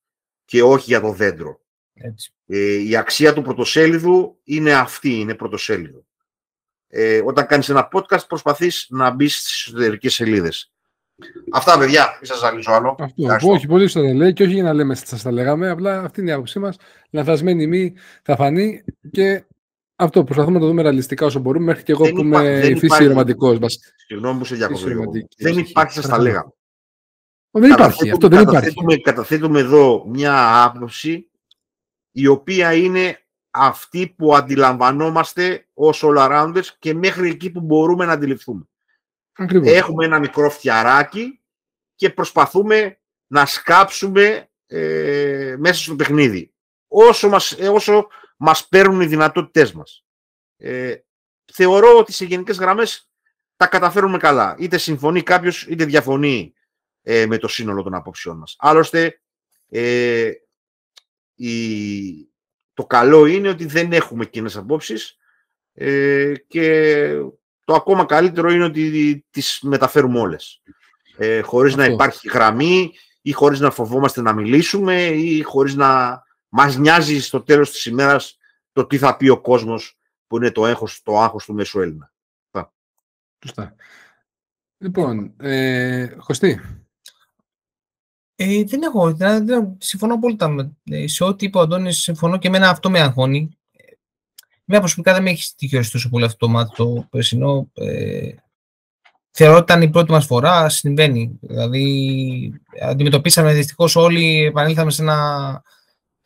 και 0.45 0.63
όχι 0.63 0.85
για 0.85 1.01
το 1.01 1.11
δέντρο. 1.11 1.61
Ε, 2.45 2.75
η 2.75 2.95
αξία 2.95 3.33
του 3.33 3.41
πρωτοσέλιδου 3.41 4.39
είναι 4.43 4.73
αυτή, 4.73 5.19
είναι 5.19 5.35
πρωτοσέλιδο. 5.35 6.03
Ε, 6.87 7.21
όταν 7.25 7.45
κάνεις 7.45 7.69
ένα 7.69 7.87
podcast 7.91 8.27
προσπαθείς 8.27 8.87
να 8.89 9.09
μπεις 9.11 9.39
στις 9.39 9.65
εσωτερικές 9.67 10.13
σελίδες. 10.13 10.71
Αυτά, 11.51 11.77
παιδιά, 11.77 12.07
μην 12.07 12.25
σας 12.25 12.39
ζαλίζω 12.39 12.71
άλλο. 12.71 12.95
Αυτό, 13.29 13.49
όχι, 13.49 13.67
πολύ 13.67 13.87
σωστά 13.87 14.13
λέει 14.13 14.33
και 14.33 14.43
όχι 14.43 14.53
για 14.53 14.63
να 14.63 14.73
λέμε 14.73 14.95
σας 14.95 15.21
τα 15.21 15.31
λέγαμε, 15.31 15.69
απλά 15.69 16.01
αυτή 16.01 16.21
είναι 16.21 16.29
η 16.29 16.33
άποψή 16.33 16.59
μας. 16.59 16.77
Λανθασμένη 17.11 17.67
μη 17.67 17.93
θα 18.23 18.35
φανεί 18.35 18.83
και 19.11 19.43
αυτό, 19.95 20.23
προσπαθούμε 20.23 20.53
να 20.53 20.59
το 20.59 20.67
δούμε 20.67 20.81
ρεαλιστικά 20.81 21.25
όσο 21.25 21.39
μπορούμε, 21.39 21.65
μέχρι 21.65 21.83
και 21.83 21.91
εγώ 21.91 22.11
που 22.11 22.19
είμαι 22.19 22.59
η 22.65 22.75
φύση 22.75 23.05
ρομαντικός. 23.05 23.57
Συγγνώμη 24.07 24.39
που 24.39 24.45
σε 24.45 24.55
διακοπώ. 24.55 25.11
Δεν 25.37 25.57
υπάρχει, 25.57 25.93
σας 25.93 26.07
τα 26.07 26.19
λέγαμε. 26.19 26.53
Δεν 27.51 27.71
υπάρχει, 27.71 28.11
αυτό 28.11 28.27
δεν 28.27 28.41
υπάρχει. 28.41 29.01
Καταθέτουμε 29.01 29.59
εδώ 29.59 30.05
μια 30.07 30.63
άποψη 30.63 31.28
η 32.11 32.27
οποία 32.27 32.73
είναι 32.73 33.23
αυτή 33.51 34.07
που 34.17 34.35
αντιλαμβανόμαστε 34.35 35.67
ως 35.73 36.03
all-arounders 36.05 36.65
και 36.79 36.93
μέχρι 36.93 37.29
εκεί 37.29 37.51
που 37.51 37.61
μπορούμε 37.61 38.05
να 38.05 38.11
αντιληφθούμε. 38.11 38.67
Έχουμε 39.63 40.05
ένα 40.05 40.19
μικρό 40.19 40.49
φτιαράκι 40.49 41.41
και 41.95 42.09
προσπαθούμε 42.09 42.99
να 43.27 43.45
σκάψουμε 43.45 44.49
ε, 44.67 45.55
μέσα 45.57 45.83
στο 45.83 45.95
παιχνίδι. 45.95 46.53
Όσο 46.87 47.29
μας, 47.29 47.51
ε, 47.51 47.67
όσο 47.67 48.07
μας 48.37 48.67
παίρνουν 48.67 49.01
οι 49.01 49.05
δυνατότητές 49.05 49.71
μας. 49.71 50.05
Ε, 50.57 50.95
θεωρώ 51.53 51.97
ότι 51.97 52.11
σε 52.13 52.25
γενικές 52.25 52.57
γραμμές 52.57 53.09
τα 53.55 53.67
καταφέρουμε 53.67 54.17
καλά. 54.17 54.55
Είτε 54.59 54.77
συμφωνεί 54.77 55.23
κάποιος, 55.23 55.67
είτε 55.67 55.85
διαφωνεί 55.85 56.53
ε, 57.01 57.25
με 57.25 57.37
το 57.37 57.47
σύνολο 57.47 57.83
των 57.83 57.93
απόψεών 57.93 58.37
μας. 58.37 58.55
Άλλωστε, 58.59 59.21
ε, 59.69 60.31
η... 61.39 62.29
το 62.73 62.85
καλό 62.85 63.25
είναι 63.25 63.49
ότι 63.49 63.65
δεν 63.65 63.91
έχουμε 63.93 64.25
κοινές 64.25 64.57
απόψεις 64.57 65.17
ε, 65.73 66.33
και 66.47 67.07
το 67.65 67.73
ακόμα 67.73 68.05
καλύτερο 68.05 68.49
είναι 68.51 68.63
ότι 68.63 69.25
τις 69.29 69.59
μεταφέρουμε 69.61 70.19
όλες. 70.19 70.61
Ε, 71.17 71.41
χωρίς 71.41 71.75
να 71.75 71.85
υπάρχει 71.85 72.27
γραμμή 72.27 72.91
ή 73.21 73.31
χωρίς 73.31 73.59
να 73.59 73.71
φοβόμαστε 73.71 74.21
να 74.21 74.33
μιλήσουμε 74.33 75.05
ή 75.05 75.41
χωρίς 75.41 75.75
να 75.75 76.23
μας 76.49 76.77
νοιάζει 76.77 77.21
στο 77.21 77.43
τέλος 77.43 77.71
της 77.71 77.85
ημέρας 77.85 78.37
το 78.71 78.85
τι 78.85 78.97
θα 78.97 79.17
πει 79.17 79.29
ο 79.29 79.41
κόσμος 79.41 79.99
που 80.27 80.37
είναι 80.37 80.51
το, 80.51 80.65
έγχος, 80.65 81.01
το 81.03 81.19
άγχος 81.19 81.45
του 81.45 81.53
Μέσου 81.53 81.79
Έλληνα. 81.81 82.11
Σωστά. 83.43 83.75
Λοιπόν, 84.77 85.33
ε, 85.37 86.15
Χωστή. 86.17 86.61
Ε, 88.41 88.63
δεν 88.63 88.81
έχω, 88.81 89.13
δεν, 89.13 89.45
δεν, 89.45 89.75
συμφωνώ 89.77 90.13
απόλυτα 90.13 90.71
ε, 90.83 91.07
σε 91.07 91.23
ό,τι 91.23 91.45
είπε 91.45 91.57
ο 91.57 91.61
Αντώνης, 91.61 91.97
συμφωνώ 91.97 92.37
και 92.37 92.47
εμένα 92.47 92.69
αυτό 92.69 92.89
με 92.89 92.99
αγχώνει. 92.99 93.49
Μια 94.65 94.79
προσωπικά 94.79 95.13
δεν 95.13 95.23
με 95.23 95.29
έχει 95.29 95.43
στοιχειώσει 95.43 95.91
τόσο 95.91 96.09
πολύ 96.09 96.25
αυτό 96.25 96.37
το 96.37 96.47
μάτι 96.47 96.75
το 96.75 97.07
περσινό. 97.09 97.69
Ε, 97.73 98.29
θεωρώ 99.31 99.53
ότι 99.53 99.63
ήταν 99.71 99.81
η 99.81 99.89
πρώτη 99.89 100.11
μας 100.11 100.25
φορά, 100.25 100.69
συμβαίνει. 100.69 101.39
Δηλαδή, 101.41 102.53
αντιμετωπίσαμε 102.81 103.53
δυστυχώς 103.53 103.95
όλοι, 103.95 104.45
επανήλθαμε 104.45 104.91
σε 104.91 105.01
ένα, 105.01 105.61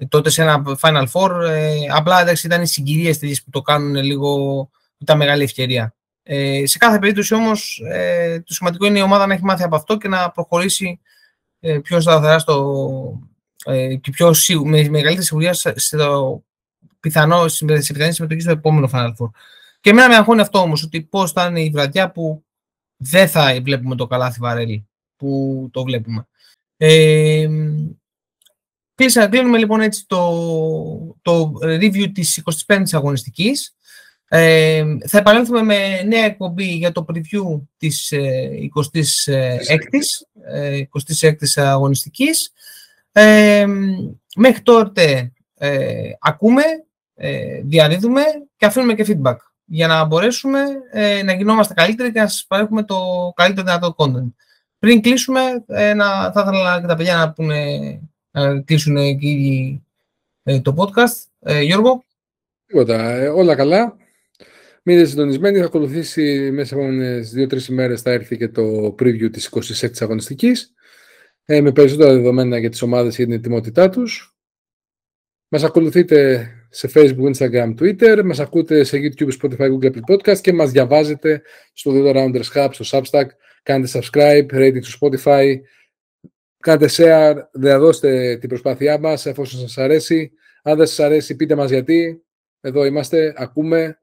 τότε 0.08 0.30
σε 0.30 0.42
ένα 0.42 0.64
Final 0.82 1.06
Four. 1.12 1.32
Ε, 1.48 1.76
απλά 1.90 2.22
εντάξει, 2.22 2.48
ήταν 2.48 2.62
οι 2.62 2.68
συγκυρίες 2.68 3.44
που 3.44 3.50
το 3.50 3.62
κάνουν 3.62 3.96
λίγο, 3.96 4.70
ήταν 4.98 5.18
μεγάλη 5.18 5.44
ευκαιρία. 5.44 5.96
Ε, 6.24 6.66
σε 6.66 6.78
κάθε 6.78 7.00
περίπτωση 7.00 7.34
όμως, 7.34 7.82
ε, 7.86 8.40
το 8.40 8.54
σημαντικό 8.54 8.86
είναι 8.86 9.00
η 9.00 9.02
ομάδα 9.02 9.28
να 9.28 9.34
έχει 9.34 9.44
μάθει 9.44 9.64
από 9.64 9.76
αυτό 9.76 9.98
και 9.98 10.08
να 10.08 10.32
προχωρήσει 10.32 11.00
ε, 11.00 11.12
πιο 11.84 12.02
σταθερά 12.02 12.40
στο, 12.40 13.20
ε, 13.66 13.96
και 13.96 14.12
πιο 14.12 14.34
με 14.64 14.90
μεγαλύτερη 14.90 15.24
σιγουριά 15.24 15.54
στο 15.54 16.44
πιθανό, 17.00 17.48
σε 17.48 17.66
πιθανή 17.66 18.14
συμμετοχή 18.14 18.42
στο 18.42 18.52
επόμενο 18.52 18.90
Final 18.94 19.14
Four. 19.18 19.30
Και 19.82 19.90
εμένα 19.90 20.08
με 20.08 20.16
αγχώνει 20.16 20.42
αυτό 20.42 20.60
όμως, 20.60 20.84
ότι 20.84 21.02
πώς 21.02 21.32
θα 21.32 21.46
είναι 21.46 21.62
η 21.62 21.70
βραδιά 21.70 22.12
που 22.12 22.44
δεν 22.98 23.28
θα 23.28 23.60
βλέπουμε 23.64 23.96
το 23.96 24.08
καλάθι 24.08 24.40
Βαρέλη, 24.40 24.88
που 25.16 25.70
το 25.72 25.84
βλέπουμε. 25.84 26.28
Ε, 26.78 27.48
κλείνουμε 29.30 29.58
λοιπόν 29.58 29.82
έτσι 29.82 30.06
το, 30.08 31.18
το 31.22 31.54
review 31.62 32.12
της 32.14 32.44
25ης 32.68 32.90
αγωνιστικής. 32.92 33.76
Ε, 34.36 34.84
θα 35.08 35.18
επανέλθουμε 35.18 35.62
με 35.62 36.02
νέα 36.02 36.26
εκπομπή 36.26 36.66
για 36.66 36.92
το 36.92 37.06
preview 37.10 37.62
της 37.78 38.14
26ης, 38.14 39.34
ε, 40.44 40.84
26ης 40.90 41.56
ε, 41.56 41.62
αγωνιστικής. 41.62 42.54
Ε, 43.12 43.66
μέχρι 44.36 44.62
τότε 44.62 45.32
ε, 45.58 46.12
ακούμε, 46.20 46.64
ε, 47.16 47.62
διαδίδουμε 47.64 48.22
και 48.58 48.66
αφήνουμε 48.66 48.94
και 48.94 49.06
feedback 49.08 49.36
για 49.66 49.88
να 49.88 50.06
μπορέσουμε 50.06 50.60
ε, 50.92 51.24
να 51.24 51.34
γινόμαστε 51.34 51.74
καλύτεροι 51.74 52.12
και 52.12 52.20
να 52.20 52.28
σας 52.28 52.46
παρέχουμε 52.48 52.84
το 52.84 52.98
καλύτερο 53.36 53.66
δυνατό 53.66 53.96
content. 53.98 54.34
Πριν 54.80 55.02
κλείσουμε, 55.02 55.42
να, 55.96 56.32
θα 56.32 56.42
ήθελα 56.42 56.82
και 56.82 56.88
τα 56.88 56.96
παιδιά 56.96 57.16
να, 57.16 57.32
πούνε, 57.32 57.80
να 58.32 58.62
κλείσουν 58.62 58.98
εκεί 58.98 59.84
το 60.62 60.76
podcast. 60.78 61.52
Γιώργο. 61.62 62.04
Τίποτα, 62.66 63.32
όλα 63.34 63.56
καλά. 63.56 64.02
Μείνετε 64.86 65.08
συντονισμένοι, 65.08 65.60
θα 65.60 65.66
ακολουθήσει 65.66 66.52
μέσα 66.52 66.68
σε 66.68 66.76
επόμενε 66.76 67.20
δύο-τρεις 67.20 67.68
ημέρες 67.68 68.02
θα 68.02 68.12
έρθει 68.12 68.38
και 68.38 68.48
το 68.48 68.96
preview 69.00 69.32
της 69.32 69.50
26η 69.52 69.98
αγωνιστικής. 70.00 70.74
Ε, 71.46 71.62
με 71.62 71.72
περισσότερα 71.72 72.14
δεδομένα 72.14 72.58
για 72.58 72.70
τις 72.70 72.82
ομάδες 72.82 73.16
και 73.16 73.24
την 73.24 73.34
ετοιμότητά 73.34 73.90
τους. 73.90 74.38
Μας 75.48 75.64
ακολουθείτε 75.64 76.48
σε 76.70 76.90
Facebook, 76.94 77.34
Instagram, 77.34 77.76
Twitter, 77.80 78.22
μας 78.26 78.40
ακούτε 78.40 78.84
σε 78.84 78.98
YouTube, 78.98 79.30
Spotify, 79.42 79.72
Google 79.72 79.92
Apple 79.92 80.14
Podcast 80.14 80.40
και 80.40 80.54
μας 80.54 80.72
διαβάζετε 80.72 81.42
στο 81.74 81.92
The 81.96 82.16
Rounders 82.16 82.52
Hub, 82.54 82.70
στο 82.72 83.00
Substack. 83.00 83.26
Κάντε 83.64 83.88
subscribe, 83.92 84.46
rating 84.52 84.84
στο 84.84 85.08
Spotify, 85.08 85.56
κάντε 86.60 86.88
share, 86.92 87.36
διαδώστε 87.52 88.38
την 88.38 88.50
προσπάθειά 88.50 89.00
μας 89.00 89.26
εφόσον 89.26 89.60
σας 89.60 89.78
αρέσει. 89.78 90.32
Αν 90.64 90.78
δεν 90.78 90.88
σας 90.88 91.00
αρέσει, 91.00 91.36
πείτε 91.36 91.56
μας 91.56 91.70
γιατί. 91.70 92.24
Εδώ 92.62 92.86
είμαστε, 92.86 93.34
ακούμε, 93.38 94.03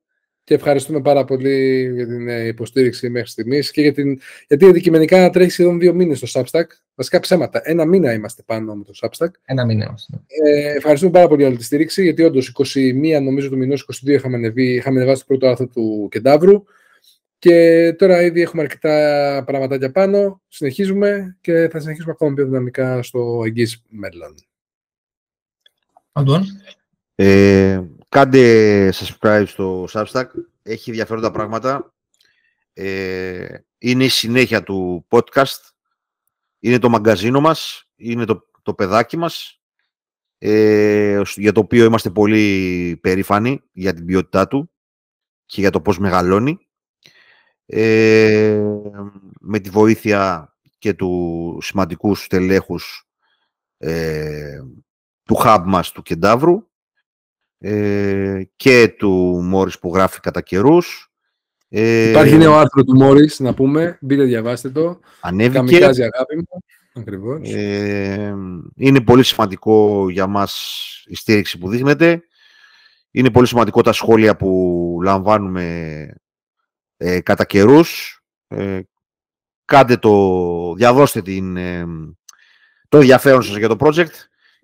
και 0.50 0.56
ευχαριστούμε 0.56 1.00
πάρα 1.00 1.24
πολύ 1.24 1.90
για 1.94 2.06
την 2.06 2.28
ε, 2.28 2.46
υποστήριξη 2.46 3.10
μέχρι 3.10 3.28
στιγμής 3.28 3.70
και 3.70 3.80
για 3.80 3.92
την... 3.92 4.20
γιατί 4.48 4.64
αντικειμενικά 4.64 5.30
τρέχει 5.30 5.50
σχεδόν 5.50 5.78
δύο 5.78 5.94
μήνες 5.94 6.20
το 6.20 6.26
Substack. 6.32 6.64
Βασικά 6.94 7.20
ψέματα. 7.20 7.60
Ένα 7.64 7.84
μήνα 7.84 8.12
είμαστε 8.12 8.42
πάνω 8.42 8.74
με 8.74 8.84
το 8.84 8.92
Substack. 9.00 9.28
Ένα 9.44 9.64
μήνα 9.64 9.84
είμαστε. 9.84 10.20
Ε, 10.26 10.76
ευχαριστούμε 10.76 11.12
πάρα 11.12 11.26
πολύ 11.26 11.40
για 11.40 11.48
όλη 11.48 11.56
τη 11.56 11.64
στήριξη, 11.64 12.02
γιατί 12.02 12.22
όντως 12.22 12.52
21 12.74 13.20
νομίζω 13.22 13.48
του 13.48 13.56
μηνός 13.56 13.86
22 14.04 14.08
είχαμε, 14.08 14.36
ανεβεί, 14.36 14.74
είχαμε 14.74 15.00
ανεβάσει 15.00 15.20
το 15.20 15.26
πρώτο 15.26 15.46
άρθρο 15.46 15.66
του 15.66 16.08
Κεντάβρου. 16.10 16.64
Και 17.38 17.94
τώρα 17.98 18.22
ήδη 18.22 18.40
έχουμε 18.40 18.62
αρκετά 18.62 19.42
πραγματάκια 19.46 19.90
πάνω. 19.90 20.42
Συνεχίζουμε 20.48 21.36
και 21.40 21.68
θα 21.72 21.80
συνεχίσουμε 21.80 22.12
ακόμα 22.12 22.34
πιο 22.34 22.44
δυναμικά 22.44 23.02
στο 23.02 23.42
εγγύς 23.44 23.82
μέλλον. 23.88 24.34
Αντών. 26.12 26.44
Ε, 27.14 27.80
Κάντε 28.10 28.92
subscribe 28.94 29.44
στο 29.46 29.88
Substack. 29.92 30.26
Έχει 30.62 30.90
ενδιαφέροντα 30.90 31.30
πράγματα. 31.30 31.94
Ε, 32.72 33.58
είναι 33.78 34.04
η 34.04 34.08
συνέχεια 34.08 34.62
του 34.62 35.06
podcast. 35.08 35.60
Είναι 36.58 36.78
το 36.78 36.88
μαγκαζίνο 36.88 37.40
μας. 37.40 37.88
Είναι 37.96 38.24
το, 38.24 38.46
το 38.62 38.74
παιδάκι 38.74 39.16
μας. 39.16 39.60
Ε, 40.38 41.22
για 41.36 41.52
το 41.52 41.60
οποίο 41.60 41.84
είμαστε 41.84 42.10
πολύ 42.10 42.98
περήφανοι 43.02 43.62
για 43.72 43.94
την 43.94 44.04
ποιότητά 44.04 44.48
του 44.48 44.70
και 45.46 45.60
για 45.60 45.70
το 45.70 45.80
πώς 45.80 45.98
μεγαλώνει. 45.98 46.68
Ε, 47.66 48.62
με 49.40 49.58
τη 49.58 49.70
βοήθεια 49.70 50.54
και 50.78 50.94
του 50.94 51.58
σημαντικούς 51.62 52.24
στελέχους 52.24 53.08
ε, 53.76 54.60
του 55.24 55.36
hub 55.44 55.62
μας 55.66 55.92
του 55.92 56.02
Κεντάβρου 56.02 56.69
ε, 57.62 58.42
και 58.56 58.94
του 58.98 59.40
Μόρις 59.42 59.78
που 59.78 59.94
γράφει 59.94 60.20
κατά 60.20 60.40
καιρούς. 60.40 61.12
Ε, 61.68 62.08
Υπάρχει 62.08 62.36
νέο 62.36 62.54
άρθρο 62.54 62.84
του 62.84 62.96
Μόρις, 62.96 63.40
να 63.40 63.54
πούμε. 63.54 63.98
Μπείτε, 64.00 64.22
διαβάστε 64.22 64.70
το. 64.70 65.00
Ανέβηκε. 65.20 65.58
Καμικάζει 65.58 66.02
αγάπη 66.02 66.36
μου. 66.36 66.62
Ακριβώς. 66.94 67.52
Ε, 67.52 68.34
είναι 68.76 69.00
πολύ 69.00 69.22
σημαντικό 69.22 70.06
για 70.10 70.26
μας 70.26 70.82
η 71.06 71.14
στήριξη 71.14 71.58
που 71.58 71.68
δείχνετε. 71.68 72.22
Είναι 73.10 73.30
πολύ 73.30 73.46
σημαντικό 73.46 73.82
τα 73.82 73.92
σχόλια 73.92 74.36
που 74.36 74.98
λαμβάνουμε 75.02 76.06
ε, 76.96 77.20
κατά 77.20 77.44
καιρούς. 77.44 78.22
Ε, 78.48 78.80
κάντε 79.64 79.96
το, 79.96 80.74
διαδώστε 80.74 81.22
την, 81.22 81.56
ε, 81.56 81.86
το 82.88 82.96
ενδιαφέρον 82.96 83.42
σας 83.42 83.56
για 83.56 83.68
το 83.68 83.76
project 83.80 84.14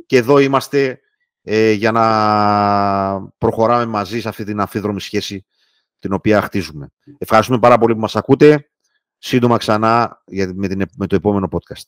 και 0.07 0.17
εδώ 0.17 0.39
είμαστε 0.39 1.01
ε, 1.49 1.73
για 1.73 1.93
να 1.93 2.03
προχωράμε 3.39 3.87
μαζί 3.87 4.21
σε 4.21 4.29
αυτή 4.29 4.45
την 4.45 4.61
αφίδρομη 4.61 5.01
σχέση 5.01 5.47
την 5.99 6.13
οποία 6.13 6.43
χτίζουμε. 6.43 6.89
Ευχαριστούμε 7.19 7.59
πάρα 7.59 7.79
πολύ 7.79 7.95
που 7.95 8.01
μας 8.01 8.17
ακούτε. 8.17 8.71
Σύντομα 9.19 9.57
ξανά 9.57 10.23
με, 10.55 10.69
την, 10.69 10.83
με 10.97 11.07
το 11.07 11.17
επόμενο 11.17 11.49
podcast. 11.51 11.83